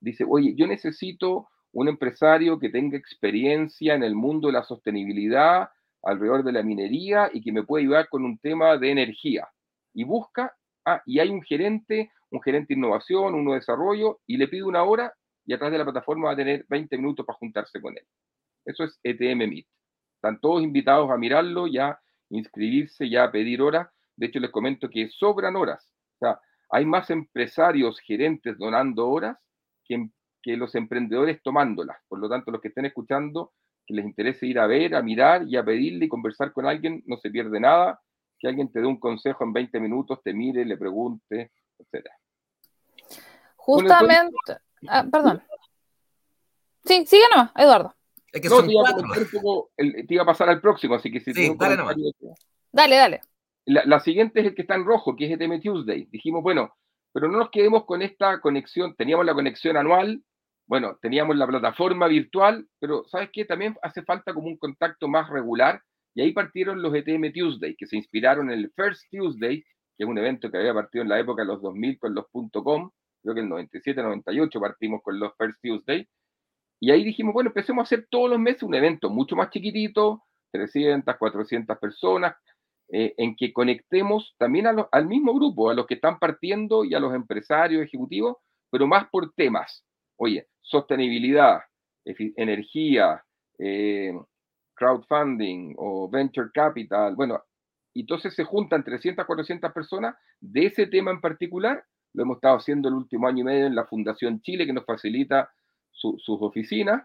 dice, 0.00 0.24
oye, 0.24 0.54
yo 0.54 0.68
necesito 0.68 1.48
un 1.74 1.88
empresario 1.88 2.58
que 2.58 2.70
tenga 2.70 2.96
experiencia 2.96 3.94
en 3.94 4.02
el 4.02 4.14
mundo 4.14 4.48
de 4.48 4.54
la 4.54 4.64
sostenibilidad, 4.64 5.68
alrededor 6.02 6.42
de 6.42 6.52
la 6.52 6.62
minería 6.62 7.30
y 7.32 7.42
que 7.42 7.52
me 7.52 7.62
pueda 7.62 7.82
ayudar 7.82 8.08
con 8.08 8.24
un 8.24 8.38
tema 8.38 8.76
de 8.78 8.90
energía. 8.90 9.48
Y 9.92 10.04
busca, 10.04 10.56
ah, 10.84 11.02
y 11.06 11.18
hay 11.18 11.30
un 11.30 11.42
gerente 11.42 12.10
un 12.34 12.42
gerente 12.42 12.74
de 12.74 12.78
innovación, 12.78 13.34
uno 13.34 13.52
de 13.52 13.60
desarrollo, 13.60 14.20
y 14.26 14.36
le 14.36 14.48
pide 14.48 14.64
una 14.64 14.82
hora 14.82 15.14
y 15.46 15.52
a 15.52 15.58
través 15.58 15.72
de 15.72 15.78
la 15.78 15.84
plataforma 15.84 16.28
va 16.28 16.32
a 16.32 16.36
tener 16.36 16.64
20 16.68 16.96
minutos 16.96 17.24
para 17.24 17.38
juntarse 17.38 17.80
con 17.80 17.96
él. 17.96 18.04
Eso 18.64 18.84
es 18.84 18.98
ETM 19.02 19.48
Meet. 19.48 19.66
Están 20.16 20.40
todos 20.40 20.62
invitados 20.62 21.10
a 21.10 21.16
mirarlo, 21.16 21.66
ya 21.66 22.00
inscribirse, 22.30 23.08
ya 23.08 23.24
a 23.24 23.30
pedir 23.30 23.60
horas. 23.60 23.88
De 24.16 24.26
hecho, 24.26 24.40
les 24.40 24.50
comento 24.50 24.88
que 24.88 25.08
sobran 25.10 25.54
horas. 25.56 25.92
O 26.16 26.18
sea, 26.20 26.40
hay 26.70 26.86
más 26.86 27.10
empresarios, 27.10 28.00
gerentes 28.00 28.56
donando 28.58 29.08
horas 29.08 29.36
que, 29.84 30.08
que 30.44 30.58
los 30.58 30.74
emprendedores 30.74 31.42
tomándolas. 31.42 31.96
Por 32.06 32.18
lo 32.18 32.28
tanto, 32.28 32.50
los 32.50 32.60
que 32.60 32.68
estén 32.68 32.84
escuchando, 32.84 33.54
que 33.86 33.94
les 33.94 34.04
interese 34.04 34.46
ir 34.46 34.58
a 34.58 34.66
ver, 34.66 34.94
a 34.94 35.00
mirar 35.00 35.48
y 35.48 35.56
a 35.56 35.64
pedirle 35.64 36.04
y 36.04 36.08
conversar 36.08 36.52
con 36.52 36.66
alguien, 36.66 37.02
no 37.06 37.16
se 37.16 37.30
pierde 37.30 37.58
nada. 37.58 37.98
Que 38.38 38.48
alguien 38.48 38.70
te 38.70 38.80
dé 38.80 38.86
un 38.86 39.00
consejo 39.00 39.42
en 39.42 39.54
20 39.54 39.80
minutos, 39.80 40.20
te 40.22 40.34
mire, 40.34 40.66
le 40.66 40.76
pregunte, 40.76 41.50
etcétera. 41.78 42.14
Justamente. 43.56 44.36
Ah, 44.86 45.06
perdón. 45.10 45.42
Sí, 46.84 47.06
sigue 47.06 47.24
nomás, 47.30 47.50
Eduardo. 47.56 47.94
Es 48.30 48.42
que 48.42 48.48
no, 48.50 48.62
te, 48.62 48.72
iba 48.72 48.84
te, 50.06 50.14
iba 50.14 50.22
a 50.24 50.26
pasar 50.26 50.50
al 50.50 50.60
próximo, 50.60 50.96
así 50.96 51.10
que 51.10 51.20
si 51.20 51.32
sí, 51.32 51.54
dale, 51.56 51.78
nomás. 51.78 51.96
dale, 52.70 52.96
dale. 52.96 53.20
La, 53.64 54.00
siguiente 54.00 54.40
es 54.40 54.46
el 54.48 54.54
que 54.54 54.62
está 54.62 54.74
en 54.74 54.84
rojo, 54.84 55.16
que 55.16 55.24
es 55.24 55.30
ETM 55.30 55.62
Tuesday. 55.62 56.06
Dijimos, 56.10 56.42
bueno, 56.42 56.76
pero 57.14 57.28
no 57.28 57.38
nos 57.38 57.50
quedemos 57.50 57.86
con 57.86 58.02
esta 58.02 58.40
conexión. 58.40 58.94
Teníamos 58.94 59.24
la 59.24 59.32
conexión 59.32 59.78
anual, 59.78 60.22
bueno, 60.66 60.98
teníamos 61.00 61.36
la 61.36 61.46
plataforma 61.46 62.08
virtual, 62.08 62.66
pero 62.80 63.04
¿sabes 63.06 63.30
qué? 63.32 63.44
También 63.44 63.76
hace 63.82 64.02
falta 64.02 64.32
como 64.32 64.48
un 64.48 64.56
contacto 64.56 65.08
más 65.08 65.28
regular. 65.28 65.82
Y 66.14 66.22
ahí 66.22 66.32
partieron 66.32 66.80
los 66.80 66.94
ETM 66.94 67.32
Tuesday, 67.32 67.74
que 67.76 67.86
se 67.86 67.96
inspiraron 67.96 68.50
en 68.50 68.60
el 68.60 68.72
First 68.76 69.02
Tuesday, 69.10 69.62
que 69.62 70.04
es 70.04 70.06
un 70.08 70.16
evento 70.18 70.50
que 70.50 70.58
había 70.58 70.72
partido 70.72 71.02
en 71.02 71.08
la 71.08 71.18
época 71.18 71.42
de 71.42 71.48
los 71.48 71.60
2000 71.60 71.98
con 71.98 72.14
los 72.14 72.26
.com, 72.30 72.90
creo 73.22 73.34
que 73.34 73.40
el 73.40 73.48
97, 73.48 74.02
98 74.02 74.60
partimos 74.60 75.02
con 75.02 75.18
los 75.18 75.32
First 75.36 75.58
Tuesday, 75.60 76.06
y 76.80 76.90
ahí 76.90 77.02
dijimos, 77.02 77.34
bueno, 77.34 77.48
empecemos 77.48 77.82
a 77.82 77.84
hacer 77.84 78.06
todos 78.10 78.30
los 78.30 78.38
meses 78.38 78.62
un 78.62 78.74
evento 78.74 79.10
mucho 79.10 79.36
más 79.36 79.50
chiquitito, 79.50 80.22
300, 80.52 81.16
400 81.16 81.78
personas, 81.78 82.36
eh, 82.92 83.14
en 83.16 83.34
que 83.36 83.52
conectemos 83.52 84.34
también 84.38 84.66
al 84.66 85.06
mismo 85.06 85.34
grupo, 85.34 85.70
a 85.70 85.74
los 85.74 85.86
que 85.86 85.94
están 85.94 86.18
partiendo 86.18 86.84
y 86.84 86.94
a 86.94 87.00
los 87.00 87.14
empresarios 87.14 87.82
ejecutivos, 87.82 88.36
pero 88.70 88.86
más 88.86 89.08
por 89.08 89.32
temas. 89.32 89.84
Oye, 90.16 90.46
sostenibilidad, 90.64 91.60
energía, 92.04 93.24
eh, 93.58 94.12
crowdfunding 94.74 95.74
o 95.78 96.08
venture 96.10 96.48
capital, 96.52 97.14
bueno, 97.14 97.40
entonces 97.94 98.34
se 98.34 98.42
juntan 98.42 98.82
300, 98.82 99.24
400 99.24 99.72
personas 99.72 100.16
de 100.40 100.66
ese 100.66 100.88
tema 100.88 101.12
en 101.12 101.20
particular 101.20 101.84
lo 102.14 102.22
hemos 102.22 102.36
estado 102.36 102.56
haciendo 102.56 102.88
el 102.88 102.94
último 102.94 103.26
año 103.26 103.40
y 103.40 103.44
medio 103.44 103.66
en 103.66 103.74
la 103.74 103.86
Fundación 103.86 104.40
Chile, 104.40 104.66
que 104.66 104.72
nos 104.72 104.86
facilita 104.86 105.50
sus 105.90 106.22
oficinas. 106.28 107.02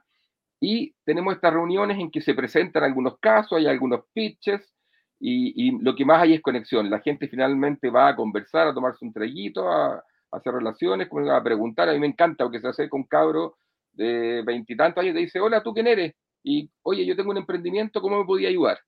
Y 0.62 0.94
tenemos 1.04 1.34
estas 1.34 1.54
reuniones 1.54 1.98
en 1.98 2.12
que 2.12 2.22
se 2.22 2.34
presentan 2.34 2.84
algunos 2.84 3.18
casos, 3.20 3.58
hay 3.58 3.66
algunos 3.66 4.02
pitches, 4.14 4.74
y, 5.20 5.78
lo 5.84 5.96
que 5.96 6.06
más 6.06 6.22
hay 6.22 6.36
es 6.36 6.42
conexión. 6.42 6.90
La 6.90 7.00
gente 7.00 7.28
finalmente 7.28 7.90
va 7.90 8.10
a 8.10 8.16
conversar, 8.16 8.68
a 8.68 8.74
tomarse 8.74 9.04
un 9.04 9.12
traguito, 9.12 9.70
a, 9.70 10.04
hacer 10.32 10.54
relaciones, 10.54 11.10
a 11.32 11.44
preguntar. 11.44 11.90
A 11.90 11.94
mí 11.94 12.00
me 12.00 12.08
encanta 12.08 12.44
porque 12.44 12.60
se 12.60 12.68
hace 12.68 12.90
con 12.90 13.04
cabro 13.04 13.58
de 13.94 14.44
veintitantos 14.46 15.02
años 15.02 15.16
te 15.16 15.22
dice, 15.22 15.40
hola, 15.40 15.64
¿tú 15.64 15.74
quién 15.74 15.88
eres? 15.88 16.14
Y, 16.44 16.70
oye, 16.84 17.06
yo 17.06 17.16
tengo 17.16 17.32
un 17.32 17.38
emprendimiento, 17.38 18.02
¿cómo 18.02 18.20
me 18.20 18.26
podía 18.26 18.50
ayudar? 18.50 18.80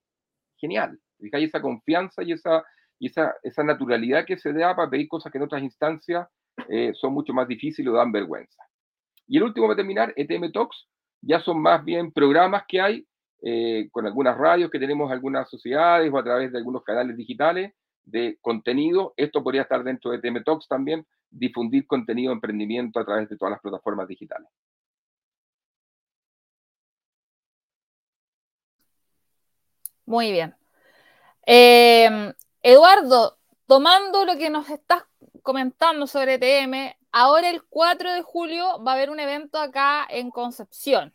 Genial. 0.57 0.97
Hay 1.33 1.43
esa 1.43 1.61
confianza 1.61 2.23
y 2.23 2.31
esa, 2.31 2.63
y 2.97 3.07
esa, 3.07 3.35
esa 3.43 3.63
naturalidad 3.63 4.25
que 4.25 4.37
se 4.37 4.53
da 4.53 4.75
para 4.75 4.89
pedir 4.89 5.07
cosas 5.07 5.31
que 5.31 5.37
en 5.37 5.43
otras 5.43 5.61
instancias 5.61 6.27
eh, 6.69 6.91
son 6.93 7.13
mucho 7.13 7.33
más 7.33 7.47
difíciles 7.47 7.91
o 7.91 7.95
dan 7.95 8.11
vergüenza. 8.11 8.63
Y 9.27 9.37
el 9.37 9.43
último 9.43 9.67
para 9.67 9.77
terminar, 9.77 10.13
ETM 10.15 10.51
Talks, 10.51 10.87
ya 11.21 11.39
son 11.39 11.61
más 11.61 11.83
bien 11.83 12.11
programas 12.11 12.63
que 12.67 12.81
hay 12.81 13.05
eh, 13.43 13.89
con 13.91 14.05
algunas 14.05 14.37
radios 14.37 14.69
que 14.69 14.79
tenemos 14.79 15.11
algunas 15.11 15.49
sociedades 15.49 16.11
o 16.11 16.17
a 16.17 16.23
través 16.23 16.51
de 16.51 16.57
algunos 16.57 16.83
canales 16.83 17.17
digitales 17.17 17.73
de 18.03 18.37
contenido. 18.41 19.13
Esto 19.17 19.43
podría 19.43 19.63
estar 19.63 19.83
dentro 19.83 20.11
de 20.11 20.17
ETM 20.17 20.43
Talks 20.43 20.67
también, 20.67 21.05
difundir 21.29 21.87
contenido 21.87 22.31
de 22.31 22.35
emprendimiento 22.35 22.99
a 22.99 23.05
través 23.05 23.29
de 23.29 23.37
todas 23.37 23.51
las 23.51 23.61
plataformas 23.61 24.07
digitales. 24.07 24.49
Muy 30.05 30.31
bien. 30.31 30.55
Eh, 31.45 32.33
Eduardo, 32.61 33.37
tomando 33.65 34.25
lo 34.25 34.37
que 34.37 34.49
nos 34.49 34.69
estás 34.69 35.03
comentando 35.41 36.05
sobre 36.07 36.37
TM, 36.37 36.95
ahora 37.11 37.49
el 37.49 37.63
4 37.63 38.11
de 38.11 38.21
julio 38.21 38.83
va 38.83 38.91
a 38.91 38.95
haber 38.95 39.09
un 39.09 39.19
evento 39.19 39.57
acá 39.57 40.05
en 40.09 40.31
Concepción. 40.31 41.13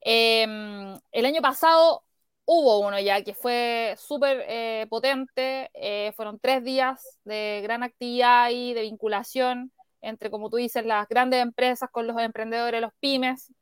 Em, 0.00 0.98
el 1.12 1.26
año 1.26 1.42
pasado 1.42 2.04
hubo 2.52 2.80
uno 2.80 2.98
ya 2.98 3.22
que 3.22 3.32
fue 3.32 3.94
súper 3.96 4.44
eh, 4.48 4.86
potente, 4.90 5.70
eh, 5.72 6.12
fueron 6.16 6.40
tres 6.40 6.64
días 6.64 7.18
de 7.24 7.60
gran 7.62 7.84
actividad 7.84 8.50
y 8.50 8.74
de 8.74 8.82
vinculación 8.82 9.72
entre, 10.00 10.30
como 10.30 10.50
tú 10.50 10.56
dices, 10.56 10.84
las 10.84 11.08
grandes 11.08 11.42
empresas 11.42 11.88
con 11.92 12.08
los 12.08 12.18
emprendedores, 12.18 12.80
los 12.80 12.92
pymes. 12.98 13.52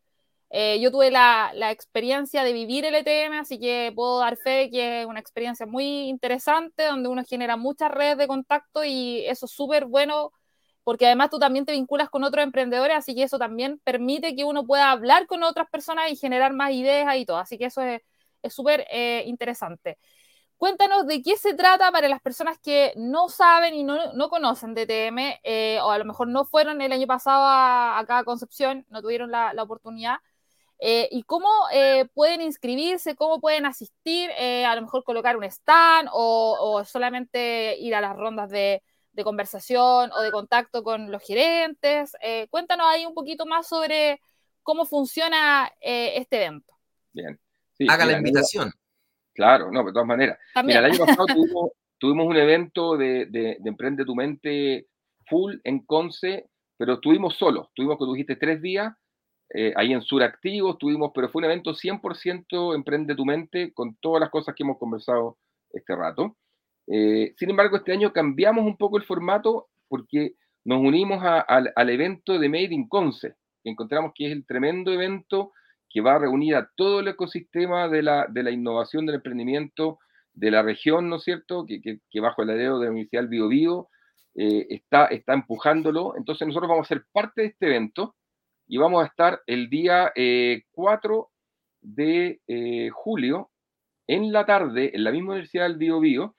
Eh, 0.49 0.81
yo 0.81 0.91
tuve 0.91 1.11
la, 1.11 1.53
la, 1.55 1.71
experiencia 1.71 2.43
de 2.45 2.55
vivir 2.55 2.87
el 2.87 2.95
ETM, 2.95 3.35
así 3.39 3.59
que 3.59 3.93
puedo 3.95 4.21
dar 4.21 4.39
fe 4.39 4.71
que 4.71 5.03
es 5.03 5.07
una 5.07 5.21
experiencia 5.21 5.67
muy 5.67 6.09
interesante, 6.09 6.85
donde 6.85 7.11
uno 7.11 7.23
genera 7.29 7.59
muchas 7.59 7.91
redes 7.91 8.17
de 8.17 8.27
contacto 8.27 8.85
y 8.85 9.27
eso 9.27 9.45
es 9.45 9.53
súper 9.53 9.85
bueno, 9.85 10.33
porque 10.85 11.05
además 11.07 11.29
tú 11.29 11.39
también 11.39 11.67
te 11.67 11.73
vinculas 11.73 12.09
con 12.09 12.25
otros 12.25 12.43
emprendedores, 12.43 12.97
así 12.97 13.15
que 13.15 13.25
eso 13.25 13.39
también 13.39 13.81
permite 13.85 14.35
que 14.35 14.45
uno 14.45 14.67
pueda 14.67 14.91
hablar 14.91 15.27
con 15.27 15.43
otras 15.43 15.69
personas 15.71 16.11
y 16.11 16.17
generar 16.17 16.55
más 16.55 16.73
ideas 16.73 17.17
y 17.17 17.27
todo, 17.27 17.37
así 17.39 17.59
que 17.59 17.67
eso 17.67 17.83
es 17.83 18.01
súper 18.51 18.87
eh, 18.91 19.23
interesante. 19.27 19.99
Cuéntanos 20.57 21.07
de 21.07 21.23
qué 21.23 21.37
se 21.37 21.55
trata 21.55 21.93
para 21.93 22.09
las 22.09 22.21
personas 22.21 22.59
que 22.59 22.93
no 22.97 23.29
saben 23.29 23.75
y 23.75 23.85
no, 23.85 24.13
no 24.15 24.29
conocen 24.29 24.75
DTM, 24.75 25.41
eh, 25.45 25.79
o 25.83 25.91
a 25.91 25.99
lo 25.99 26.05
mejor 26.05 26.29
no 26.29 26.45
fueron 26.45 26.81
el 26.81 26.91
año 26.93 27.07
pasado 27.07 27.45
a, 27.45 27.99
acá 27.99 28.19
a 28.19 28.25
Concepción, 28.25 28.85
no 28.89 29.01
tuvieron 29.01 29.31
la, 29.31 29.53
la 29.55 29.63
oportunidad. 29.63 30.17
Eh, 30.81 31.09
y 31.11 31.25
cómo 31.25 31.49
pueden 32.15 32.41
inscribirse, 32.41 33.17
cómo 33.17 33.41
pueden 33.41 33.67
asistir, 33.67 34.31
a 34.31 34.75
lo 34.77 34.83
mejor 34.83 35.03
colocar 35.05 35.37
un 35.37 35.45
stand 35.45 36.09
o, 36.13 36.57
o 36.61 36.85
solamente 36.85 37.77
ir 37.79 37.95
a 37.97 38.01
las 38.01 38.17
rondas 38.17 38.49
de, 38.51 38.83
de, 39.13 39.25
conversación 39.25 40.13
o 40.13 40.21
de 40.21 40.31
contacto 40.31 40.85
con 40.85 41.11
los 41.11 41.23
gerentes. 41.23 42.13
cuéntanos 42.51 42.87
ahí 42.89 43.07
un 43.07 43.15
poquito 43.15 43.45
más 43.47 43.67
sobre 43.69 44.21
cómo 44.63 44.87
funciona 44.87 45.73
este 45.81 46.45
evento. 46.45 46.75
Bien. 47.13 47.41
Haga 47.89 48.07
la 48.07 48.19
invitación. 48.19 48.73
Claro, 49.35 49.71
no, 49.71 49.85
de 49.85 49.93
todas 49.93 50.07
maneras. 50.07 50.39
Mira, 50.65 50.81
el 50.81 50.87
año 50.87 50.99
pasado 50.99 51.27
tuvimos, 51.27 51.71
tuvimos, 51.99 52.27
un 52.27 52.37
evento 52.37 52.97
de, 52.97 53.27
de, 53.27 53.57
de, 53.61 53.69
Emprende 53.69 54.05
tu 54.05 54.17
Mente 54.17 54.89
full 55.27 55.57
en 55.65 55.85
Conce, 55.85 56.49
pero 56.77 56.95
estuvimos 56.95 57.37
solos. 57.37 57.69
Tuvimos, 57.75 57.99
como 57.99 58.15
dijiste, 58.15 58.37
tres 58.37 58.61
días 58.61 58.93
eh, 59.55 59.73
ahí 59.77 59.93
en 59.93 60.03
Suractivo 60.03 60.73
estuvimos, 60.73 61.13
pero 61.15 61.31
fue 61.31 61.41
un 61.41 61.47
evento 61.47 61.73
100% 61.73 62.75
Emprende 62.75 63.15
tu 63.15 63.25
Mente 63.25 63.73
con 63.73 63.97
todas 63.97 64.21
las 64.21 64.31
cosas 64.31 64.55
que 64.55 64.63
hemos 64.63 64.79
conversado 64.79 65.39
este 65.73 65.95
rato. 65.97 66.37
Eh, 66.87 67.35
sin 67.37 67.51
embargo, 67.51 67.77
este 67.77 67.93
año 67.93 68.13
cambiamos 68.13 68.65
un 68.65 68.77
poco 68.77 68.99
el 68.99 69.05
formato 69.05 69.69
porque 69.89 70.35
nos 70.65 70.81
unimos 70.81 71.23
a, 71.23 71.39
a, 71.41 71.65
al 71.75 71.91
evento 71.91 72.39
de 72.39 72.49
Made 72.49 72.75
in 72.75 72.89
Conce, 72.89 73.37
que 73.63 73.71
encontramos 73.71 74.13
que 74.15 74.27
es 74.27 74.33
el 74.33 74.45
tremendo 74.47 74.93
evento 74.93 75.53
que 75.91 76.01
va 76.01 76.15
a 76.15 76.19
reunir 76.19 76.55
a 76.57 76.71
todo 76.77 77.01
el 77.01 77.09
ecosistema 77.09 77.89
de 77.89 78.03
la, 78.03 78.27
de 78.29 78.43
la 78.43 78.51
innovación, 78.51 79.07
del 79.07 79.17
emprendimiento 79.17 79.99
de 80.33 80.51
la 80.51 80.63
región, 80.63 81.09
¿no 81.09 81.17
es 81.17 81.25
cierto?, 81.25 81.67
que, 81.67 81.81
que, 81.81 82.21
bajo 82.21 82.43
el 82.43 82.51
alero 82.51 82.79
de 82.79 82.87
la 82.87 82.93
Universidad 82.93 83.23
del 83.23 83.31
Bio, 83.31 83.49
Bio 83.49 83.89
eh, 84.35 84.67
está, 84.71 85.07
está 85.07 85.35
empujándolo. 85.35 86.15
Entonces 86.17 86.47
nosotros 86.47 86.69
vamos 86.69 86.87
a 86.87 86.95
ser 86.95 87.05
parte 87.13 87.43
de 87.43 87.47
este 87.49 87.67
evento 87.67 88.15
y 88.69 88.77
vamos 88.77 89.03
a 89.03 89.07
estar 89.07 89.41
el 89.47 89.69
día 89.71 90.13
4 90.15 90.15
eh, 90.15 91.35
de 91.81 92.41
eh, 92.47 92.91
julio 92.93 93.51
en 94.07 94.33
la 94.33 94.45
tarde 94.47 94.91
en 94.95 95.05
la 95.05 95.11
misma 95.11 95.33
Universidad 95.33 95.65
del 95.65 95.77
Bio 95.77 96.01
Bio, 96.01 96.37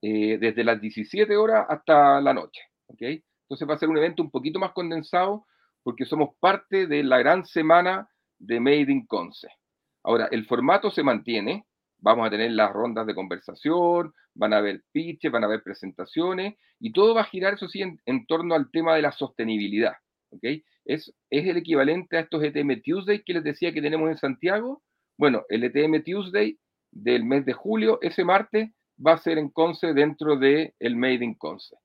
eh, 0.00 0.38
desde 0.38 0.64
las 0.64 0.80
17 0.80 1.36
horas 1.36 1.66
hasta 1.68 2.20
la 2.20 2.32
noche. 2.32 2.62
¿okay? 2.86 3.22
Entonces 3.44 3.68
va 3.68 3.74
a 3.74 3.78
ser 3.78 3.88
un 3.88 3.98
evento 3.98 4.22
un 4.22 4.30
poquito 4.30 4.58
más 4.58 4.72
condensado 4.72 5.46
porque 5.82 6.04
somos 6.04 6.30
parte 6.40 6.86
de 6.86 7.02
la 7.02 7.18
gran 7.18 7.44
semana 7.44 8.08
de 8.42 8.60
Made 8.60 8.92
in 8.92 9.06
Conce. 9.06 9.48
Ahora, 10.04 10.28
el 10.30 10.44
formato 10.46 10.90
se 10.90 11.02
mantiene, 11.02 11.64
vamos 11.98 12.26
a 12.26 12.30
tener 12.30 12.50
las 12.50 12.72
rondas 12.72 13.06
de 13.06 13.14
conversación, 13.14 14.12
van 14.34 14.52
a 14.52 14.58
haber 14.58 14.82
pitches, 14.92 15.30
van 15.30 15.44
a 15.44 15.46
haber 15.46 15.62
presentaciones 15.62 16.54
y 16.80 16.92
todo 16.92 17.14
va 17.14 17.22
a 17.22 17.26
girar, 17.26 17.54
eso 17.54 17.68
sí, 17.68 17.82
en, 17.82 18.26
torno 18.26 18.54
al 18.54 18.70
tema 18.70 18.96
de 18.96 19.02
la 19.02 19.12
sostenibilidad. 19.12 19.94
¿okay? 20.30 20.64
es, 20.84 21.14
es 21.30 21.46
el 21.46 21.56
equivalente 21.56 22.16
a 22.16 22.20
estos 22.20 22.42
ETM 22.42 22.82
Tuesday 22.82 23.22
que 23.22 23.34
les 23.34 23.44
decía 23.44 23.72
que 23.72 23.82
tenemos 23.82 24.10
en 24.10 24.16
Santiago. 24.16 24.82
Bueno, 25.16 25.44
el 25.48 25.62
ETM 25.64 26.02
Tuesday 26.02 26.58
del 26.90 27.24
mes 27.24 27.46
de 27.46 27.52
julio, 27.52 27.98
ese 28.02 28.24
martes, 28.24 28.70
va 29.04 29.12
a 29.12 29.18
ser 29.18 29.38
en 29.38 29.50
Conce 29.50 29.94
dentro 29.94 30.36
del 30.36 30.74
el 30.80 30.96
Made 30.96 31.24
in 31.24 31.34
Conce. 31.34 31.76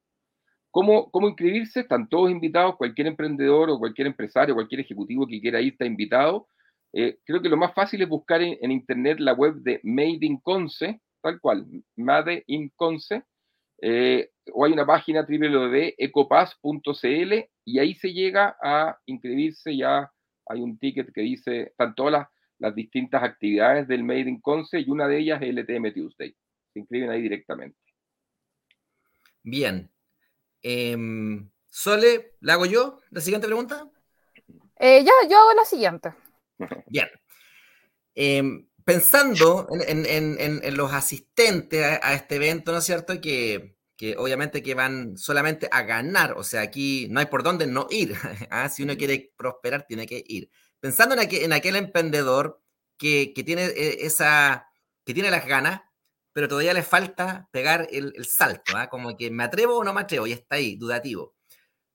¿Cómo, 0.72 1.10
¿Cómo 1.12 1.30
inscribirse? 1.30 1.82
Están 1.82 2.08
todos 2.08 2.30
invitados, 2.30 2.76
cualquier 2.76 3.08
emprendedor 3.08 3.70
o 3.70 3.80
cualquier 3.80 4.08
empresario, 4.08 4.56
cualquier 4.56 4.82
ejecutivo 4.82 5.26
que 5.26 5.42
quiera 5.42 5.62
ir 5.62 5.74
está 5.74 5.86
invitado. 5.86 6.48
Eh, 6.94 7.18
creo 7.26 7.42
que 7.42 7.50
lo 7.50 7.58
más 7.58 7.74
fácil 7.74 8.02
es 8.02 8.10
buscar 8.10 8.42
en, 8.42 8.72
internet 8.72 9.20
la 9.20 9.34
web 9.34 9.56
de 9.56 9.80
Made 9.84 10.20
in 10.22 10.40
Conce, 10.40 11.02
tal 11.22 11.40
cual, 11.40 11.66
Made 11.96 12.44
in 12.48 12.72
Conce, 12.76 13.24
eh, 13.82 14.30
o 14.54 14.66
hay 14.66 14.72
una 14.72 14.86
página 14.86 15.24
www.ecopass.cl 15.24 17.34
y 17.66 17.80
ahí 17.80 17.96
se 17.96 18.14
llega 18.14 18.56
a 18.64 18.98
inscribirse, 19.06 19.76
ya 19.76 20.10
hay 20.48 20.62
un 20.62 20.80
ticket 20.80 21.12
que 21.14 21.22
dice, 21.22 21.64
están 21.64 21.94
todas 21.96 22.14
las, 22.14 22.28
las 22.60 22.74
distintas 22.74 23.24
actividades 23.24 23.88
del 23.88 24.04
Made 24.04 24.22
in 24.22 24.42
Conce 24.42 24.80
y 24.80 24.90
una 24.90 25.08
de 25.08 25.20
ellas 25.20 25.42
es 25.42 25.50
el 25.50 25.60
ETM 25.60 25.94
Tuesday. 25.94 26.36
Se 26.74 26.80
inscriben 26.80 27.10
ahí 27.10 27.22
directamente. 27.22 27.78
Bien. 29.44 29.90
Eh, 30.62 30.98
Sole, 31.70 32.36
¿la 32.42 32.54
hago 32.54 32.66
yo? 32.66 33.00
¿La 33.12 33.22
siguiente 33.22 33.48
pregunta? 33.48 33.88
Eh, 34.80 35.04
ya, 35.04 35.12
yo 35.30 35.40
hago 35.40 35.54
la 35.54 35.66
siguiente. 35.66 36.14
Bien. 36.88 37.08
Eh, 38.16 38.44
pensando 38.84 39.68
en, 39.72 40.06
en, 40.06 40.40
en, 40.40 40.62
en, 40.64 40.78
los 40.78 40.92
asistentes 40.94 41.84
a, 41.84 42.00
a, 42.02 42.14
este 42.14 42.38
evento, 42.38 42.72
¿no 42.72 42.80
es 42.80 42.84
cierto? 42.84 43.20
Que, 43.22 43.78
que, 43.98 44.16
obviamente 44.18 44.64
que 44.64 44.76
van 44.76 45.18
solamente 45.18 45.68
a 45.72 45.82
ganar, 45.82 46.34
o 46.38 46.44
sea, 46.44 46.62
aquí 46.62 47.08
no 47.10 47.20
hay 47.20 47.26
por 47.26 47.44
dónde 47.44 47.68
no 47.68 47.88
ir. 47.90 48.16
¿ah? 48.50 48.70
Si 48.70 48.84
uno 48.84 48.96
quiere 48.96 49.34
prosperar, 49.36 49.86
tiene 49.88 50.06
que 50.08 50.24
ir. 50.26 50.50
Pensando 50.80 51.16
en 51.16 51.22
aquel, 51.22 51.44
en 51.44 51.54
aquel 51.54 51.76
emprendedor 51.76 52.62
que, 52.98 53.34
que, 53.36 53.44
tiene 53.44 53.66
eh, 53.66 54.06
esa, 54.06 54.70
que 55.04 55.14
tiene 55.14 55.32
las 55.32 55.46
ganas, 55.46 55.82
pero 56.38 56.48
todavía 56.48 56.76
le 56.76 56.84
falta 56.84 57.50
pegar 57.52 57.88
el, 57.90 58.14
salto, 58.24 58.74
¿ah? 58.76 58.90
como 58.90 59.18
que 59.18 59.32
me 59.32 59.44
atrevo 59.44 59.78
o 59.78 59.84
no 59.84 59.92
me 59.92 60.02
atrevo, 60.02 60.28
y 60.28 60.34
está 60.34 60.58
ahí, 60.58 60.76
dudativo. 60.76 61.34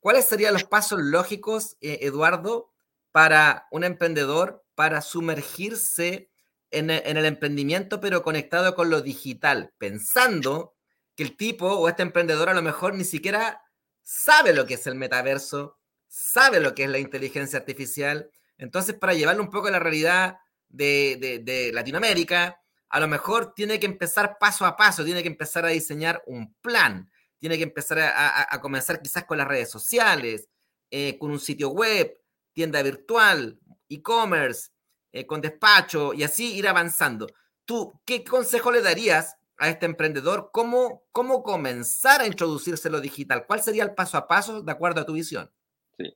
¿Cuáles 0.01 0.25
serían 0.25 0.53
los 0.53 0.65
pasos 0.65 0.99
lógicos, 1.01 1.77
eh, 1.81 2.01
Eduardo, 2.03 2.73
para 3.13 3.69
un 3.71 3.85
emprendedor 3.85 4.65
para 4.75 5.01
sumergirse 5.01 6.29
en, 6.73 6.91
el 6.91 7.25
emprendimiento, 7.25 8.01
pero 8.01 8.25
conectado 8.25 8.75
con 8.75 8.91
lo 8.91 9.01
digital, 9.01 9.73
pensando 9.79 10.75
que 11.15 11.23
el 11.23 11.37
tipo 11.37 11.69
o 11.69 11.89
este 11.89 12.03
emprendedor 12.03 12.49
a 12.49 12.55
lo 12.55 12.63
mejor 12.63 12.97
ni 12.97 13.05
siquiera 13.05 13.63
sabe 14.03 14.53
lo 14.53 14.67
que 14.67 14.75
es 14.75 14.85
el 14.89 14.97
metaverso, 14.97 15.79
sabe 16.09 16.59
lo 16.59 16.75
que 16.75 16.83
es 16.83 16.91
la 16.91 16.99
inteligencia 16.99 17.61
artificial. 17.61 18.29
Entonces, 18.59 18.97
para 18.97 19.15
llevarlo 19.15 19.45
un 19.45 19.51
poco 19.51 19.69
a 19.69 19.71
la 19.71 19.79
realidad 19.79 20.39
de 20.69 21.71
Latinoamérica, 21.73 22.59
a 22.93 23.01
lo 23.01 23.09
mejor 23.09 23.55
tiene 23.55 23.81
que 23.81 23.87
empezar 23.87 24.37
paso 24.39 24.67
a 24.67 24.77
paso, 24.77 25.05
tiene 25.05 25.23
que 25.23 25.29
empezar 25.29 25.65
a 25.65 25.69
diseñar 25.71 26.23
un 26.27 26.55
plan, 26.61 27.11
tiene 27.39 27.57
que 27.57 27.65
empezar 27.65 27.99
a, 27.99 28.11
a, 28.11 28.55
a 28.55 28.61
comenzar 28.61 29.01
quizás 29.01 29.25
con 29.25 29.39
las 29.39 29.49
redes 29.49 29.71
sociales, 29.71 30.49
eh, 30.91 31.19
con 31.19 31.31
un 31.31 31.41
sitio 31.41 31.71
web, 31.71 32.21
tienda 32.53 32.83
virtual, 32.83 33.59
e-commerce, 33.89 34.71
eh, 35.11 35.27
con 35.27 35.41
despacho 35.41 36.13
y 36.13 36.23
así 36.23 36.55
ir 36.55 36.69
avanzando. 36.69 37.27
¿Tú 37.65 37.99
qué 38.05 38.23
consejo 38.23 38.71
le 38.71 38.83
darías 38.83 39.37
a 39.57 39.71
este 39.71 39.87
emprendedor? 39.87 40.51
¿Cómo, 40.53 41.05
cómo 41.11 41.43
comenzar 41.43 42.21
a 42.21 42.27
introducirse 42.27 42.91
lo 42.91 43.01
digital? 43.01 43.47
¿Cuál 43.47 43.63
sería 43.63 43.85
el 43.85 43.95
paso 43.95 44.19
a 44.19 44.29
paso 44.29 44.61
de 44.61 44.71
acuerdo 44.71 45.01
a 45.01 45.07
tu 45.07 45.15
visión? 45.15 45.51
Sí. 45.97 46.15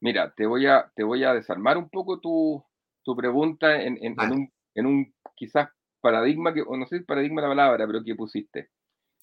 Mira, 0.00 0.34
te 0.36 0.46
voy 0.46 0.66
a, 0.66 0.90
te 0.96 1.04
voy 1.04 1.22
a 1.22 1.32
desarmar 1.32 1.78
un 1.78 1.88
poco 1.88 2.18
tu, 2.18 2.64
tu 3.04 3.14
pregunta 3.14 3.80
en, 3.80 3.98
en, 4.02 4.16
vale. 4.16 4.34
en, 4.34 4.40
un, 4.40 4.52
en 4.74 4.86
un 4.86 5.14
quizás 5.36 5.68
paradigma, 6.00 6.54
que, 6.54 6.62
o 6.62 6.76
no 6.76 6.86
sé 6.86 6.98
si 6.98 7.04
paradigma 7.04 7.42
la 7.42 7.48
palabra, 7.48 7.86
pero 7.86 8.04
que 8.04 8.14
pusiste. 8.14 8.70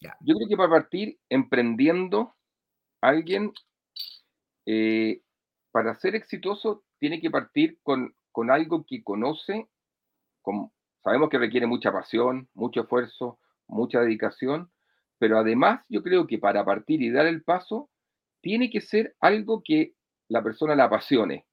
Ya. 0.01 0.17
Yo 0.21 0.35
creo 0.35 0.47
que 0.47 0.57
para 0.57 0.69
partir 0.69 1.19
emprendiendo, 1.29 2.35
alguien, 3.01 3.51
eh, 4.65 5.21
para 5.71 5.95
ser 5.95 6.15
exitoso, 6.15 6.83
tiene 6.99 7.19
que 7.21 7.31
partir 7.31 7.79
con, 7.83 8.15
con 8.31 8.51
algo 8.51 8.85
que 8.85 9.03
conoce, 9.03 9.67
con, 10.41 10.71
sabemos 11.03 11.29
que 11.29 11.37
requiere 11.37 11.67
mucha 11.67 11.91
pasión, 11.91 12.49
mucho 12.53 12.81
esfuerzo, 12.81 13.39
mucha 13.67 14.01
dedicación, 14.01 14.71
pero 15.19 15.37
además 15.37 15.81
yo 15.89 16.03
creo 16.03 16.27
que 16.27 16.37
para 16.37 16.65
partir 16.65 17.01
y 17.01 17.09
dar 17.09 17.25
el 17.27 17.43
paso, 17.43 17.89
tiene 18.41 18.69
que 18.69 18.81
ser 18.81 19.15
algo 19.19 19.61
que 19.63 19.93
la 20.27 20.43
persona 20.43 20.75
la 20.75 20.85
apasione, 20.85 21.45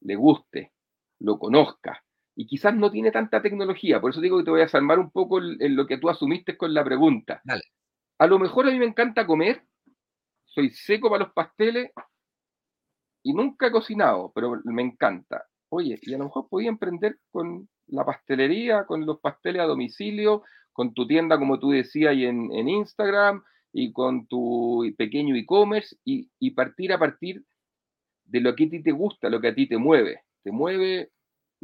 le 0.00 0.16
guste, 0.16 0.72
lo 1.20 1.38
conozca. 1.38 2.04
Y 2.36 2.46
quizás 2.46 2.74
no 2.74 2.90
tiene 2.90 3.12
tanta 3.12 3.40
tecnología, 3.40 4.00
por 4.00 4.10
eso 4.10 4.20
digo 4.20 4.38
que 4.38 4.44
te 4.44 4.50
voy 4.50 4.62
a 4.62 4.68
salvar 4.68 4.98
un 4.98 5.10
poco 5.10 5.38
en 5.38 5.76
lo 5.76 5.86
que 5.86 5.98
tú 5.98 6.10
asumiste 6.10 6.56
con 6.56 6.74
la 6.74 6.84
pregunta. 6.84 7.40
Dale. 7.44 7.62
A 8.18 8.26
lo 8.26 8.38
mejor 8.38 8.66
a 8.66 8.70
mí 8.70 8.78
me 8.78 8.86
encanta 8.86 9.26
comer, 9.26 9.62
soy 10.44 10.70
seco 10.70 11.10
para 11.10 11.24
los 11.24 11.32
pasteles 11.32 11.90
y 13.22 13.32
nunca 13.32 13.68
he 13.68 13.70
cocinado, 13.70 14.32
pero 14.34 14.60
me 14.64 14.82
encanta 14.82 15.44
oye, 15.74 15.98
y 16.02 16.14
a 16.14 16.18
lo 16.18 16.24
mejor 16.24 16.48
podía 16.48 16.68
emprender 16.68 17.18
con 17.30 17.68
la 17.88 18.04
pastelería, 18.04 18.84
con 18.84 19.04
los 19.04 19.20
pasteles 19.20 19.62
a 19.62 19.66
domicilio, 19.66 20.42
con 20.72 20.94
tu 20.94 21.06
tienda, 21.06 21.38
como 21.38 21.58
tú 21.58 21.70
decías, 21.70 22.14
y 22.14 22.26
en, 22.26 22.50
en 22.52 22.68
Instagram, 22.68 23.42
y 23.72 23.92
con 23.92 24.26
tu 24.26 24.84
pequeño 24.96 25.34
e-commerce, 25.36 25.96
y, 26.04 26.30
y, 26.38 26.52
partir 26.52 26.92
a 26.92 26.98
partir 26.98 27.44
de 28.24 28.40
lo 28.40 28.54
que 28.54 28.64
a 28.64 28.70
ti 28.70 28.82
te 28.82 28.92
gusta, 28.92 29.28
lo 29.28 29.40
que 29.40 29.48
a 29.48 29.54
ti 29.54 29.68
te 29.68 29.78
mueve. 29.78 30.22
Te 30.42 30.52
mueve 30.52 31.10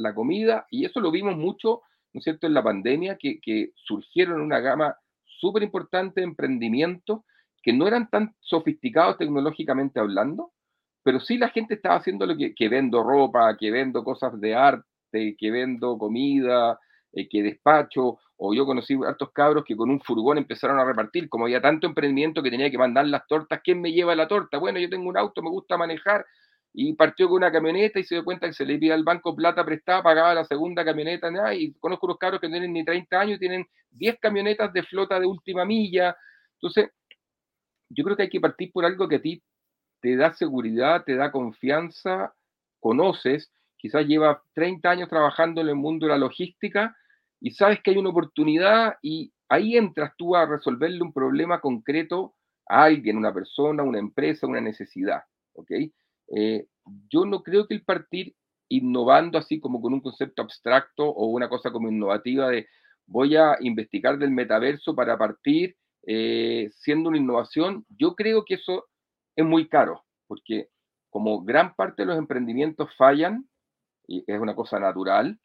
la 0.00 0.14
comida, 0.14 0.66
y 0.70 0.84
eso 0.84 1.00
lo 1.00 1.10
vimos 1.10 1.36
mucho, 1.36 1.82
¿no 2.12 2.18
es 2.18 2.24
cierto?, 2.24 2.46
en 2.46 2.54
la 2.54 2.62
pandemia, 2.62 3.16
que, 3.18 3.72
surgieron 3.74 4.40
una 4.40 4.60
gama 4.60 4.96
súper 5.24 5.62
importante 5.62 6.20
de 6.20 6.26
emprendimientos 6.26 7.20
que 7.62 7.72
no 7.72 7.86
eran 7.86 8.08
tan 8.08 8.34
sofisticados 8.40 9.18
tecnológicamente 9.18 10.00
hablando, 10.00 10.52
pero 11.02 11.20
sí 11.20 11.38
la 11.38 11.48
gente 11.48 11.74
estaba 11.74 11.96
haciendo 11.96 12.26
lo 12.26 12.36
que, 12.36 12.54
que 12.54 12.68
vendo 12.68 13.02
ropa, 13.02 13.56
que 13.56 13.70
vendo 13.70 14.02
cosas 14.04 14.38
de 14.40 14.54
arte, 14.54 15.36
que 15.38 15.50
vendo 15.50 15.98
comida, 15.98 16.78
eh, 17.12 17.28
que 17.28 17.42
despacho, 17.42 18.18
o 18.36 18.54
yo 18.54 18.64
conocí 18.64 18.96
hartos 19.06 19.32
cabros 19.32 19.64
que 19.64 19.76
con 19.76 19.90
un 19.90 20.00
furgón 20.00 20.38
empezaron 20.38 20.78
a 20.78 20.84
repartir, 20.84 21.28
como 21.28 21.44
había 21.44 21.60
tanto 21.60 21.86
emprendimiento 21.86 22.42
que 22.42 22.50
tenía 22.50 22.70
que 22.70 22.78
mandar 22.78 23.06
las 23.06 23.26
tortas, 23.26 23.60
¿quién 23.64 23.80
me 23.80 23.92
lleva 23.92 24.14
la 24.14 24.28
torta? 24.28 24.58
Bueno, 24.58 24.78
yo 24.78 24.88
tengo 24.88 25.08
un 25.08 25.18
auto, 25.18 25.42
me 25.42 25.50
gusta 25.50 25.76
manejar, 25.76 26.24
y 26.72 26.94
partió 26.94 27.28
con 27.28 27.38
una 27.38 27.52
camioneta 27.52 27.98
y 27.98 28.04
se 28.04 28.14
dio 28.14 28.24
cuenta 28.24 28.46
que 28.46 28.52
se 28.52 28.64
le 28.64 28.78
pide 28.78 28.92
al 28.92 29.04
banco 29.04 29.34
plata 29.34 29.64
prestada, 29.64 30.02
pagaba 30.02 30.34
la 30.34 30.44
segunda 30.44 30.84
camioneta, 30.84 31.28
y 31.54 31.72
conozco 31.74 32.06
unos 32.06 32.18
cabros 32.18 32.40
que 32.40 32.48
no 32.48 32.52
tienen 32.52 32.72
ni 32.72 32.84
30 32.84 33.20
años 33.20 33.38
tienen 33.38 33.66
10 33.90 34.18
camionetas 34.20 34.72
de 34.72 34.82
flota 34.84 35.18
de 35.18 35.26
última 35.26 35.64
milla, 35.64 36.16
entonces 36.54 36.90
yo 37.88 38.04
creo 38.04 38.16
que 38.16 38.22
hay 38.24 38.28
que 38.28 38.40
partir 38.40 38.70
por 38.72 38.84
algo 38.84 39.08
que 39.08 39.16
a 39.16 39.22
ti 39.22 39.42
te 40.00 40.16
da 40.16 40.32
seguridad, 40.32 41.04
te 41.04 41.16
da 41.16 41.32
confianza, 41.32 42.34
conoces, 42.78 43.50
quizás 43.76 44.06
lleva 44.06 44.42
30 44.54 44.90
años 44.90 45.08
trabajando 45.08 45.60
en 45.60 45.68
el 45.68 45.74
mundo 45.74 46.06
de 46.06 46.12
la 46.12 46.18
logística 46.18 46.96
y 47.40 47.50
sabes 47.50 47.80
que 47.82 47.90
hay 47.90 47.96
una 47.98 48.10
oportunidad 48.10 48.94
y 49.02 49.32
ahí 49.48 49.76
entras 49.76 50.12
tú 50.16 50.36
a 50.36 50.46
resolverle 50.46 51.02
un 51.02 51.12
problema 51.12 51.60
concreto 51.60 52.34
a 52.66 52.84
alguien, 52.84 53.16
una 53.16 53.34
persona, 53.34 53.82
una 53.82 53.98
empresa, 53.98 54.46
una 54.46 54.60
necesidad. 54.60 55.22
¿ok? 55.54 55.70
Eh, 56.34 56.66
yo 57.08 57.24
no 57.24 57.42
creo 57.42 57.66
que 57.66 57.74
el 57.74 57.84
partir 57.84 58.34
innovando 58.68 59.36
así 59.38 59.60
como 59.60 59.80
con 59.82 59.92
un 59.92 60.00
concepto 60.00 60.42
abstracto 60.42 61.04
o 61.04 61.26
una 61.26 61.48
cosa 61.48 61.72
como 61.72 61.88
innovativa 61.88 62.48
de 62.48 62.68
voy 63.06 63.36
a 63.36 63.56
investigar 63.60 64.18
del 64.18 64.30
metaverso 64.30 64.94
para 64.94 65.18
partir 65.18 65.76
eh, 66.06 66.70
siendo 66.72 67.08
una 67.08 67.18
innovación, 67.18 67.84
yo 67.88 68.14
creo 68.14 68.44
que 68.44 68.54
eso 68.54 68.86
es 69.36 69.44
muy 69.44 69.68
caro, 69.68 70.04
porque 70.26 70.68
como 71.10 71.42
gran 71.42 71.74
parte 71.74 72.02
de 72.02 72.06
los 72.06 72.18
emprendimientos 72.18 72.88
fallan, 72.96 73.48
y 74.06 74.24
es 74.26 74.40
una 74.40 74.54
cosa 74.54 74.78
natural, 74.78 75.38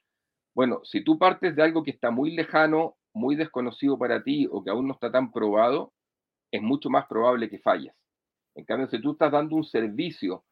bueno, 0.55 0.79
si 0.83 1.03
tú 1.03 1.19
partes 1.19 1.55
de 1.55 1.63
algo 1.63 1.83
que 1.83 1.91
está 1.91 2.11
muy 2.11 2.31
lejano, 2.31 2.95
muy 3.13 3.35
desconocido 3.35 3.97
para 3.97 4.23
ti 4.23 4.47
o 4.49 4.63
que 4.63 4.69
aún 4.69 4.87
no 4.87 4.93
está 4.93 5.11
tan 5.11 5.31
probado, 5.31 5.91
es 6.51 6.61
mucho 6.61 6.89
más 6.89 7.05
probable 7.07 7.49
que 7.49 7.59
falles. 7.59 7.93
En 8.55 8.63
cambio, 8.63 8.87
si 8.87 9.01
tú 9.01 9.11
estás 9.11 9.31
dando 9.31 9.55
un 9.55 9.65
servicio 9.65 10.45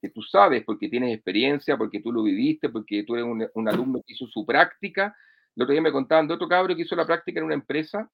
que 0.00 0.10
tú 0.10 0.22
sabes 0.22 0.64
porque 0.64 0.88
tienes 0.88 1.14
experiencia, 1.14 1.76
porque 1.76 2.00
tú 2.00 2.12
lo 2.12 2.22
viviste, 2.22 2.68
porque 2.68 3.04
tú 3.04 3.14
eres 3.14 3.26
un, 3.54 3.68
alumno 3.68 4.02
que 4.06 4.14
hizo 4.14 4.26
su 4.26 4.44
práctica, 4.44 5.16
el 5.54 5.62
otro 5.62 5.72
día 5.72 5.82
me 5.82 5.92
contaban 5.92 6.28
de 6.28 6.34
otro 6.34 6.48
cabro 6.48 6.76
que 6.76 6.82
hizo 6.82 6.96
la 6.96 7.06
práctica 7.06 7.40
en 7.40 7.46
una 7.46 7.54
empresa 7.54 8.10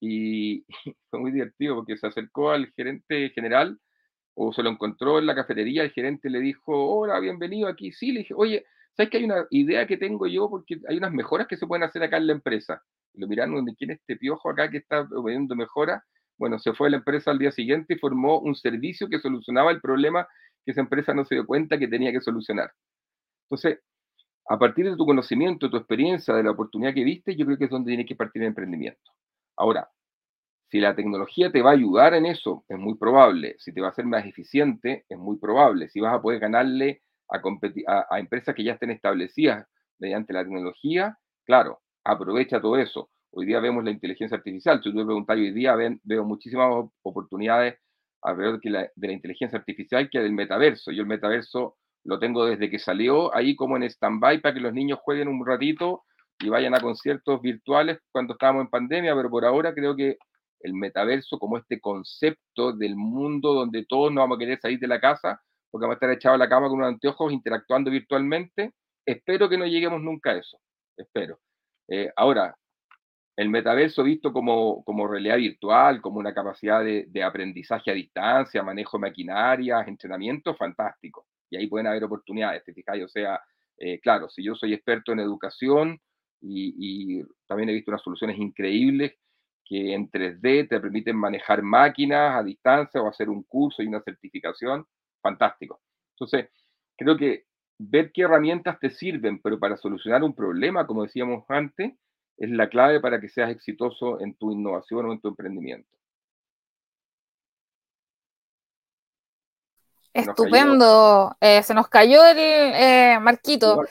y 0.00 0.64
fue 1.10 1.20
muy 1.20 1.30
divertido 1.30 1.76
porque 1.76 1.96
se 1.96 2.06
acercó 2.06 2.50
al 2.50 2.72
gerente 2.72 3.30
general 3.30 3.78
o 4.34 4.52
se 4.52 4.62
lo 4.62 4.70
encontró 4.70 5.18
en 5.18 5.26
la 5.26 5.34
cafetería, 5.34 5.82
el 5.82 5.92
gerente 5.92 6.28
le 6.28 6.40
dijo, 6.40 6.72
hola, 6.72 7.20
bienvenido 7.20 7.68
aquí. 7.68 7.92
Sí, 7.92 8.10
le 8.10 8.20
dije, 8.20 8.34
oye, 8.36 8.66
¿sabes 8.96 9.10
que 9.10 9.18
hay 9.18 9.24
una 9.24 9.46
idea 9.50 9.86
que 9.86 9.96
tengo 9.96 10.26
yo? 10.26 10.50
Porque 10.50 10.80
hay 10.88 10.96
unas 10.96 11.12
mejoras 11.12 11.46
que 11.46 11.56
se 11.56 11.66
pueden 11.66 11.84
hacer 11.84 12.02
acá 12.02 12.16
en 12.16 12.26
la 12.26 12.32
empresa. 12.32 12.82
Lo 13.14 13.28
miraron, 13.28 13.64
¿quién 13.78 13.92
es 13.92 14.00
este 14.00 14.16
piojo 14.16 14.50
acá 14.50 14.68
que 14.68 14.78
está 14.78 15.06
pidiendo 15.08 15.54
mejoras? 15.54 16.02
Bueno, 16.36 16.58
se 16.58 16.72
fue 16.72 16.88
a 16.88 16.90
la 16.90 16.96
empresa 16.96 17.30
al 17.30 17.38
día 17.38 17.52
siguiente 17.52 17.94
y 17.94 17.98
formó 17.98 18.40
un 18.40 18.56
servicio 18.56 19.08
que 19.08 19.20
solucionaba 19.20 19.70
el 19.70 19.80
problema 19.80 20.26
que 20.64 20.72
esa 20.72 20.80
empresa 20.80 21.14
no 21.14 21.24
se 21.24 21.34
dio 21.34 21.46
cuenta 21.46 21.78
que 21.78 21.88
tenía 21.88 22.12
que 22.12 22.20
solucionar. 22.20 22.72
Entonces, 23.44 23.80
a 24.48 24.58
partir 24.58 24.90
de 24.90 24.96
tu 24.96 25.06
conocimiento, 25.06 25.70
tu 25.70 25.76
experiencia, 25.76 26.34
de 26.34 26.42
la 26.42 26.50
oportunidad 26.50 26.94
que 26.94 27.04
viste, 27.04 27.36
yo 27.36 27.46
creo 27.46 27.58
que 27.58 27.64
es 27.64 27.70
donde 27.70 27.90
tiene 27.90 28.06
que 28.06 28.16
partir 28.16 28.42
el 28.42 28.48
emprendimiento. 28.48 29.12
Ahora, 29.56 29.88
si 30.70 30.80
la 30.80 30.94
tecnología 30.94 31.52
te 31.52 31.62
va 31.62 31.70
a 31.70 31.74
ayudar 31.74 32.14
en 32.14 32.26
eso, 32.26 32.64
es 32.68 32.78
muy 32.78 32.96
probable. 32.96 33.56
Si 33.58 33.72
te 33.72 33.80
va 33.80 33.88
a 33.88 33.90
hacer 33.90 34.06
más 34.06 34.26
eficiente, 34.26 35.04
es 35.08 35.18
muy 35.18 35.38
probable. 35.38 35.88
Si 35.88 36.00
vas 36.00 36.14
a 36.14 36.20
poder 36.20 36.40
ganarle 36.40 37.02
a, 37.28 38.06
a, 38.10 38.18
empresas 38.18 38.54
que 38.54 38.64
ya 38.64 38.72
estén 38.72 38.90
establecidas 38.90 39.66
mediante 39.98 40.32
la 40.32 40.42
tecnología, 40.42 41.18
claro, 41.44 41.80
aprovecha 42.04 42.60
todo 42.60 42.76
eso. 42.76 43.10
Hoy 43.30 43.46
día 43.46 43.60
vemos 43.60 43.84
la 43.84 43.90
inteligencia 43.90 44.36
artificial. 44.36 44.82
Si 44.82 44.90
tú 44.90 44.96
me 44.96 45.04
preguntas, 45.04 45.36
hoy 45.36 45.52
día 45.52 45.74
veo 45.74 46.24
muchísimas 46.24 46.86
oportunidades 47.02 47.78
alrededor 48.24 48.60
de 48.60 48.70
la, 48.70 48.90
de 48.94 49.06
la 49.06 49.12
inteligencia 49.12 49.58
artificial 49.58 50.08
que 50.10 50.20
del 50.20 50.32
metaverso. 50.32 50.90
Yo 50.90 51.02
el 51.02 51.08
metaverso 51.08 51.76
lo 52.04 52.18
tengo 52.18 52.46
desde 52.46 52.70
que 52.70 52.78
salió 52.78 53.34
ahí 53.34 53.54
como 53.54 53.76
en 53.76 53.84
stand-by 53.84 54.40
para 54.40 54.54
que 54.54 54.60
los 54.60 54.72
niños 54.72 54.98
jueguen 55.02 55.28
un 55.28 55.44
ratito 55.46 56.02
y 56.40 56.48
vayan 56.48 56.74
a 56.74 56.80
conciertos 56.80 57.40
virtuales 57.40 57.98
cuando 58.10 58.34
estábamos 58.34 58.62
en 58.62 58.70
pandemia, 58.70 59.14
pero 59.14 59.30
por 59.30 59.44
ahora 59.44 59.72
creo 59.72 59.94
que 59.94 60.18
el 60.60 60.74
metaverso 60.74 61.38
como 61.38 61.58
este 61.58 61.80
concepto 61.80 62.72
del 62.72 62.96
mundo 62.96 63.52
donde 63.52 63.84
todos 63.86 64.12
no 64.12 64.22
vamos 64.22 64.36
a 64.36 64.38
querer 64.40 64.58
salir 64.60 64.78
de 64.78 64.88
la 64.88 65.00
casa 65.00 65.40
porque 65.70 65.84
vamos 65.84 65.94
a 65.94 65.96
estar 65.96 66.10
echados 66.10 66.36
a 66.36 66.38
la 66.38 66.48
cama 66.48 66.68
con 66.68 66.78
unos 66.78 66.88
anteojos 66.88 67.32
interactuando 67.32 67.90
virtualmente, 67.90 68.72
espero 69.04 69.48
que 69.48 69.58
no 69.58 69.66
lleguemos 69.66 70.00
nunca 70.00 70.30
a 70.30 70.38
eso, 70.38 70.58
espero. 70.96 71.38
Eh, 71.88 72.10
ahora, 72.16 72.56
el 73.36 73.48
metaverso 73.48 74.02
visto 74.02 74.32
como, 74.32 74.84
como 74.84 75.08
realidad 75.08 75.36
virtual, 75.36 76.00
como 76.00 76.18
una 76.18 76.32
capacidad 76.32 76.84
de, 76.84 77.06
de 77.08 77.22
aprendizaje 77.22 77.90
a 77.90 77.94
distancia, 77.94 78.62
manejo 78.62 78.96
de 78.96 79.02
maquinarias, 79.02 79.88
entrenamiento, 79.88 80.54
fantástico. 80.54 81.26
Y 81.50 81.56
ahí 81.56 81.66
pueden 81.66 81.86
haber 81.86 82.04
oportunidades, 82.04 82.64
¿te 82.64 82.72
fijáis? 82.72 83.04
O 83.04 83.08
sea, 83.08 83.40
eh, 83.76 84.00
claro, 84.00 84.28
si 84.28 84.42
yo 84.44 84.54
soy 84.54 84.72
experto 84.72 85.12
en 85.12 85.20
educación, 85.20 86.00
y, 86.46 87.22
también 87.46 87.70
he 87.70 87.72
visto 87.72 87.90
unas 87.90 88.02
soluciones 88.02 88.38
increíbles 88.38 89.14
que 89.64 89.94
en 89.94 90.10
3D 90.10 90.68
te 90.68 90.80
permiten 90.80 91.16
manejar 91.16 91.62
máquinas 91.62 92.38
a 92.38 92.42
distancia 92.42 93.00
o 93.00 93.08
hacer 93.08 93.30
un 93.30 93.44
curso 93.44 93.82
y 93.82 93.86
una 93.86 94.02
certificación. 94.02 94.86
Fantástico. 95.22 95.80
Entonces, 96.12 96.50
creo 96.96 97.16
que 97.16 97.46
ver 97.78 98.12
qué 98.12 98.22
herramientas 98.22 98.78
te 98.78 98.90
sirven, 98.90 99.40
pero 99.40 99.58
para 99.58 99.78
solucionar 99.78 100.22
un 100.22 100.34
problema, 100.34 100.86
como 100.86 101.02
decíamos 101.02 101.44
antes, 101.48 101.94
es 102.36 102.50
la 102.50 102.68
clave 102.68 103.00
para 103.00 103.20
que 103.20 103.28
seas 103.28 103.50
exitoso 103.50 104.20
en 104.20 104.34
tu 104.34 104.52
innovación 104.52 105.06
o 105.06 105.12
en 105.12 105.20
tu 105.20 105.28
emprendimiento. 105.28 105.88
Estupendo. 110.12 111.36
Eh, 111.40 111.62
se 111.62 111.74
nos 111.74 111.88
cayó 111.88 112.24
el 112.24 112.38
eh, 112.38 113.18
Marquito. 113.20 113.82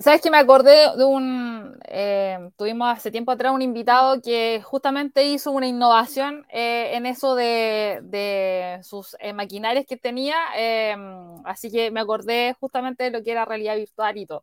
Sabes 0.00 0.20
que 0.20 0.32
me 0.32 0.38
acordé 0.38 0.96
de 0.96 1.04
un, 1.04 1.78
eh, 1.84 2.50
tuvimos 2.56 2.88
hace 2.88 3.12
tiempo 3.12 3.30
atrás 3.30 3.52
un 3.52 3.62
invitado 3.62 4.20
que 4.20 4.60
justamente 4.64 5.24
hizo 5.24 5.52
una 5.52 5.68
innovación 5.68 6.44
eh, 6.50 6.96
en 6.96 7.06
eso 7.06 7.36
de, 7.36 8.00
de 8.02 8.80
sus 8.82 9.16
eh, 9.20 9.32
maquinarias 9.32 9.86
que 9.86 9.96
tenía, 9.96 10.36
así 11.44 11.70
que 11.70 11.92
me 11.92 12.00
acordé 12.00 12.56
justamente 12.58 13.04
de 13.04 13.10
lo 13.10 13.22
que 13.22 13.30
era 13.30 13.44
realidad 13.44 13.76
virtual 13.76 14.16
y 14.16 14.26
todo. 14.26 14.42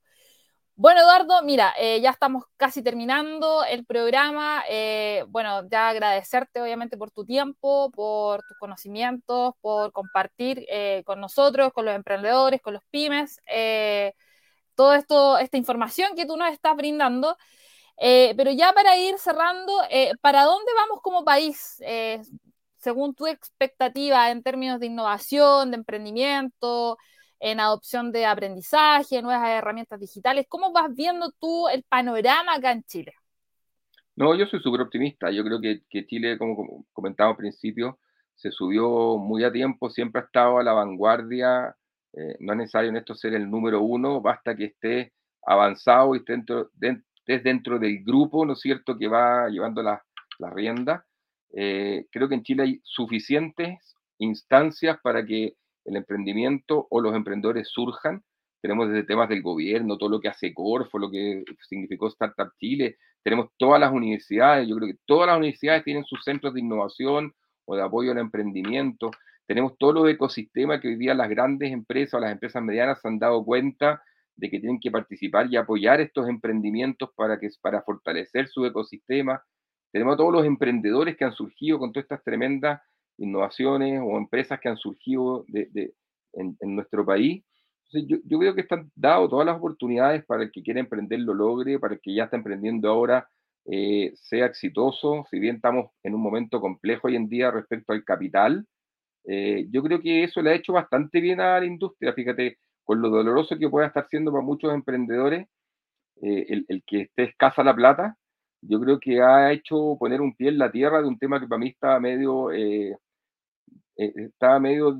Bueno, 0.76 1.01
Eduardo, 1.01 1.43
mira, 1.43 1.74
ya 2.01 2.09
estamos 2.09 2.45
casi 2.57 2.82
terminando 2.82 3.63
el 3.63 3.86
programa. 3.86 4.63
bueno, 5.28 5.67
ya 5.69 5.89
agradecerte 5.89 6.61
obviamente 6.61 6.97
por 6.97 7.11
tu 7.11 7.26
tiempo, 7.26 7.91
por 7.91 8.41
tus 8.47 8.57
conocimientos, 8.57 9.53
por 9.61 9.91
compartir 9.91 10.65
con 11.05 11.19
nosotros, 11.19 11.71
con 11.74 11.86
los 11.86 11.95
emprendedores, 11.95 12.61
con 12.61 12.74
los 12.74 12.84
pymes 12.89 13.39
toda 14.76 14.97
esta 15.41 15.57
información 15.57 16.15
que 16.15 16.26
tú 16.26 16.38
nos 16.38 16.51
estás 16.51 16.76
brindando. 16.76 17.38
Eh, 17.97 18.34
pero 18.36 18.51
ya 18.51 18.74
para 18.74 18.97
ir 18.97 19.17
cerrando, 19.19 19.71
eh, 19.89 20.11
¿para 20.21 20.43
dónde 20.43 20.71
vamos 20.76 21.01
como 21.01 21.24
país? 21.24 21.78
Eh, 21.82 22.21
según 22.78 23.13
tu 23.15 23.28
expectativa 23.28 24.32
en 24.32 24.43
términos 24.43 24.80
de 24.80 24.88
innovación, 24.88 25.71
de 25.71 25.78
emprendimiento, 25.78 26.97
en 27.43 27.59
adopción 27.59 28.11
de 28.11 28.25
aprendizaje, 28.25 29.21
nuevas 29.21 29.47
herramientas 29.49 29.99
digitales, 29.99 30.45
¿cómo 30.47 30.71
vas 30.71 30.93
viendo 30.95 31.31
tú 31.39 31.67
el 31.67 31.83
panorama 31.83 32.55
acá 32.55 32.71
en 32.71 32.83
Chile? 32.83 33.13
No, 34.15 34.35
yo 34.35 34.45
soy 34.45 34.61
súper 34.61 34.81
optimista. 34.81 35.29
Yo 35.31 35.43
creo 35.43 35.59
que, 35.59 36.05
Chile, 36.07 36.37
como, 36.37 36.55
como 36.55 36.85
comentaba 36.93 37.31
al 37.31 37.37
principio, 37.37 37.99
se 38.35 38.51
subió 38.51 39.17
muy 39.17 39.43
a 39.43 39.51
tiempo, 39.51 39.89
siempre 39.89 40.21
ha 40.21 40.25
estado 40.25 40.57
a 40.59 40.63
la 40.63 40.73
vanguardia 40.73 41.75
eh, 42.13 42.37
no 42.39 42.53
es 42.53 42.57
necesario 42.59 42.89
en 42.91 42.97
esto 42.97 43.15
ser 43.15 43.33
el 43.33 43.49
número 43.49 43.81
uno, 43.81 44.21
basta 44.21 44.55
que 44.55 44.65
esté 44.65 45.13
avanzado 45.45 46.15
y 46.15 46.23
dentro, 46.25 46.69
estés 46.79 47.43
dentro 47.43 47.79
del 47.79 48.03
grupo, 48.03 48.45
¿no 48.45 48.53
es 48.53 48.61
cierto?, 48.61 48.97
que 48.97 49.07
va 49.07 49.49
llevando 49.49 49.81
la, 49.81 50.03
la 50.37 50.49
rienda. 50.51 51.05
Eh, 51.55 52.05
creo 52.11 52.29
que 52.29 52.35
en 52.35 52.43
Chile 52.43 52.63
hay 52.63 52.81
suficientes 52.83 53.95
instancias 54.19 54.99
para 55.01 55.25
que 55.25 55.55
el 55.86 55.95
emprendimiento 55.95 56.88
o 56.89 57.01
los 57.01 57.15
emprendedores 57.15 57.69
surjan. 57.69 58.23
tenemos 58.61 58.89
desde 58.89 59.03
temas 59.03 59.27
del 59.27 59.41
gobierno, 59.41 59.97
todo 59.97 60.09
lo 60.09 60.19
que 60.21 60.29
hace 60.29 60.53
Corfo, 60.53 60.97
lo 60.97 61.11
que 61.11 61.43
significó 61.67 62.07
Startup 62.07 62.49
Chile, 62.57 62.97
tenemos 63.21 63.49
todas 63.57 63.79
las 63.79 63.91
universidades, 63.91 64.67
yo 64.67 64.75
creo 64.77 64.88
que 64.89 64.99
todas 65.05 65.27
las 65.27 65.38
universidades 65.38 65.84
tienen 65.84 66.05
sus 66.05 66.23
centros 66.23 66.53
de 66.53 66.61
innovación 66.61 67.34
o 67.65 67.75
de 67.75 67.81
apoyo 67.81 68.11
al 68.11 68.19
emprendimiento, 68.19 69.11
tenemos 69.45 69.77
todos 69.77 69.93
los 69.95 70.09
ecosistemas 70.09 70.79
que 70.79 70.88
hoy 70.88 70.95
día 70.95 71.13
las 71.13 71.29
grandes 71.29 71.71
empresas 71.71 72.13
o 72.15 72.19
las 72.19 72.31
empresas 72.31 72.63
medianas 72.63 73.01
se 73.01 73.07
han 73.07 73.19
dado 73.19 73.43
cuenta 73.43 74.01
de 74.36 74.49
que 74.49 74.59
tienen 74.59 74.79
que 74.79 74.89
participar 74.91 75.47
y 75.51 75.57
apoyar 75.57 76.01
estos 76.01 76.27
emprendimientos 76.27 77.09
para, 77.15 77.38
que, 77.39 77.49
para 77.61 77.81
fortalecer 77.81 78.47
su 78.47 78.65
ecosistema. 78.65 79.43
Tenemos 79.91 80.15
a 80.15 80.17
todos 80.17 80.34
los 80.34 80.45
emprendedores 80.45 81.17
que 81.17 81.25
han 81.25 81.34
surgido 81.34 81.77
con 81.77 81.91
todas 81.91 82.05
estas 82.05 82.23
tremendas 82.23 82.81
innovaciones 83.18 84.01
o 84.03 84.18
empresas 84.18 84.59
que 84.59 84.70
han 84.70 84.78
surgido 84.78 85.45
de, 85.47 85.93
en, 86.34 86.57
nuestro 86.76 87.05
país. 87.05 87.43
Yo, 87.91 88.18
yo, 88.26 88.39
creo 88.39 88.55
que 88.55 88.61
están 88.61 88.91
dadas 88.95 89.30
todas 89.30 89.45
las 89.45 89.57
oportunidades 89.57 90.26
para 90.26 90.43
el 90.43 90.51
que 90.51 90.64
quiera 90.64 90.80
emprender 90.80 91.20
lo 91.20 91.34
logre, 91.34 91.80
para 91.80 91.93
el 91.93 92.01
que 92.01 92.16
ya 92.16 92.24
está 92.24 92.38
emprendiendo 92.38 92.89
ahora 92.89 93.28
eh, 93.66 94.14
sea 94.16 94.47
exitoso. 94.47 95.26
Si 95.30 95.39
bien 95.39 95.57
estamos 95.57 95.91
en 96.03 96.16
un 96.16 96.22
momento 96.22 96.59
complejo 96.59 97.07
hoy 97.07 97.16
en 97.16 97.30
día 97.30 97.51
respecto 97.51 97.93
al 97.93 98.03
capital, 98.03 98.66
eh, 99.26 99.68
yo 99.70 99.84
creo 99.84 100.01
que 100.01 100.24
eso 100.24 100.41
le 100.41 100.51
ha 100.51 100.55
hecho 100.55 100.74
bastante 100.74 101.22
bien 101.22 101.39
a 101.39 101.59
la 101.59 101.66
industria. 101.66 102.14
Fíjate, 102.14 102.57
con 102.84 103.01
lo 103.01 103.09
doloroso 103.09 103.57
que 103.57 103.70
pueda 103.70 103.88
estar 103.88 104.07
siendo 104.09 104.32
para 104.32 104.43
muchos 104.43 104.74
emprendedores, 104.74 105.47
eh, 106.22 106.45
el, 106.49 106.66
el, 106.68 106.84
que 106.86 107.01
esté 107.01 107.24
escasa 107.24 107.64
la 107.64 107.76
plata, 107.76 108.18
yo 108.68 108.80
creo 108.80 108.99
que 108.99 109.22
ha 109.22 109.51
hecho 109.51 109.97
poner 109.99 110.22
un 110.22 110.36
pie 110.36 110.49
en 110.49 110.57
la 110.57 110.72
tierra 110.72 111.01
de 111.01 111.07
un 111.07 111.18
tema 111.18 111.39
que 111.39 111.47
para 111.47 111.59
mí 111.59 111.70
estaba 111.70 111.99
medio, 111.99 112.51
eh, 112.51 112.97
eh 113.97 114.14
estaba 114.16 114.59
medio, 114.59 114.97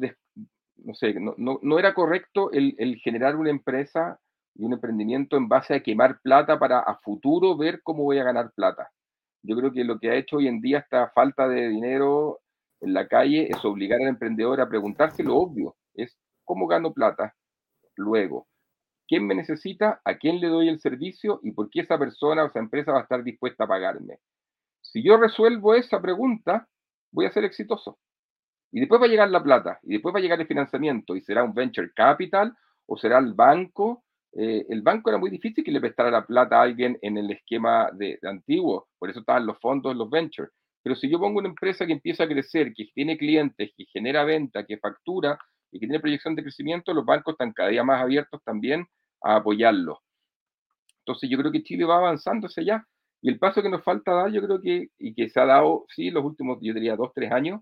no 0.78 0.94
sé, 0.94 1.14
no, 1.20 1.34
no, 1.38 1.60
no 1.62 1.80
era 1.80 1.94
correcto 1.94 2.52
el, 2.52 2.76
el, 2.78 2.98
generar 2.98 3.36
una 3.36 3.50
empresa 3.50 4.20
y 4.56 4.66
un 4.66 4.74
emprendimiento 4.74 5.38
en 5.38 5.48
base 5.48 5.76
a 5.76 5.82
quemar 5.82 6.20
plata 6.22 6.60
para 6.60 6.80
a 6.80 7.00
futuro 7.00 7.58
ver 7.58 7.82
cómo 7.84 8.04
voy 8.04 8.20
a 8.20 8.24
ganar 8.24 8.52
plata. 8.54 8.90
Yo 9.44 9.56
creo 9.58 9.72
que 9.72 9.84
lo 9.84 10.00
que 10.00 10.10
ha 10.10 10.16
hecho 10.16 10.38
hoy 10.38 10.48
en 10.48 10.62
día 10.62 10.80
esta 10.80 11.10
falta 11.10 11.48
de 11.48 11.70
dinero 11.70 12.40
en 12.82 12.94
la 12.94 13.08
calle 13.08 13.48
es 13.50 13.64
obligar 13.66 14.02
al 14.02 14.08
emprendedor 14.08 14.62
a 14.62 14.70
preguntarse 14.70 15.24
lo 15.24 15.38
obvio, 15.38 15.76
es 15.94 16.18
cómo 16.44 16.68
gano 16.68 16.94
plata 16.94 17.34
luego. 17.96 18.48
¿Quién 19.08 19.28
me 19.28 19.36
necesita? 19.36 20.02
¿A 20.06 20.18
quién 20.18 20.40
le 20.40 20.48
doy 20.48 20.70
el 20.70 20.80
servicio? 20.80 21.40
¿Y 21.44 21.52
por 21.52 21.70
qué 21.70 21.82
esa 21.82 21.98
persona 21.98 22.44
o 22.44 22.48
esa 22.48 22.60
empresa 22.60 22.92
va 22.94 23.00
a 23.00 23.04
estar 23.04 23.24
dispuesta 23.24 23.66
a 23.66 23.68
pagarme? 23.68 24.20
Si 24.82 25.04
yo 25.04 25.18
resuelvo 25.18 25.76
esa 25.76 26.02
pregunta, 26.02 26.68
voy 27.12 27.26
a 27.26 27.32
ser 27.32 27.44
exitoso. 27.44 28.00
Y 28.72 28.80
después 28.80 29.02
va 29.02 29.06
a 29.06 29.10
llegar 29.10 29.30
la 29.30 29.44
plata, 29.44 29.80
y 29.84 29.94
después 29.94 30.16
va 30.16 30.20
a 30.20 30.22
llegar 30.22 30.42
el 30.42 30.48
financiamiento, 30.48 31.16
y 31.16 31.22
será 31.22 31.44
un 31.44 31.54
venture 31.54 31.92
capital, 31.96 32.56
o 32.88 32.98
será 32.98 33.20
el 33.20 33.34
banco. 33.34 34.04
Eh, 34.34 34.66
el 34.70 34.82
banco 34.82 35.10
era 35.10 35.20
muy 35.20 35.30
difícil 35.30 35.64
que 35.64 35.72
le 35.72 35.80
prestara 35.80 36.10
la 36.10 36.26
plata 36.26 36.58
a 36.58 36.64
alguien 36.64 36.98
en 37.02 37.18
el 37.18 37.30
esquema 37.32 37.92
de, 37.94 38.18
de 38.22 38.30
antiguo, 38.30 38.88
por 38.98 39.10
eso 39.10 39.20
estaban 39.20 39.46
los 39.46 39.60
fondos, 39.60 39.96
los 39.96 40.10
ventures. 40.10 40.52
Pero 40.82 40.96
si 40.96 41.10
yo 41.10 41.20
pongo 41.20 41.40
una 41.40 41.50
empresa 41.50 41.86
que 41.86 41.94
empieza 41.94 42.24
a 42.24 42.28
crecer, 42.28 42.74
que 42.74 42.86
tiene 42.94 43.18
clientes, 43.18 43.72
que 43.78 43.86
genera 43.86 44.26
venta, 44.26 44.66
que 44.66 44.78
factura 44.78 45.38
y 45.74 45.80
que 45.80 45.88
tiene 45.88 46.00
proyección 46.00 46.36
de 46.36 46.44
crecimiento, 46.44 46.94
los 46.94 47.04
bancos 47.04 47.34
están 47.34 47.52
cada 47.52 47.70
día 47.70 47.84
más 47.84 48.00
abiertos 48.00 48.42
también 48.44 48.86
a 49.24 49.38
apoyarlo. 49.38 50.02
Entonces 51.00 51.30
yo 51.30 51.38
creo 51.40 51.52
que 51.52 51.64
Chile 51.64 51.84
va 51.84 51.98
avanzando 51.98 52.46
hacia 52.46 52.62
allá. 52.62 52.88
Y 53.22 53.30
el 53.30 53.40
paso 53.40 53.64
que 53.64 53.70
nos 53.70 53.84
falta 53.84 54.14
dar, 54.14 54.32
yo 54.32 54.42
creo 54.44 54.62
que, 54.62 54.90
y 55.00 55.16
que 55.16 55.30
se 55.30 55.40
ha 55.40 55.46
dado, 55.46 55.86
sí, 55.90 56.12
los 56.12 56.24
últimos, 56.24 56.60
yo 56.62 56.74
diría, 56.74 56.96
dos, 56.96 57.12
tres 57.16 57.32
años, 57.32 57.62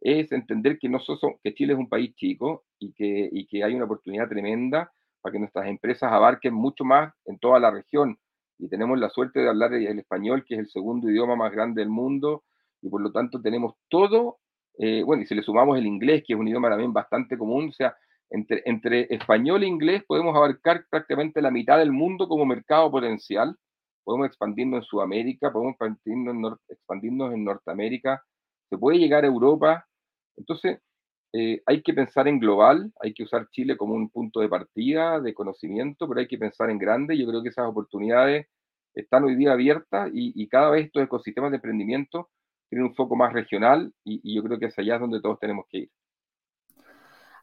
es 0.00 0.30
entender 0.30 0.78
que, 0.78 0.88
no 0.88 1.00
que 1.42 1.54
Chile 1.54 1.72
es 1.72 1.78
un 1.78 1.88
país 1.88 2.14
chico 2.14 2.64
y 2.78 2.92
que, 2.92 3.28
y 3.32 3.46
que 3.46 3.64
hay 3.64 3.74
una 3.74 3.86
oportunidad 3.86 4.28
tremenda 4.28 4.92
para 5.20 5.32
que 5.32 5.40
nuestras 5.40 5.66
empresas 5.66 6.12
abarquen 6.12 6.54
mucho 6.54 6.84
más 6.84 7.12
en 7.24 7.38
toda 7.40 7.58
la 7.58 7.72
región. 7.72 8.16
Y 8.58 8.68
tenemos 8.68 8.98
la 9.00 9.10
suerte 9.10 9.40
de 9.40 9.48
hablar 9.48 9.74
el 9.74 9.98
español, 9.98 10.44
que 10.46 10.54
es 10.54 10.60
el 10.60 10.68
segundo 10.68 11.10
idioma 11.10 11.34
más 11.34 11.50
grande 11.50 11.80
del 11.80 11.90
mundo, 11.90 12.44
y 12.82 12.88
por 12.88 13.00
lo 13.00 13.10
tanto 13.10 13.40
tenemos 13.40 13.74
todo, 13.88 14.38
eh, 14.78 15.02
bueno, 15.02 15.24
y 15.24 15.26
si 15.26 15.34
le 15.34 15.42
sumamos 15.42 15.76
el 15.76 15.86
inglés, 15.86 16.22
que 16.26 16.34
es 16.34 16.38
un 16.38 16.46
idioma 16.46 16.70
también 16.70 16.92
bastante 16.92 17.36
común, 17.36 17.68
o 17.70 17.72
sea, 17.72 17.96
entre, 18.30 19.12
español 19.12 19.62
e 19.62 19.66
inglés 19.66 20.04
podemos 20.06 20.36
abarcar 20.36 20.84
prácticamente 20.88 21.42
la 21.42 21.50
mitad 21.50 21.78
del 21.78 21.90
mundo 21.90 22.28
como 22.28 22.46
mercado 22.46 22.90
potencial, 22.90 23.56
podemos 24.04 24.28
expandirnos 24.28 24.78
en 24.78 24.84
Sudamérica, 24.84 25.52
podemos 25.52 25.72
expandirnos 25.72 26.34
en, 26.34 26.74
expandirnos 26.74 27.34
en 27.34 27.44
Norteamérica, 27.44 28.22
se 28.68 28.78
puede 28.78 28.98
llegar 28.98 29.24
a 29.24 29.28
Europa, 29.28 29.86
entonces 30.36 30.78
eh, 31.32 31.60
hay 31.66 31.82
que 31.82 31.92
pensar 31.92 32.28
en 32.28 32.38
global, 32.38 32.92
hay 33.00 33.12
que 33.14 33.24
usar 33.24 33.48
Chile 33.50 33.76
como 33.76 33.94
un 33.94 34.10
punto 34.10 34.40
de 34.40 34.48
partida 34.48 35.20
de 35.20 35.34
conocimiento, 35.34 36.08
pero 36.08 36.20
hay 36.20 36.28
que 36.28 36.38
pensar 36.38 36.70
en 36.70 36.78
grande. 36.78 37.18
Yo 37.18 37.26
creo 37.26 37.42
que 37.42 37.50
esas 37.50 37.66
oportunidades 37.66 38.46
están 38.94 39.24
hoy 39.24 39.34
día 39.34 39.52
abiertas 39.52 40.10
y, 40.12 40.32
y 40.40 40.48
cada 40.48 40.70
vez 40.70 40.86
estos 40.86 41.02
ecosistemas 41.02 41.50
de 41.50 41.56
emprendimiento 41.56 42.30
tiene 42.68 42.84
un 42.84 42.94
foco 42.94 43.16
más 43.16 43.32
regional 43.32 43.92
y, 44.04 44.34
yo 44.34 44.42
creo 44.42 44.58
que 44.58 44.66
es 44.66 44.78
allá 44.78 44.98
donde 44.98 45.20
todos 45.20 45.38
tenemos 45.38 45.66
que 45.68 45.78
ir. 45.78 45.90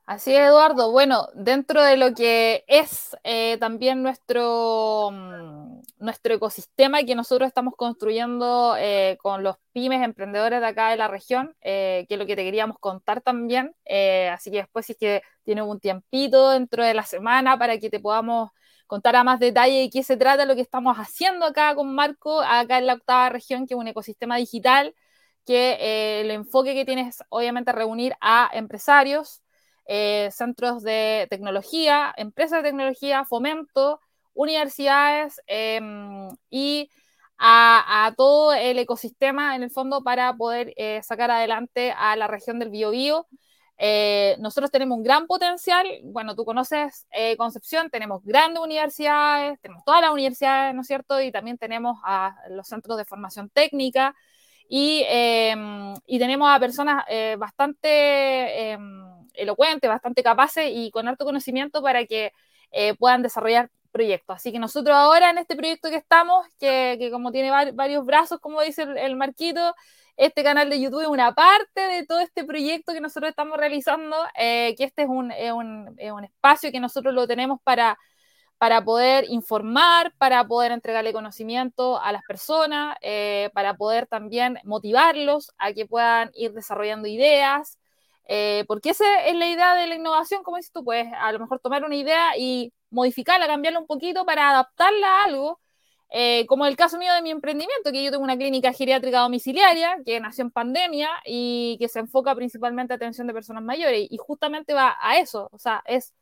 Así 0.05 0.35
es, 0.35 0.41
Eduardo. 0.41 0.91
Bueno, 0.91 1.29
dentro 1.33 1.81
de 1.81 1.97
lo 1.97 2.13
que 2.13 2.63
es 2.67 3.17
eh, 3.23 3.57
también 3.57 4.03
nuestro, 4.03 5.09
mm, 5.11 5.81
nuestro 5.97 6.35
ecosistema 6.35 7.03
que 7.03 7.15
nosotros 7.15 7.47
estamos 7.47 7.73
construyendo 7.75 8.75
eh, 8.77 9.17
con 9.19 9.41
los 9.41 9.55
pymes 9.73 10.03
emprendedores 10.03 10.61
de 10.61 10.67
acá 10.67 10.91
de 10.91 10.97
la 10.97 11.07
región, 11.07 11.55
eh, 11.61 12.05
que 12.07 12.13
es 12.15 12.19
lo 12.19 12.27
que 12.27 12.35
te 12.35 12.43
queríamos 12.43 12.77
contar 12.77 13.21
también. 13.21 13.75
así 14.31 14.51
que 14.51 14.57
después, 14.57 14.85
si 14.85 14.91
es 14.91 14.97
que 14.99 15.21
tienes 15.43 15.65
un 15.65 15.79
tiempito 15.79 16.51
dentro 16.51 16.83
de 16.83 16.93
la 16.93 17.03
semana 17.03 17.57
para 17.57 17.79
que 17.79 17.89
te 17.89 17.99
podamos 17.99 18.51
contar 18.87 19.15
a 19.15 19.23
más 19.23 19.39
detalle 19.39 19.81
de 19.81 19.89
qué 19.89 20.03
se 20.03 20.17
trata 20.17 20.45
lo 20.45 20.55
que 20.55 20.61
estamos 20.61 20.97
haciendo 20.97 21.45
acá 21.45 21.73
con 21.75 21.95
Marco, 21.95 22.41
acá 22.41 22.77
en 22.77 22.85
la 22.87 22.93
octava 22.93 23.29
región, 23.29 23.65
que 23.65 23.73
es 23.73 23.79
un 23.79 23.87
ecosistema 23.87 24.37
digital 24.37 24.93
que 25.45 25.77
eh, 25.79 26.21
el 26.21 26.31
enfoque 26.31 26.73
que 26.73 26.85
tienes 26.85 27.23
obviamente 27.29 27.71
reunir 27.71 28.15
a 28.21 28.49
empresarios, 28.53 29.41
eh, 29.87 30.29
centros 30.31 30.83
de 30.83 31.27
tecnología, 31.29 32.13
empresas 32.17 32.63
de 32.63 32.69
tecnología, 32.69 33.25
fomento, 33.25 34.01
universidades 34.33 35.39
em, 35.47 36.29
y 36.49 36.89
a, 37.37 38.13
todo 38.17 38.53
el 38.53 38.79
ecosistema 38.79 39.55
en 39.55 39.63
el 39.63 39.71
fondo 39.71 40.03
para 40.03 40.33
poder 40.35 40.73
eh, 40.77 41.01
sacar 41.03 41.31
adelante 41.31 41.93
a 41.97 42.15
la 42.15 42.27
región 42.27 42.59
del 42.59 42.69
Biobío. 42.69 43.27
nosotros 44.39 44.71
tenemos 44.71 44.97
un 44.97 45.03
gran 45.03 45.27
potencial, 45.27 45.85
bueno, 46.05 46.35
tú 46.35 46.45
conoces 46.45 47.07
Concepción, 47.37 47.89
tenemos 47.89 48.23
grandes 48.23 48.63
universidades, 48.63 49.59
tenemos 49.61 49.83
todas 49.85 50.01
las 50.01 50.11
universidades, 50.11 50.73
¿no 50.73 50.81
es 50.81 50.87
cierto? 50.87 51.21
Y 51.21 51.31
también 51.31 51.57
tenemos 51.57 51.97
a 52.03 52.35
los 52.49 52.67
centros 52.67 52.97
de 52.97 53.05
formación 53.05 53.49
técnica, 53.49 54.15
Em, 54.69 55.93
y, 56.07 56.19
tenemos 56.19 56.49
a 56.49 56.59
personas 56.59 57.05
eh, 57.07 57.35
bastante 57.37 58.71
em, 58.71 59.03
elocuentes, 59.33 59.89
bastante 59.89 60.23
capaces 60.23 60.69
y 60.73 60.91
con 60.91 61.07
alto 61.07 61.25
conocimiento 61.25 61.81
para 61.81 62.05
que 62.05 62.31
eh, 62.71 62.95
puedan 62.95 63.21
desarrollar 63.21 63.69
proyectos. 63.91 64.35
Así 64.37 64.51
que 64.51 64.59
nosotros 64.59 64.95
ahora 64.95 65.29
en 65.29 65.37
este 65.37 65.55
proyecto 65.55 65.89
que 65.89 65.95
estamos, 65.97 66.45
que, 66.59 67.09
como 67.11 67.31
tiene 67.31 67.51
varios 67.73 68.05
brazos, 68.05 68.39
como 68.39 68.61
dice 68.61 68.83
el, 68.83 69.15
Marquito, 69.15 69.73
este 70.17 70.43
canal 70.43 70.69
de 70.69 70.81
YouTube 70.81 71.01
es 71.01 71.07
una 71.07 71.33
parte 71.33 71.81
de 71.81 72.05
todo 72.05 72.19
este 72.19 72.43
proyecto 72.43 72.93
que 72.93 73.01
nosotros 73.01 73.29
estamos 73.29 73.57
realizando, 73.57 74.15
eh, 74.37 74.75
que 74.77 74.85
este 74.85 75.03
es 75.03 75.09
un, 75.09 75.31
un, 75.31 75.97
un 76.11 76.23
espacio 76.23 76.71
que 76.71 76.79
nosotros 76.79 77.13
lo 77.13 77.27
tenemos 77.27 77.59
para 77.63 77.97
para 78.57 78.83
poder 78.83 79.25
informar, 79.29 80.13
para 80.17 80.45
poder 80.47 80.71
entregarle 80.71 81.13
conocimiento 81.13 81.99
a 81.99 82.11
las 82.11 82.23
personas, 82.23 82.97
eh, 83.01 83.49
para 83.53 83.75
poder 83.75 84.07
también 84.07 84.59
motivarlos 84.63 85.51
a 85.57 85.73
que 85.73 85.85
puedan 85.85 86.31
ir 86.33 86.53
desarrollando 86.53 87.07
ideas, 87.07 87.77
eh, 88.27 88.63
porque 88.67 88.91
esa 88.91 89.25
es 89.25 89.35
la 89.35 89.47
idea 89.47 89.75
de 89.75 89.87
la 89.87 89.95
innovación, 89.95 90.43
como 90.43 90.57
dices 90.57 90.71
tú, 90.71 90.83
pues 90.83 91.07
a 91.19 91.31
lo 91.31 91.39
mejor 91.39 91.59
tomar 91.59 91.83
una 91.83 91.95
idea 91.95 92.37
y 92.37 92.73
modificarla, 92.89 93.47
cambiarla 93.47 93.79
un 93.79 93.87
poquito 93.87 94.25
para 94.25 94.49
adaptarla 94.49 95.21
a 95.21 95.23
algo, 95.25 95.59
eh, 96.09 96.45
como 96.47 96.65
el 96.65 96.77
caso 96.77 96.97
mío 96.97 97.13
de 97.13 97.21
mi 97.21 97.31
emprendimiento, 97.31 97.91
que 97.91 98.03
yo 98.03 98.11
tengo 98.11 98.23
una 98.23 98.37
clínica 98.37 98.71
geriátrica 98.73 99.19
domiciliaria 99.19 99.97
que 100.05 100.19
nació 100.19 100.43
en 100.45 100.51
pandemia 100.51 101.09
y 101.25 101.77
que 101.79 101.89
se 101.89 101.99
enfoca 101.99 102.33
principalmente 102.35 102.93
a 102.93 102.95
atención 102.95 103.27
de 103.27 103.33
personas 103.33 103.63
mayores 103.63 104.07
y 104.09 104.17
justamente 104.17 104.73
va 104.73 104.95
a 105.01 105.17
eso, 105.19 105.49
o 105.51 105.59
sea, 105.59 105.83
es 105.85 106.13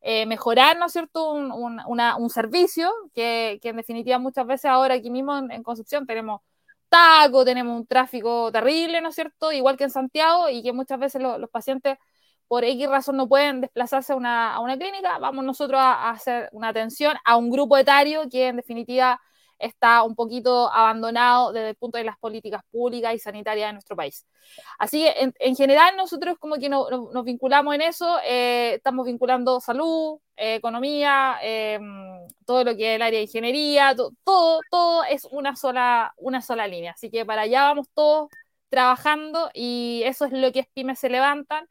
eh, 0.00 0.26
mejorar, 0.26 0.78
¿no 0.78 0.86
es 0.86 0.92
cierto?, 0.92 1.32
un, 1.32 1.52
un, 1.52 2.30
servicio 2.30 2.92
que, 3.14 3.58
que, 3.62 3.70
en 3.70 3.76
definitiva 3.76 4.18
muchas 4.18 4.46
veces 4.46 4.66
ahora 4.66 4.94
aquí 4.94 5.10
mismo 5.10 5.36
en, 5.38 5.62
Concepción 5.62 6.06
tenemos 6.06 6.40
taco, 6.88 7.44
tenemos 7.44 7.76
un 7.76 7.86
tráfico 7.86 8.50
terrible, 8.52 9.00
¿no 9.00 9.08
es 9.10 9.14
cierto?, 9.14 9.52
igual 9.52 9.76
que 9.76 9.84
en 9.84 9.90
Santiago 9.90 10.48
y 10.48 10.62
que 10.62 10.72
muchas 10.72 10.98
veces 10.98 11.22
los 11.22 11.50
pacientes 11.50 11.98
por 12.48 12.64
X 12.64 12.88
razón 12.88 13.16
no 13.16 13.28
pueden 13.28 13.60
desplazarse 13.60 14.12
a 14.14 14.16
una, 14.16 14.54
a 14.54 14.60
una 14.60 14.78
clínica, 14.78 15.18
vamos 15.18 15.44
nosotros 15.44 15.80
a, 15.80 16.10
hacer 16.10 16.48
una 16.52 16.68
atención 16.68 17.16
a 17.24 17.36
un 17.36 17.50
grupo 17.50 17.76
etario 17.76 18.28
que 18.30 18.48
en 18.48 18.56
definitiva 18.56 19.20
está 19.58 20.02
un 20.02 20.14
poquito 20.14 20.72
abandonado 20.72 21.52
desde 21.52 21.70
el 21.70 21.76
punto 21.76 21.98
de 21.98 22.04
las 22.04 22.18
políticas 22.18 22.62
públicas 22.70 23.14
y 23.14 23.18
sanitarias 23.18 23.68
de 23.68 23.72
nuestro 23.72 23.96
país. 23.96 24.26
Así 24.78 25.02
que 25.02 25.32
en, 25.38 25.56
general 25.56 25.96
nosotros 25.96 26.38
como 26.38 26.56
que 26.56 26.68
nos 26.68 27.24
vinculamos 27.24 27.74
en 27.74 27.82
eso, 27.82 28.18
eh, 28.24 28.74
estamos 28.76 29.06
vinculando 29.06 29.60
salud, 29.60 30.18
eh, 30.36 30.56
economía, 30.56 31.38
em, 31.42 32.26
todo 32.46 32.64
lo 32.64 32.76
que 32.76 32.92
es 32.92 32.96
el 32.96 33.02
área 33.02 33.18
de 33.18 33.24
ingeniería, 33.24 33.94
todo, 34.24 34.60
todo 34.70 35.04
es 35.04 35.24
una 35.30 35.56
sola, 35.56 36.14
una 36.16 36.40
sola 36.42 36.66
línea. 36.66 36.92
Así 36.92 37.10
que 37.10 37.26
para 37.26 37.42
allá 37.42 37.64
vamos 37.64 37.88
todos 37.94 38.28
trabajando 38.68 39.50
y 39.54 40.02
eso 40.04 40.24
es 40.26 40.32
lo 40.32 40.52
que 40.52 40.60
es 40.60 40.68
Pymes 40.74 40.98
se 40.98 41.08
levantan. 41.10 41.68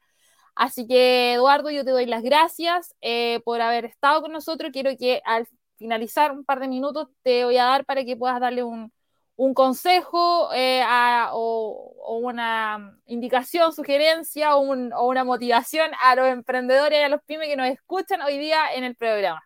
Así 0.54 0.86
que 0.88 1.34
Eduardo, 1.34 1.70
yo 1.70 1.84
te 1.84 1.92
doy 1.92 2.06
las 2.06 2.22
gracias 2.22 2.94
eh, 3.00 3.40
por 3.44 3.60
haber 3.60 3.84
estado 3.84 4.22
con 4.22 4.32
nosotros. 4.32 4.72
Quiero 4.72 4.90
que 4.98 5.22
al 5.24 5.46
finalizar 5.78 6.32
un 6.32 6.44
par 6.44 6.60
de 6.60 6.68
minutos 6.68 7.08
te 7.22 7.44
voy 7.44 7.56
a 7.56 7.64
dar 7.64 7.84
para 7.84 8.04
que 8.04 8.16
puedas 8.16 8.40
darle 8.40 8.62
un, 8.62 8.92
un 9.38 9.54
consejo 9.54 10.52
eh, 10.52 10.82
o, 11.30 12.18
una 12.20 12.98
indicación, 13.06 13.72
sugerencia 13.72 14.56
o, 14.56 14.60
una 14.60 15.24
motivación 15.24 15.90
a 16.02 16.16
los 16.16 16.28
emprendedores 16.28 16.98
y 16.98 17.02
a 17.02 17.08
los 17.08 17.22
pymes 17.22 17.48
que 17.48 17.56
nos 17.56 17.68
escuchan 17.68 18.20
hoy 18.22 18.36
día 18.36 18.74
en 18.74 18.82
el 18.82 18.96
programa. 18.96 19.40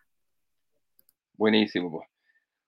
Buenísimo. 1.35 2.03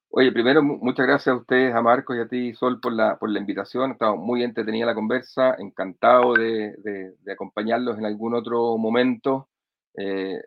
Oye, 0.09 0.31
primero, 0.31 0.61
muchas 0.61 1.07
gracias 1.07 1.33
a 1.33 1.37
ustedes, 1.39 1.73
a 1.73 1.81
Marcos 1.81 2.15
y 2.15 2.19
a 2.19 2.27
ti, 2.27 2.53
Sol, 2.53 2.79
por 2.79 2.93
la, 2.93 3.17
por 3.17 3.29
la 3.31 3.39
invitación. 3.39 3.91
Estaba 3.91 4.15
muy 4.15 4.43
entretenida 4.43 4.85
la 4.85 4.95
conversa, 4.95 5.55
encantado 5.57 6.33
de, 6.33 6.75
de, 6.77 7.31
acompañarlos 7.33 7.97
en 7.97 8.05
algún 8.05 8.35
otro 8.35 8.77
momento. 8.77 9.49
Eh, 9.97 10.39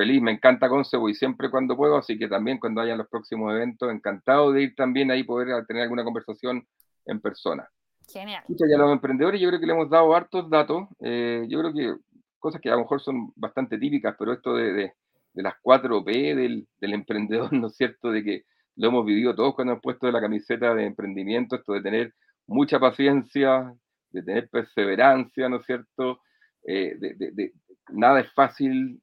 feliz, 0.00 0.22
me 0.22 0.30
encanta 0.30 0.66
Conce, 0.66 0.96
voy 0.96 1.12
siempre 1.12 1.50
cuando 1.50 1.76
puedo, 1.76 1.98
así 1.98 2.18
que 2.18 2.26
también 2.26 2.58
cuando 2.58 2.80
haya 2.80 2.96
los 2.96 3.06
próximos 3.06 3.52
eventos, 3.52 3.92
encantado 3.92 4.50
de 4.50 4.62
ir 4.62 4.74
también 4.74 5.10
ahí, 5.10 5.24
poder 5.24 5.66
tener 5.66 5.82
alguna 5.82 6.04
conversación 6.04 6.66
en 7.04 7.20
persona. 7.20 7.68
Genial. 8.10 8.42
ya 8.48 8.78
los 8.78 8.92
emprendedores, 8.92 9.38
yo 9.38 9.48
creo 9.48 9.60
que 9.60 9.66
le 9.66 9.74
hemos 9.74 9.90
dado 9.90 10.14
hartos 10.14 10.48
datos, 10.48 10.88
eh, 11.00 11.44
yo 11.48 11.58
creo 11.58 11.72
que 11.74 11.94
cosas 12.38 12.62
que 12.62 12.70
a 12.70 12.76
lo 12.76 12.80
mejor 12.80 13.02
son 13.02 13.30
bastante 13.36 13.76
típicas, 13.76 14.16
pero 14.18 14.32
esto 14.32 14.54
de, 14.54 14.72
de, 14.72 15.42
las 15.42 15.52
4P 15.62 16.34
del, 16.34 16.66
del, 16.80 16.94
emprendedor, 16.94 17.52
¿no 17.52 17.66
es 17.66 17.76
cierto? 17.76 18.10
De 18.10 18.24
que 18.24 18.44
lo 18.76 18.88
hemos 18.88 19.04
vivido 19.04 19.34
todos 19.34 19.54
cuando 19.54 19.72
hemos 19.72 19.82
puesto 19.82 20.10
la 20.10 20.22
camiseta 20.22 20.74
de 20.74 20.86
emprendimiento, 20.86 21.56
esto 21.56 21.74
de 21.74 21.82
tener 21.82 22.14
mucha 22.46 22.80
paciencia, 22.80 23.70
de 24.12 24.22
tener 24.22 24.48
perseverancia, 24.48 25.50
¿no 25.50 25.56
es 25.56 25.66
cierto? 25.66 26.22
Eh, 26.66 26.94
de, 26.98 27.14
de, 27.32 27.52
nada 27.92 28.20
es 28.20 28.32
fácil, 28.32 29.02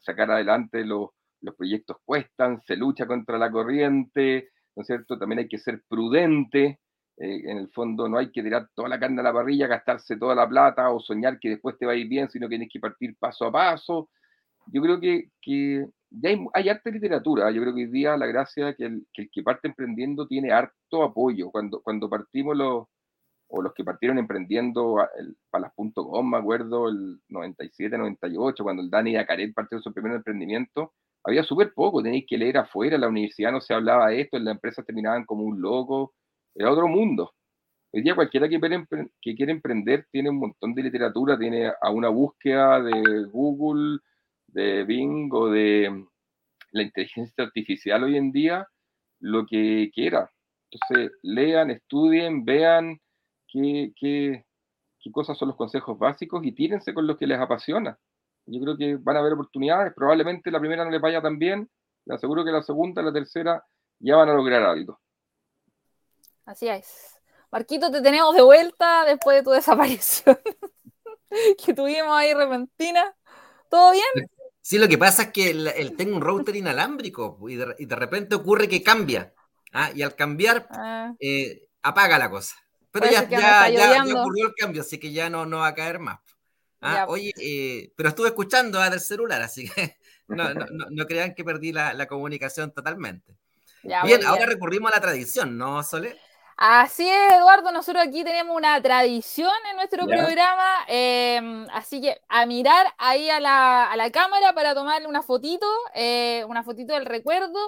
sacar 0.00 0.30
adelante 0.30 0.84
los, 0.84 1.10
los 1.40 1.54
proyectos 1.54 1.96
cuestan, 2.04 2.60
se 2.62 2.76
lucha 2.76 3.06
contra 3.06 3.38
la 3.38 3.50
corriente, 3.50 4.50
¿no 4.76 4.82
es 4.82 4.86
cierto? 4.86 5.18
También 5.18 5.40
hay 5.40 5.48
que 5.48 5.58
ser 5.58 5.82
prudente, 5.88 6.80
eh, 7.18 7.42
en 7.50 7.58
el 7.58 7.68
fondo 7.68 8.08
no 8.08 8.18
hay 8.18 8.30
que 8.30 8.42
tirar 8.42 8.68
toda 8.74 8.88
la 8.88 8.98
carne 8.98 9.20
a 9.20 9.24
la 9.24 9.32
parrilla, 9.32 9.66
gastarse 9.66 10.16
toda 10.16 10.34
la 10.34 10.48
plata 10.48 10.90
o 10.90 11.00
soñar 11.00 11.38
que 11.38 11.50
después 11.50 11.76
te 11.78 11.86
va 11.86 11.92
a 11.92 11.96
ir 11.96 12.08
bien, 12.08 12.30
sino 12.30 12.46
que 12.46 12.52
tienes 12.52 12.68
que 12.72 12.80
partir 12.80 13.16
paso 13.18 13.46
a 13.46 13.52
paso. 13.52 14.08
Yo 14.66 14.80
creo 14.80 15.00
que, 15.00 15.28
que 15.40 15.86
hay, 16.24 16.38
hay, 16.54 16.68
harta 16.68 16.90
literatura, 16.90 17.50
yo 17.50 17.60
creo 17.62 17.74
que 17.74 17.82
hoy 17.82 17.90
día 17.90 18.16
la 18.16 18.26
gracia 18.26 18.74
que 18.74 18.84
el, 18.86 19.06
que 19.12 19.22
el 19.22 19.30
que 19.30 19.42
parte 19.42 19.68
emprendiendo 19.68 20.26
tiene 20.26 20.52
harto 20.52 21.02
apoyo. 21.02 21.50
Cuando, 21.50 21.82
cuando 21.82 22.08
partimos 22.08 22.56
los, 22.56 22.86
o 23.54 23.60
los 23.60 23.74
que 23.74 23.84
partieron 23.84 24.18
emprendiendo 24.18 24.96
para 25.50 25.66
las 25.66 25.72
.com, 25.74 26.30
me 26.30 26.38
acuerdo, 26.38 26.88
el 26.88 27.20
97, 27.28 27.98
98, 27.98 28.64
cuando 28.64 28.82
el 28.82 28.88
Dani 28.88 29.16
Acaret 29.16 29.52
partieron 29.52 29.82
su 29.82 29.92
primer 29.92 30.12
emprendimiento, 30.12 30.94
había 31.22 31.42
súper 31.42 31.74
poco, 31.74 32.02
tenéis 32.02 32.24
que 32.26 32.38
leer 32.38 32.56
afuera, 32.56 32.96
la 32.96 33.08
universidad 33.08 33.52
no 33.52 33.60
se 33.60 33.74
hablaba 33.74 34.08
de 34.08 34.22
esto, 34.22 34.38
en 34.38 34.46
la 34.46 34.52
empresa 34.52 34.82
terminaban 34.82 35.26
como 35.26 35.44
un 35.44 35.60
loco, 35.60 36.14
era 36.54 36.72
otro 36.72 36.88
mundo. 36.88 37.34
Hoy 37.92 38.02
día 38.02 38.14
cualquiera 38.14 38.48
que, 38.48 38.58
que 39.20 39.34
quiere 39.34 39.52
emprender 39.52 40.06
tiene 40.10 40.30
un 40.30 40.38
montón 40.38 40.74
de 40.74 40.84
literatura, 40.84 41.38
tiene 41.38 41.70
a 41.78 41.90
una 41.90 42.08
búsqueda 42.08 42.82
de 42.82 43.24
Google, 43.30 43.98
de 44.46 44.84
Bing 44.84 45.30
o 45.30 45.50
de 45.50 46.06
la 46.70 46.82
inteligencia 46.82 47.44
artificial 47.44 48.02
hoy 48.04 48.16
en 48.16 48.32
día, 48.32 48.66
lo 49.20 49.44
que 49.44 49.90
quiera. 49.94 50.30
Entonces, 50.70 51.12
lean, 51.22 51.70
estudien, 51.70 52.46
vean, 52.46 52.98
qué, 53.52 53.92
qué, 53.96 54.44
qué 55.00 55.12
cosas 55.12 55.36
son 55.36 55.48
los 55.48 55.56
consejos 55.56 55.98
básicos 55.98 56.44
y 56.44 56.52
tírense 56.52 56.94
con 56.94 57.06
lo 57.06 57.16
que 57.16 57.26
les 57.26 57.38
apasiona. 57.38 57.98
Yo 58.46 58.60
creo 58.60 58.76
que 58.76 58.96
van 58.96 59.16
a 59.16 59.20
haber 59.20 59.34
oportunidades, 59.34 59.92
probablemente 59.94 60.50
la 60.50 60.60
primera 60.60 60.84
no 60.84 60.90
les 60.90 61.00
vaya 61.00 61.20
tan 61.20 61.38
bien, 61.38 61.70
les 62.04 62.16
aseguro 62.16 62.44
que 62.44 62.50
la 62.50 62.62
segunda, 62.62 63.02
la 63.02 63.12
tercera 63.12 63.64
ya 64.00 64.16
van 64.16 64.28
a 64.28 64.34
lograr 64.34 64.62
algo. 64.62 65.00
Así 66.44 66.68
es. 66.68 67.20
Marquito, 67.52 67.90
te 67.90 68.00
tenemos 68.00 68.34
de 68.34 68.42
vuelta 68.42 69.04
después 69.04 69.36
de 69.36 69.42
tu 69.44 69.50
desaparición 69.52 70.38
que 71.64 71.74
tuvimos 71.74 72.12
ahí 72.12 72.34
repentina. 72.34 73.14
¿Todo 73.68 73.92
bien? 73.92 74.28
Sí, 74.60 74.78
lo 74.78 74.88
que 74.88 74.98
pasa 74.98 75.24
es 75.24 75.32
que 75.32 75.50
el, 75.50 75.96
tengo 75.96 76.16
un 76.16 76.22
router 76.22 76.56
inalámbrico 76.56 77.38
y 77.48 77.56
de, 77.56 77.74
y 77.78 77.86
de, 77.86 77.96
repente 77.96 78.34
ocurre 78.34 78.68
que 78.68 78.82
cambia. 78.82 79.32
¿ah? 79.72 79.90
Y 79.94 80.02
al 80.02 80.14
cambiar, 80.14 80.66
ah. 80.70 81.14
eh, 81.20 81.68
apaga 81.82 82.18
la 82.18 82.30
cosa. 82.30 82.56
Pero 82.92 83.10
ya, 83.10 83.26
ya, 83.28 83.68
ya, 83.70 84.04
ocurrió 84.20 84.48
el 84.48 84.54
cambio, 84.54 84.82
así 84.82 84.98
que 85.00 85.12
ya 85.12 85.30
no, 85.30 85.46
no 85.46 85.58
va 85.58 85.68
a 85.68 85.74
caer 85.74 85.98
más. 85.98 86.20
Ah, 86.80 87.06
oye, 87.08 87.32
eh, 87.40 87.92
pero 87.96 88.10
estuve 88.10 88.28
escuchando 88.28 88.80
a 88.80 88.90
del 88.90 89.00
celular, 89.00 89.40
así 89.40 89.68
que 89.70 89.96
no, 90.28 90.52
no, 90.52 90.66
no, 90.90 91.06
crean 91.06 91.34
que 91.34 91.44
perdí 91.44 91.72
la, 91.72 91.94
la 91.94 92.06
comunicación 92.06 92.72
totalmente. 92.72 93.36
bien, 93.82 94.24
ahora 94.26 94.46
recurrimos 94.46 94.92
a 94.92 94.96
la 94.96 95.00
tradición, 95.00 95.56
¿no, 95.56 95.82
Sole? 95.82 96.18
Así 96.56 97.08
es, 97.08 97.32
Eduardo, 97.32 97.72
nosotros 97.72 98.04
aquí 98.06 98.24
tenemos 98.24 98.56
una 98.56 98.80
tradición 98.82 99.50
en 99.70 99.76
nuestro 99.76 100.06
programa, 100.06 100.84
em, 100.86 101.66
así 101.72 102.00
que 102.00 102.20
a 102.28 102.46
mirar 102.46 102.86
ahí 102.98 103.30
a 103.30 103.40
la, 103.40 103.90
a 103.90 103.96
la 103.96 104.10
cámara 104.10 104.52
para 104.52 104.74
tomarle 104.74 105.08
una 105.08 105.22
fotito, 105.22 105.66
eh, 105.94 106.44
una 106.46 106.62
fotito 106.62 106.94
del 106.94 107.06
recuerdo 107.06 107.58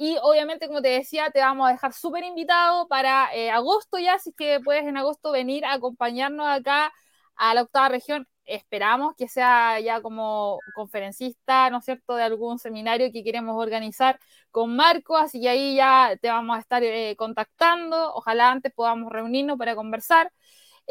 y 0.00 0.16
obviamente, 0.22 0.66
como 0.66 0.80
te 0.82 0.88
decía, 0.88 1.30
te 1.30 1.40
vamos 1.40 1.68
a 1.68 1.72
dejar 1.72 1.92
súper 1.92 2.24
invitado 2.24 2.88
para 2.88 3.34
eh, 3.34 3.50
agosto 3.50 3.98
ya, 3.98 4.18
si 4.18 4.30
es 4.30 4.36
que 4.36 4.60
puedes 4.60 4.84
en 4.86 4.96
agosto 4.96 5.30
venir 5.32 5.64
a 5.66 5.74
acompañarnos 5.74 6.46
acá 6.48 6.92
a 7.36 7.54
la 7.54 7.62
octava 7.62 7.90
región. 7.90 8.26
Esperamos 8.46 9.14
que 9.16 9.28
sea 9.28 9.78
ya 9.80 10.00
como 10.00 10.58
conferencista, 10.74 11.70
¿no 11.70 11.78
es 11.78 11.84
cierto?, 11.84 12.16
de 12.16 12.22
algún 12.24 12.58
seminario 12.58 13.12
que 13.12 13.22
queremos 13.22 13.56
organizar 13.62 14.18
con 14.50 14.74
Marco, 14.74 15.16
así 15.18 15.40
que 15.40 15.48
ahí 15.50 15.76
ya 15.76 16.16
te 16.20 16.28
vamos 16.28 16.56
a 16.56 16.60
estar 16.60 16.82
eh, 16.82 17.14
contactando. 17.16 18.14
Ojalá 18.14 18.50
antes 18.50 18.72
podamos 18.74 19.12
reunirnos 19.12 19.58
para 19.58 19.76
conversar. 19.76 20.32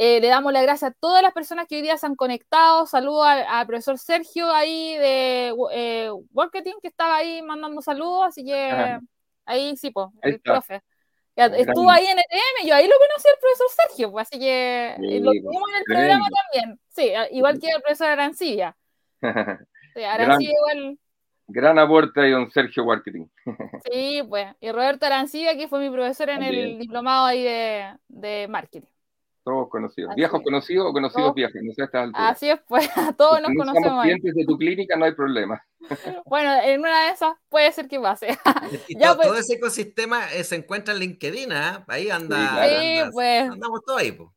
Eh, 0.01 0.21
le 0.21 0.29
damos 0.29 0.53
las 0.53 0.63
gracias 0.63 0.91
a 0.91 0.95
todas 0.97 1.21
las 1.21 1.33
personas 1.33 1.67
que 1.67 1.75
hoy 1.75 1.81
día 1.81 1.97
se 1.97 2.05
han 2.05 2.15
conectado. 2.15 2.85
Saludos 2.85 3.25
al, 3.27 3.67
profesor 3.67 3.97
Sergio 3.97 4.49
ahí 4.49 4.95
de 4.95 5.53
eh, 5.73 6.09
Marketing 6.31 6.75
que 6.81 6.87
estaba 6.87 7.17
ahí 7.17 7.41
mandando 7.41 7.81
saludos, 7.81 8.27
así 8.27 8.45
que 8.45 8.97
ahí 9.43 9.75
sí, 9.75 9.91
pues, 9.91 10.07
el 10.21 10.39
profe. 10.39 10.81
estuvo 11.35 11.91
ahí 11.91 12.05
en 12.05 12.17
ETM, 12.17 12.69
yo 12.69 12.75
ahí 12.75 12.87
lo 12.87 12.93
conocí 12.93 13.27
al 13.27 13.39
profesor 13.41 13.67
Sergio, 13.75 14.11
pues, 14.13 14.27
así 14.29 14.39
que 14.39 14.91
eh, 14.91 15.19
lo 15.19 15.31
tuvimos 15.31 15.69
en 15.69 15.77
el 15.79 15.83
programa 15.83 16.25
también. 16.53 16.79
Sí, 16.87 17.11
igual 17.31 17.59
que 17.59 17.67
el 17.67 17.81
profesor 17.81 18.07
Arancibia. 18.07 18.77
Sí, 19.95 20.03
Arancibia 20.03 20.53
igual. 20.53 20.99
Gran 21.47 21.79
aporte 21.79 22.21
ahí 22.21 22.31
don 22.31 22.49
Sergio 22.51 22.85
Marketing. 22.85 23.25
sí, 23.91 24.21
pues. 24.29 24.47
Y 24.61 24.71
Roberto 24.71 25.07
Arancibia, 25.07 25.57
que 25.57 25.67
fue 25.67 25.79
mi 25.79 25.89
profesor 25.89 26.29
en 26.29 26.43
el 26.43 26.79
diplomado 26.79 27.25
ahí 27.25 27.43
de, 27.43 27.97
de 28.07 28.47
marketing. 28.47 28.87
Todos 29.43 29.69
conocidos. 29.69 30.13
¿Viejos 30.15 30.41
conocidos 30.43 30.87
o 30.89 30.93
conocidos 30.93 31.33
viejos? 31.33 31.61
No 31.63 31.73
sé 31.73 31.89
Así 32.13 32.49
es, 32.49 32.59
pues, 32.67 32.89
todos 33.17 33.41
nos 33.41 33.51
conocemos. 33.55 33.87
Somos 33.87 34.03
clientes 34.03 34.35
de 34.35 34.45
tu 34.45 34.57
clínica, 34.57 34.95
no 34.97 35.05
hay 35.05 35.13
problema. 35.13 35.63
bueno, 36.25 36.53
en 36.61 36.79
una 36.81 37.05
de 37.05 37.11
esas 37.11 37.35
puede 37.47 37.71
ser 37.71 37.87
que 37.87 37.99
pase. 37.99 38.37
ya, 38.89 39.15
todo, 39.15 39.29
pues. 39.29 39.41
ese 39.41 39.55
ecosistema 39.55 40.31
eh, 40.33 40.43
se 40.43 40.55
encuentra 40.55 40.93
en 40.93 40.99
LinkedIn, 40.99 41.51
¿eh? 41.51 41.83
Ahí 41.87 42.09
anda. 42.09 42.63
Sí, 42.67 42.99
pues. 43.11 43.49
Andamos 43.49 43.81
todos 43.85 44.01
ahí, 44.01 44.11
pues. 44.11 44.29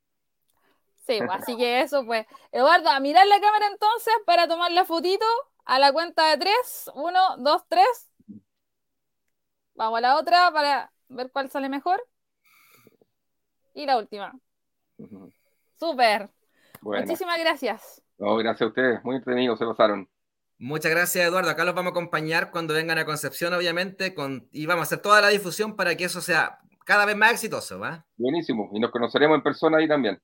Sí, 1.06 1.18
pues, 1.18 1.30
así 1.30 1.56
que 1.56 1.80
eso, 1.80 2.06
pues. 2.06 2.26
Eduardo, 2.52 2.88
a 2.90 3.00
mirar 3.00 3.26
la 3.26 3.40
cámara 3.40 3.66
entonces 3.72 4.14
para 4.24 4.46
tomar 4.46 4.70
la 4.70 4.84
fotito 4.84 5.26
a 5.64 5.78
la 5.78 5.92
cuenta 5.92 6.30
de 6.30 6.38
tres. 6.38 6.90
Uno, 6.94 7.36
dos, 7.38 7.62
tres. 7.68 8.08
Vamos 9.74 9.98
a 9.98 10.00
la 10.00 10.16
otra 10.16 10.50
para 10.52 10.92
ver 11.08 11.30
cuál 11.32 11.50
sale 11.50 11.68
mejor. 11.68 12.02
Y 13.74 13.86
la 13.86 13.98
última. 13.98 14.32
Súper. 15.78 16.30
Muchísimas 16.80 17.38
gracias. 17.38 18.02
No, 18.18 18.36
gracias 18.36 18.62
a 18.62 18.66
ustedes. 18.66 19.04
Muy 19.04 19.16
entretenidos, 19.16 19.58
se 19.58 19.66
pasaron. 19.66 20.08
Muchas 20.58 20.92
gracias, 20.92 21.26
Eduardo. 21.26 21.50
Acá 21.50 21.64
los 21.64 21.74
vamos 21.74 21.90
a 21.90 21.92
acompañar 21.92 22.50
cuando 22.50 22.74
vengan 22.74 22.98
a 22.98 23.04
Concepción, 23.04 23.52
obviamente, 23.52 24.14
con... 24.14 24.48
y 24.52 24.66
vamos 24.66 24.82
a 24.82 24.84
hacer 24.84 24.98
toda 25.00 25.20
la 25.20 25.28
difusión 25.28 25.74
para 25.74 25.96
que 25.96 26.04
eso 26.04 26.20
sea 26.20 26.58
cada 26.84 27.04
vez 27.04 27.16
más 27.16 27.32
exitoso. 27.32 27.80
¿va? 27.80 28.06
Buenísimo. 28.16 28.70
Y 28.72 28.80
nos 28.80 28.90
conoceremos 28.90 29.36
en 29.36 29.42
persona 29.42 29.78
ahí 29.78 29.88
también. 29.88 30.20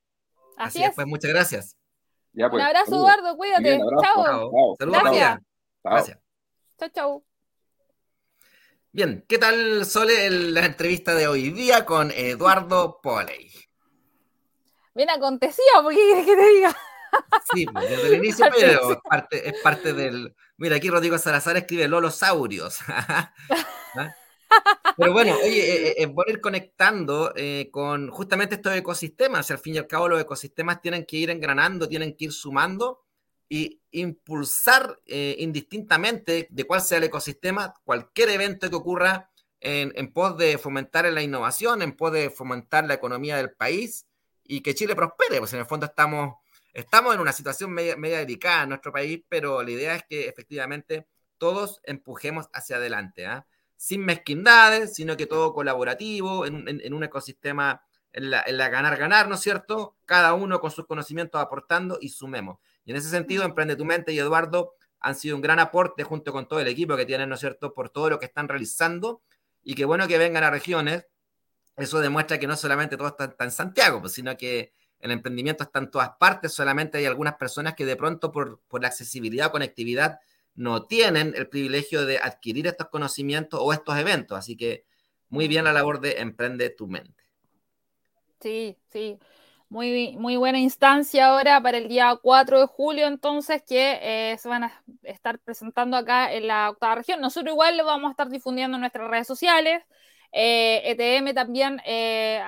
Así, 0.57 0.83
es. 0.83 0.95
Pues 0.95 1.07
muchas 1.07 1.31
gracias. 1.31 1.76
Un 2.35 2.51
pues, 2.51 2.64
abrazo, 2.64 2.95
Eduardo. 2.95 3.37
Cuídate. 3.37 3.79
Chao. 3.79 4.76
Saludos. 4.79 5.03
Gracias. 5.03 5.39
Gracias. 5.83 6.18
Chao, 6.79 6.89
chao. 6.91 7.24
Bien, 8.93 9.24
¿qué 9.29 9.39
tal, 9.39 9.85
Sole, 9.85 10.31
la 10.31 10.64
entrevista 10.64 11.14
de 11.14 11.29
hoy 11.29 11.51
día 11.51 11.85
con 11.85 12.11
Eduardo 12.11 13.01
Poley? 13.03 13.51
Bien 14.99 15.11
acontecida, 15.11 15.80
porque 15.80 15.96
quieres 15.96 16.26
que 16.26 16.34
te 16.34 16.49
diga. 16.49 16.76
Sí, 17.55 17.66
pues, 17.66 17.88
desde 17.88 18.09
el 18.09 18.14
inicio, 18.14 18.46
pero 18.59 18.90
es 18.90 18.99
parte, 19.09 19.49
es 19.49 19.55
parte 19.62 19.92
del. 19.92 20.34
Mira, 20.57 20.74
aquí 20.74 20.90
Rodrigo 20.90 21.16
Salazar 21.18 21.57
escribe 21.57 21.86
Lolosaurios. 21.86 22.80
Pero 24.96 25.12
bueno, 25.12 25.36
oye, 25.36 26.03
es 26.03 26.09
bueno 26.09 26.32
ir 26.32 26.40
conectando 26.40 27.32
eh, 27.36 27.68
con 27.70 28.11
justamente 28.11 28.57
estos 28.57 28.74
ecosistemas. 28.74 29.49
Al 29.53 29.59
fin 29.59 29.76
y 29.76 29.78
al 29.78 29.86
cabo, 29.86 30.09
los 30.09 30.20
ecosistemas 30.20 30.80
tienen 30.80 31.07
que 31.07 31.18
ir 31.18 31.30
engranando, 31.30 31.86
tienen 31.86 32.16
que 32.16 32.24
ir 32.24 32.32
sumando 32.32 33.05
y 33.49 33.80
impulsar 33.92 34.99
eh, 35.07 35.36
indistintamente 35.38 36.49
de 36.51 36.64
cuál 36.64 36.80
sea 36.80 36.99
el 36.99 37.05
ecosistema, 37.05 37.72
cualquier 37.84 38.30
evento 38.30 38.68
que 38.68 38.74
ocurra 38.74 39.30
en, 39.61 39.92
en, 39.94 40.12
pos 40.12 40.36
de 40.36 40.59
fomentar 40.59 41.05
la 41.05 41.22
innovación, 41.22 41.82
en 41.82 41.94
pos 41.94 42.11
de 42.11 42.30
fomentar 42.30 42.84
la 42.84 42.94
economía 42.94 43.36
del 43.36 43.53
país 43.53 44.09
y 44.49 44.62
que 44.62 44.74
Chile 44.74 44.96
prospere, 44.96 45.38
pues 45.38 45.53
en 45.53 45.61
el 45.61 45.66
fondo 45.66 45.86
estamos, 45.86 46.36
estamos 46.72 47.14
en 47.14 47.20
una 47.20 47.32
situación 47.32 47.70
media, 47.70 47.96
media 47.96 48.18
delicada 48.18 48.64
en 48.64 48.70
nuestro 48.70 48.90
país, 48.90 49.22
pero 49.28 49.62
la 49.62 49.70
idea 49.70 49.94
es 49.94 50.03
que 50.09 50.26
efectivamente 50.26 51.07
todos 51.36 51.80
empujemos 51.84 52.49
hacia 52.53 52.76
adelante, 52.76 53.26
¿ah? 53.26 53.46
sin 53.76 54.05
mezquindades, 54.05 54.94
sino 54.94 55.16
que 55.16 55.26
todo 55.26 55.53
colaborativo, 55.53 56.46
en, 56.46 56.66
en, 56.66 56.80
en 56.80 56.94
un 56.94 57.05
ecosistema, 57.05 57.82
en 58.11 58.30
la, 58.30 58.42
en 58.46 58.57
la 58.57 58.70
ganar-ganar, 58.70 59.28
¿no 59.28 59.34
es 59.34 59.40
cierto? 59.42 59.96
Cada 60.07 60.32
uno 60.32 60.61
con 60.61 60.70
sus 60.70 60.86
conocimientos 60.86 61.40
aportando 61.40 61.99
y 62.01 62.09
sumemos. 62.09 62.59
Y 62.86 62.90
en 62.90 62.96
ese 62.96 63.11
sentido, 63.11 63.44
Emprende 63.44 63.76
tu 63.76 63.84
Mente 63.84 64.12
y 64.12 64.18
Eduardo 64.18 64.72
han 64.99 65.14
sido 65.14 65.36
un 65.36 65.42
gran 65.42 65.59
aporte 65.59 66.05
junto 66.05 66.32
con 66.32 66.49
todo 66.49 66.59
el 66.59 66.68
equipo 66.68 66.96
que 66.96 67.05
tienen, 67.05 67.28
¿no 67.28 67.34
es 67.34 67.40
cierto?, 67.40 67.74
por 67.74 67.90
todo 67.90 68.09
lo 68.09 68.18
que 68.18 68.26
están 68.26 68.49
realizando 68.49 69.22
y 69.62 69.74
qué 69.74 69.84
bueno 69.84 70.09
que 70.09 70.16
vengan 70.16 70.42
a 70.42 70.51
regiones. 70.51 71.07
Eso 71.79 72.01
demuestra 72.01 72.39
que 72.39 72.47
no 72.47 72.57
solamente 72.57 72.97
todo 72.97 73.09
está, 73.09 73.35
en 73.39 73.51
Santiago, 73.51 74.01
pues, 74.01 74.12
sino 74.12 74.37
que 74.37 74.72
el 75.01 75.11
emprendimiento 75.11 75.64
está 75.64 75.79
en 75.79 75.91
todas 75.91 76.11
partes, 76.18 76.53
solamente 76.53 76.99
hay 76.99 77.07
algunas 77.07 77.35
personas 77.37 77.74
que 77.74 77.87
de 77.87 77.97
pronto 77.97 78.33
por, 78.33 78.61
por 78.66 78.83
la 78.83 78.89
accesibilidad 78.89 79.47
o 79.47 79.53
conectividad 79.53 80.18
no 80.55 80.87
tienen 80.87 81.35
el 81.37 81.49
privilegio 81.49 82.05
de 82.05 82.18
adquirir 82.18 82.66
estos 82.66 82.89
conocimientos 82.89 83.61
o 83.62 83.72
estos 83.72 83.97
eventos. 83.97 84.37
Así 84.37 84.57
que 84.57 84.85
muy 85.29 85.47
bien 85.47 85.64
la 85.64 85.72
labor 85.72 86.01
de 86.01 86.18
Emprende 86.18 86.70
tu 86.70 86.89
Mente. 86.89 87.24
Sí, 88.41 88.76
sí 88.89 89.18
muy, 89.68 90.16
muy 90.16 90.37
buena 90.37 90.59
instancia 90.59 91.26
ahora 91.29 91.61
para 91.61 91.79
el 91.79 91.89
día 91.89 92.18
4 92.20 92.61
de 92.61 92.66
julio, 92.66 93.07
entonces, 93.07 93.62
que 93.62 93.99
eh, 94.33 94.39
se 94.39 94.49
van 94.49 94.64
a 94.64 94.83
estar 95.03 95.39
presentando 95.41 95.97
acá 95.97 96.33
en 96.33 96.47
la 96.47 96.70
octava 96.70 96.97
región. 96.97 97.20
Nosotros 97.20 97.53
igual 97.53 97.76
lo 97.76 97.85
vamos 97.85 98.09
a 98.09 98.12
estar 98.12 98.29
difundiendo 98.31 98.76
en 98.76 98.81
nuestras 98.81 99.09
redes 99.11 99.26
sociales. 99.26 99.83
Eh, 100.33 100.83
ETM 100.85 101.35
también 101.35 101.81
eh, 101.85 102.41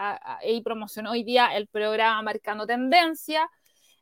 promocionó 0.64 1.12
hoy 1.12 1.24
día 1.24 1.56
el 1.56 1.66
programa 1.66 2.22
Marcando 2.22 2.66
Tendencia. 2.66 3.48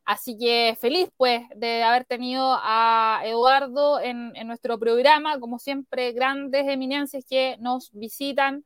Así 0.08 0.38
que 0.38 0.74
feliz 0.80 1.10
pues 1.18 1.42
de 1.54 1.82
haber 1.82 2.06
tenido 2.06 2.56
a 2.62 3.20
Eduardo 3.26 4.00
en, 4.00 4.32
nuestro 4.46 4.78
programa, 4.78 5.38
como 5.38 5.58
siempre, 5.58 6.12
grandes 6.12 6.66
eminencias 6.66 7.26
que 7.28 7.58
nos 7.60 7.92
visitan 7.92 8.64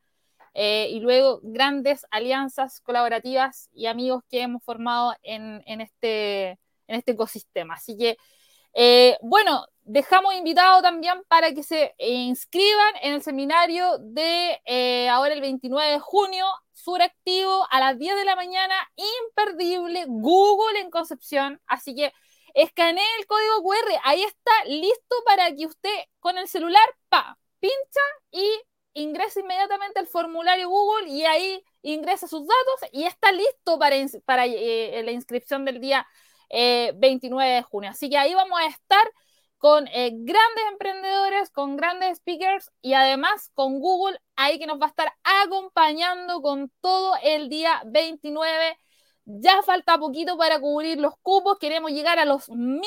eh, 0.53 0.87
y 0.89 1.01
luego 1.01 1.41
grandes 1.43 2.05
alianzas 2.11 2.79
colaborativas 2.79 3.69
y 3.73 3.87
amigos 3.87 4.23
que 4.29 4.41
hemos 4.41 4.63
formado 4.63 5.15
en, 5.21 5.61
en, 5.65 5.81
este, 5.81 6.51
en 6.87 6.95
este 6.95 7.11
ecosistema. 7.11 7.73
Así 7.73 7.97
que, 7.97 8.15
eh, 8.73 9.17
bueno, 9.21 9.65
dejamos 9.85 10.33
invitado 10.35 10.81
también 10.81 11.23
para 11.27 11.53
que 11.53 11.63
se 11.63 11.93
inscriban 11.97 12.93
en 13.01 13.13
el 13.13 13.21
seminario 13.23 13.97
de 13.99 14.61
eh, 14.65 15.09
ahora 15.09 15.33
el 15.33 15.41
29 15.41 15.91
de 15.91 15.99
junio, 15.99 16.45
Suractivo, 16.73 17.65
a 17.69 17.79
las 17.79 17.97
10 17.97 18.15
de 18.15 18.25
la 18.25 18.35
mañana, 18.35 18.75
imperdible, 18.95 20.05
Google 20.07 20.79
en 20.79 20.89
Concepción. 20.89 21.61
Así 21.67 21.95
que 21.95 22.11
escanee 22.53 23.05
el 23.19 23.25
código 23.25 23.63
QR, 23.63 23.99
ahí 24.03 24.23
está 24.23 24.51
listo 24.65 25.15
para 25.25 25.55
que 25.55 25.65
usted 25.65 25.95
con 26.19 26.37
el 26.37 26.47
celular, 26.47 26.83
pa, 27.09 27.37
pincha 27.59 28.01
y 28.31 28.49
ingresa 28.93 29.39
inmediatamente 29.39 29.99
al 29.99 30.07
formulario 30.07 30.69
Google 30.69 31.09
y 31.09 31.25
ahí 31.25 31.63
ingresa 31.81 32.27
sus 32.27 32.41
datos 32.41 32.89
y 32.91 33.05
está 33.05 33.31
listo 33.31 33.79
para, 33.79 33.95
para 34.25 34.45
eh, 34.45 35.01
la 35.03 35.11
inscripción 35.11 35.65
del 35.65 35.79
día 35.79 36.07
eh, 36.49 36.93
29 36.95 37.51
de 37.51 37.61
junio. 37.63 37.89
Así 37.89 38.09
que 38.09 38.17
ahí 38.17 38.33
vamos 38.33 38.59
a 38.59 38.67
estar 38.67 39.11
con 39.63 39.87
eh, 39.87 40.09
grandes 40.11 40.63
emprendedores, 40.73 41.49
con 41.49 41.77
grandes 41.77 42.17
speakers 42.17 42.69
y 42.81 42.95
además 42.95 43.49
con 43.53 43.79
Google 43.79 44.19
ahí 44.35 44.59
que 44.59 44.67
nos 44.67 44.77
va 44.77 44.87
a 44.87 44.89
estar 44.89 45.13
acompañando 45.23 46.41
con 46.41 46.69
todo 46.81 47.15
el 47.23 47.47
día 47.47 47.81
29. 47.85 48.77
Ya 49.23 49.63
falta 49.63 49.97
poquito 49.97 50.37
para 50.37 50.59
cubrir 50.59 50.99
los 50.99 51.13
cupos, 51.21 51.59
queremos 51.59 51.91
llegar 51.91 52.19
a 52.19 52.25
los 52.25 52.49
mil 52.49 52.81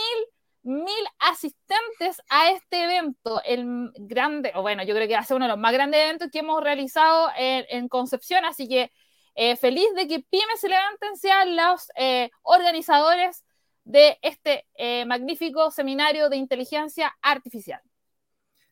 mil 0.64 0.92
asistentes 1.18 2.20
a 2.28 2.50
este 2.50 2.84
evento, 2.84 3.40
el 3.46 3.90
grande, 3.94 4.52
o 4.54 4.60
bueno, 4.60 4.82
yo 4.82 4.94
creo 4.94 5.08
que 5.08 5.14
va 5.14 5.20
a 5.20 5.24
ser 5.24 5.38
uno 5.38 5.46
de 5.46 5.52
los 5.52 5.58
más 5.58 5.72
grandes 5.72 6.02
eventos 6.02 6.28
que 6.30 6.40
hemos 6.40 6.62
realizado 6.62 7.30
en, 7.38 7.88
Concepción, 7.88 8.44
así 8.44 8.68
que 8.68 8.92
eh, 9.34 9.56
feliz 9.56 9.86
de 9.94 10.06
que 10.08 10.20
Pymes 10.20 10.60
se 10.60 10.68
levanten, 10.68 11.16
sean 11.16 11.56
los 11.56 11.90
eh, 11.96 12.28
organizadores 12.42 13.45
de 13.86 14.18
este 14.20 14.66
eh, 14.74 15.06
magnífico 15.06 15.70
seminario 15.70 16.28
de 16.28 16.36
inteligencia 16.36 17.16
artificial. 17.22 17.80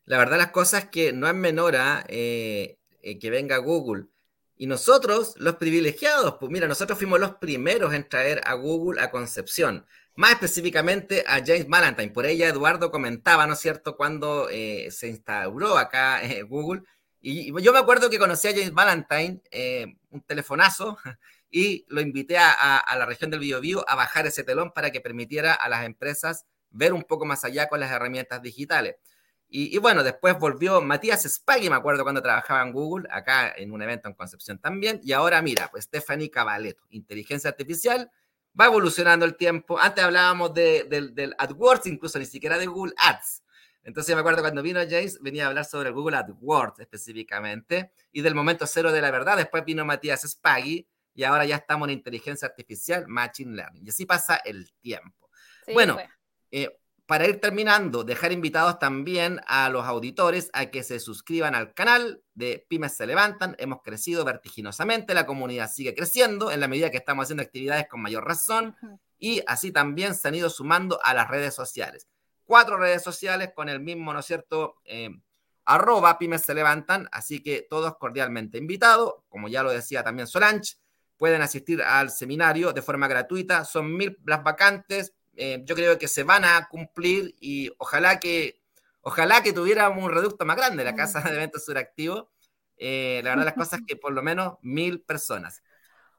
La 0.03 0.19
verdad 0.19 0.37
las 0.37 0.51
cosas 0.51 0.89
que 0.89 1.11
no 1.13 1.27
es 1.27 1.33
menor 1.33 1.75
a 1.75 2.05
que 2.07 3.29
venga 3.31 3.57
Google. 3.57 4.05
Y 4.57 4.67
nosotros, 4.67 5.33
los 5.37 5.55
privilegiados, 5.55 6.35
pues 6.39 6.51
mira, 6.51 6.67
nosotros 6.67 6.97
fuimos 6.97 7.19
los 7.19 7.35
primeros 7.35 7.93
en 7.93 8.07
traer 8.07 8.41
a 8.45 8.53
Google 8.53 9.01
a 9.01 9.09
Concepción 9.09 9.85
más 10.15 10.31
específicamente 10.31 11.23
a 11.27 11.41
James 11.45 11.67
Valentine. 11.67 12.11
Por 12.11 12.25
ella 12.25 12.47
Eduardo 12.47 12.91
comentaba, 12.91 13.45
¿no 13.47 13.53
es 13.53 13.59
cierto?, 13.59 13.95
cuando 13.95 14.49
eh, 14.49 14.89
se 14.91 15.07
instauró 15.09 15.77
acá 15.77 16.23
eh, 16.23 16.43
Google. 16.43 16.83
Y, 17.21 17.51
yo 17.61 17.73
me 17.73 17.79
acuerdo 17.79 18.09
que 18.09 18.19
conocí 18.19 18.47
a 18.47 18.51
James 18.51 18.73
Valentine, 18.73 19.41
eh, 19.51 19.97
un 20.09 20.21
telefonazo, 20.21 20.97
y 21.51 21.85
lo 21.89 22.01
invité 22.01 22.37
a, 22.37 22.77
a, 22.77 22.97
la 22.97 23.05
región 23.05 23.29
del 23.31 23.39
Biobío 23.39 23.87
a 23.87 23.95
bajar 23.95 24.27
ese 24.27 24.43
telón 24.43 24.71
para 24.71 24.91
que 24.91 25.01
permitiera 25.01 25.53
a 25.53 25.69
las 25.69 25.85
empresas 25.85 26.45
ver 26.69 26.93
un 26.93 27.03
poco 27.03 27.25
más 27.25 27.45
allá 27.45 27.67
con 27.69 27.79
las 27.79 27.91
herramientas 27.91 28.41
digitales. 28.41 28.95
Y, 29.47 29.73
y, 29.75 29.79
bueno, 29.79 30.03
después 30.03 30.37
volvió 30.37 30.81
Matías 30.81 31.23
Spaghi, 31.23 31.69
me 31.69 31.75
acuerdo 31.75 32.03
cuando 32.03 32.21
trabajaba 32.21 32.61
en 32.63 32.73
Google, 32.73 33.07
acá 33.11 33.53
en 33.55 33.71
un 33.71 33.81
evento 33.81 34.09
en 34.09 34.15
Concepción 34.15 34.57
también. 34.59 34.99
Y 35.03 35.13
ahora 35.13 35.41
mira, 35.41 35.69
pues 35.71 35.85
Stephanie 35.85 36.29
Cavaleto, 36.29 36.83
inteligencia 36.89 37.51
artificial, 37.51 38.11
va 38.59 38.65
evolucionando 38.65 39.25
el 39.25 39.35
tiempo. 39.35 39.79
Antes 39.79 40.03
hablábamos 40.03 40.53
de, 40.53 40.85
del 41.13 41.35
AdWords, 41.37 41.87
incluso 41.87 42.19
ni 42.19 42.25
siquiera 42.25 42.57
de 42.57 42.65
Google 42.65 42.93
Ads. 42.97 43.43
Entonces 43.83 44.15
me 44.15 44.21
acuerdo 44.21 44.41
cuando 44.41 44.63
vino 44.63 44.79
James, 44.81 45.19
venía 45.21 45.45
a 45.45 45.49
hablar 45.49 45.65
sobre 45.65 45.91
Google 45.91 46.17
AdWords 46.17 46.79
específicamente 46.79 47.91
y 48.11 48.21
del 48.21 48.33
momento 48.33 48.65
cero 48.65 48.91
de 48.91 48.99
la 48.99 49.11
verdad. 49.11 49.37
Después 49.37 49.63
vino 49.63 49.85
Matías 49.85 50.23
Spaghi 50.27 50.87
y 51.15 51.23
ahora 51.23 51.45
ya 51.45 51.55
estamos 51.55 51.87
en 51.87 51.95
inteligencia 51.95 52.47
artificial, 52.47 53.07
Machine 53.07 53.55
Learning. 53.55 53.85
Y 53.85 53.89
así 53.89 54.05
pasa 54.05 54.35
el 54.35 54.71
tiempo. 54.81 55.29
Sí, 55.65 55.73
bueno, 55.73 55.97
eh, 56.51 56.77
para 57.05 57.27
ir 57.27 57.39
terminando, 57.39 58.03
dejar 58.03 58.31
invitados 58.31 58.79
también 58.79 59.39
a 59.47 59.69
los 59.69 59.85
auditores 59.85 60.49
a 60.53 60.65
que 60.67 60.83
se 60.83 60.99
suscriban 60.99 61.53
al 61.53 61.73
canal 61.73 62.23
de 62.33 62.65
Pymes 62.67 62.97
se 62.97 63.05
levantan. 63.05 63.55
Hemos 63.59 63.81
crecido 63.83 64.25
vertiginosamente, 64.25 65.13
la 65.13 65.25
comunidad 65.25 65.71
sigue 65.71 65.93
creciendo 65.93 66.51
en 66.51 66.59
la 66.59 66.67
medida 66.67 66.91
que 66.91 66.97
estamos 66.97 67.23
haciendo 67.23 67.43
actividades 67.43 67.87
con 67.87 68.01
mayor 68.01 68.25
razón 68.25 68.75
y 69.17 69.41
así 69.47 69.71
también 69.71 70.15
se 70.15 70.27
han 70.27 70.35
ido 70.35 70.49
sumando 70.49 70.99
a 71.03 71.13
las 71.13 71.29
redes 71.29 71.53
sociales. 71.53 72.07
Cuatro 72.43 72.77
redes 72.77 73.03
sociales 73.03 73.51
con 73.55 73.69
el 73.69 73.79
mismo, 73.79 74.11
¿no 74.11 74.19
es 74.19 74.25
cierto? 74.25 74.81
Eh, 74.83 75.09
arroba 75.65 76.17
Pymes 76.17 76.41
se 76.41 76.53
levantan, 76.53 77.07
así 77.11 77.41
que 77.41 77.65
todos 77.69 77.97
cordialmente 77.97 78.57
invitados, 78.57 79.13
como 79.29 79.47
ya 79.47 79.63
lo 79.63 79.71
decía 79.71 80.03
también 80.03 80.27
Solange, 80.27 80.75
pueden 81.17 81.41
asistir 81.41 81.81
al 81.81 82.09
seminario 82.09 82.73
de 82.73 82.81
forma 82.81 83.07
gratuita, 83.07 83.65
son 83.65 83.95
mil 83.95 84.17
las 84.25 84.43
vacantes, 84.43 85.13
eh, 85.35 85.61
yo 85.65 85.75
creo 85.75 85.97
que 85.97 86.07
se 86.07 86.23
van 86.23 86.45
a 86.45 86.67
cumplir 86.69 87.35
y 87.39 87.71
ojalá 87.77 88.19
que, 88.19 88.61
ojalá 89.01 89.43
que 89.43 89.53
tuviéramos 89.53 90.03
un 90.03 90.11
reducto 90.11 90.45
más 90.45 90.57
grande 90.57 90.83
la 90.83 90.95
casa 90.95 91.21
de 91.21 91.35
eventos 91.35 91.65
suractivos. 91.65 92.25
Eh, 92.77 93.21
la 93.23 93.31
verdad 93.31 93.45
las 93.45 93.53
cosas 93.53 93.79
es 93.79 93.85
que 93.87 93.95
por 93.95 94.11
lo 94.13 94.21
menos 94.21 94.55
mil 94.61 95.01
personas. 95.01 95.63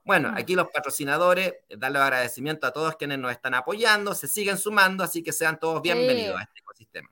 Bueno, 0.04 0.32
aquí 0.36 0.54
los 0.54 0.68
patrocinadores, 0.68 1.54
darle 1.68 1.98
agradecimiento 1.98 2.66
a 2.66 2.72
todos 2.72 2.96
quienes 2.96 3.18
nos 3.18 3.32
están 3.32 3.54
apoyando, 3.54 4.14
se 4.14 4.28
siguen 4.28 4.56
sumando, 4.56 5.02
así 5.02 5.22
que 5.22 5.32
sean 5.32 5.58
todos 5.58 5.82
bienvenidos 5.82 6.36
sí. 6.36 6.40
a 6.40 6.44
este 6.44 6.60
ecosistema. 6.60 7.10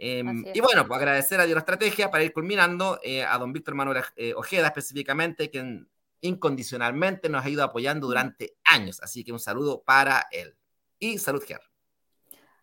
Eh, 0.00 0.22
y 0.54 0.60
bueno, 0.60 0.86
pues 0.86 0.96
agradecer 0.96 1.40
a 1.40 1.44
Dios 1.44 1.58
Estrategia 1.58 2.08
para 2.08 2.22
ir 2.22 2.32
culminando, 2.32 3.00
eh, 3.02 3.24
a 3.24 3.36
don 3.36 3.52
Víctor 3.52 3.74
Manuel 3.74 4.04
eh, 4.14 4.32
Ojeda 4.36 4.68
específicamente, 4.68 5.50
quien 5.50 5.88
incondicionalmente 6.20 7.28
nos 7.28 7.44
ha 7.44 7.50
ido 7.50 7.62
apoyando 7.62 8.06
durante 8.06 8.56
años. 8.64 9.00
Así 9.02 9.24
que 9.24 9.32
un 9.32 9.38
saludo 9.38 9.82
para 9.82 10.26
él 10.30 10.56
y 10.98 11.18
Salud 11.18 11.42
Care. 11.46 11.62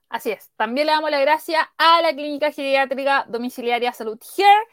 Así 0.09 0.31
es. 0.31 0.51
También 0.55 0.87
le 0.87 0.93
damos 0.93 1.11
la 1.11 1.19
gracia 1.19 1.71
a 1.77 2.01
la 2.01 2.13
Clínica 2.13 2.51
Geriátrica 2.51 3.25
Domiciliaria 3.27 3.91
Salud 3.91 4.19
Care. 4.35 4.67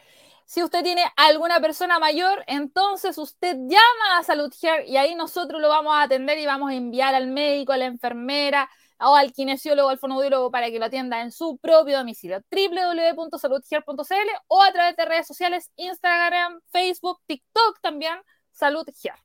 Si 0.44 0.62
usted 0.62 0.82
tiene 0.82 1.04
alguna 1.16 1.60
persona 1.60 1.98
mayor, 1.98 2.44
entonces 2.46 3.16
usted 3.16 3.56
llama 3.56 4.18
a 4.18 4.22
Salud 4.22 4.52
Care 4.60 4.86
y 4.86 4.96
ahí 4.96 5.14
nosotros 5.14 5.60
lo 5.60 5.68
vamos 5.68 5.94
a 5.94 6.02
atender 6.02 6.38
y 6.38 6.46
vamos 6.46 6.70
a 6.70 6.74
enviar 6.74 7.14
al 7.14 7.28
médico, 7.28 7.72
a 7.72 7.76
la 7.76 7.86
enfermera 7.86 8.68
o 8.98 9.16
al 9.16 9.32
kinesiólogo, 9.32 9.88
al 9.88 9.98
fonoaudiólogo 9.98 10.50
para 10.50 10.70
que 10.70 10.78
lo 10.78 10.84
atienda 10.84 11.22
en 11.22 11.32
su 11.32 11.58
propio 11.58 11.98
domicilio. 11.98 12.42
www.saludcare.cl 12.50 14.28
o 14.48 14.62
a 14.62 14.72
través 14.72 14.96
de 14.96 15.04
redes 15.04 15.26
sociales, 15.26 15.70
Instagram, 15.76 16.60
Facebook, 16.70 17.20
TikTok 17.26 17.80
también, 17.80 18.18
Salud 18.52 18.86
Care. 19.02 19.18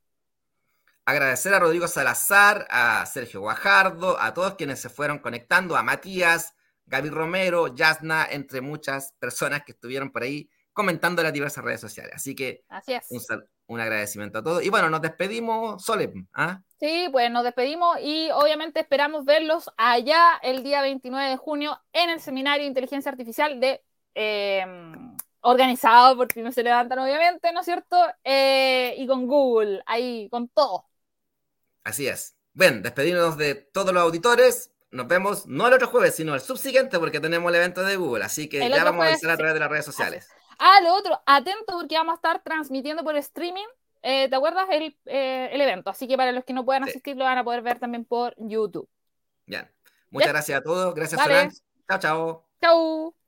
Agradecer 1.04 1.54
a 1.54 1.58
Rodrigo 1.58 1.88
Salazar, 1.88 2.66
a 2.68 3.06
Sergio 3.06 3.40
Guajardo, 3.40 4.20
a 4.20 4.34
todos 4.34 4.56
quienes 4.56 4.78
se 4.78 4.90
fueron 4.90 5.20
conectando, 5.20 5.76
a 5.76 5.82
Matías, 5.82 6.54
Gaby 6.84 7.10
Romero, 7.10 7.74
Yasna, 7.74 8.26
entre 8.30 8.60
muchas 8.60 9.14
personas 9.18 9.62
que 9.64 9.72
estuvieron 9.72 10.10
por 10.10 10.22
ahí 10.22 10.50
comentando 10.72 11.22
en 11.22 11.24
las 11.24 11.32
diversas 11.32 11.64
redes 11.64 11.80
sociales. 11.80 12.12
Así 12.14 12.34
que 12.34 12.62
Así 12.68 12.92
es. 12.92 13.08
un, 13.66 13.80
agradecimiento 13.80 14.38
a 14.38 14.42
todos. 14.42 14.62
Y 14.62 14.68
bueno, 14.70 14.88
nos 14.90 15.02
despedimos, 15.02 15.82
Sole. 15.82 16.12
¿ah? 16.34 16.60
Sí, 16.78 17.08
pues 17.10 17.30
nos 17.30 17.42
despedimos 17.42 17.98
y 18.00 18.30
obviamente 18.30 18.80
esperamos 18.80 19.24
verlos 19.24 19.70
allá 19.76 20.38
el 20.42 20.62
día 20.62 20.80
29 20.82 21.30
de 21.30 21.36
junio 21.36 21.80
en 21.92 22.10
el 22.10 22.20
seminario 22.20 22.62
de 22.62 22.68
inteligencia 22.68 23.10
artificial 23.10 23.58
de 23.58 23.82
em, 24.14 25.16
organizado 25.50 26.16
por 26.16 26.36
no 26.36 26.52
se 26.52 26.62
levantan, 26.62 26.98
obviamente, 26.98 27.52
¿no 27.52 27.60
es 27.60 27.66
cierto? 27.66 27.96
Eh, 28.24 28.94
y 28.98 29.06
con 29.06 29.26
Google, 29.26 29.82
ahí, 29.86 30.28
con 30.30 30.48
todo. 30.48 30.86
Así 31.84 32.06
es. 32.06 32.36
Bueno, 32.52 32.80
despedimos 32.82 33.36
de 33.36 33.54
todos 33.54 33.92
los 33.92 34.02
auditores. 34.02 34.72
Nos 34.90 35.06
vemos 35.06 35.46
no 35.46 35.66
el 35.66 35.74
otro 35.74 35.88
jueves, 35.88 36.14
sino 36.14 36.34
el 36.34 36.40
subsiguiente, 36.40 36.98
porque 36.98 37.20
tenemos 37.20 37.50
el 37.50 37.56
evento 37.56 37.82
de 37.82 37.96
Google. 37.96 38.24
Así 38.24 38.48
que 38.48 38.68
ya 38.68 38.84
vamos 38.84 39.04
a 39.04 39.08
avisar 39.08 39.30
a 39.30 39.36
través 39.36 39.54
de 39.54 39.60
las 39.60 39.70
redes 39.70 39.84
sociales. 39.84 40.28
Ah, 40.58 40.80
lo 40.82 40.94
otro, 40.94 41.20
atento 41.24 41.72
porque 41.72 41.94
vamos 41.94 42.12
a 42.12 42.16
estar 42.16 42.42
transmitiendo 42.42 43.04
por 43.04 43.16
streaming, 43.16 43.66
eh, 44.02 44.28
¿te 44.28 44.34
acuerdas? 44.34 44.66
El, 44.70 44.96
eh, 45.06 45.50
el, 45.52 45.60
evento. 45.60 45.90
Así 45.90 46.08
que 46.08 46.16
para 46.16 46.32
los 46.32 46.44
que 46.44 46.52
no 46.52 46.64
puedan 46.64 46.84
asistir, 46.84 47.16
lo 47.16 47.24
van 47.24 47.38
a 47.38 47.44
poder 47.44 47.62
ver 47.62 47.78
también 47.78 48.04
por 48.04 48.34
YouTube. 48.38 48.88
Bien. 49.46 49.70
Muchas 50.10 50.30
gracias 50.30 50.58
a 50.58 50.62
todos. 50.62 50.94
Gracias, 50.94 51.20
vale. 51.20 51.50
Chao, 51.88 51.98
chao. 51.98 52.44
Chao. 52.60 53.27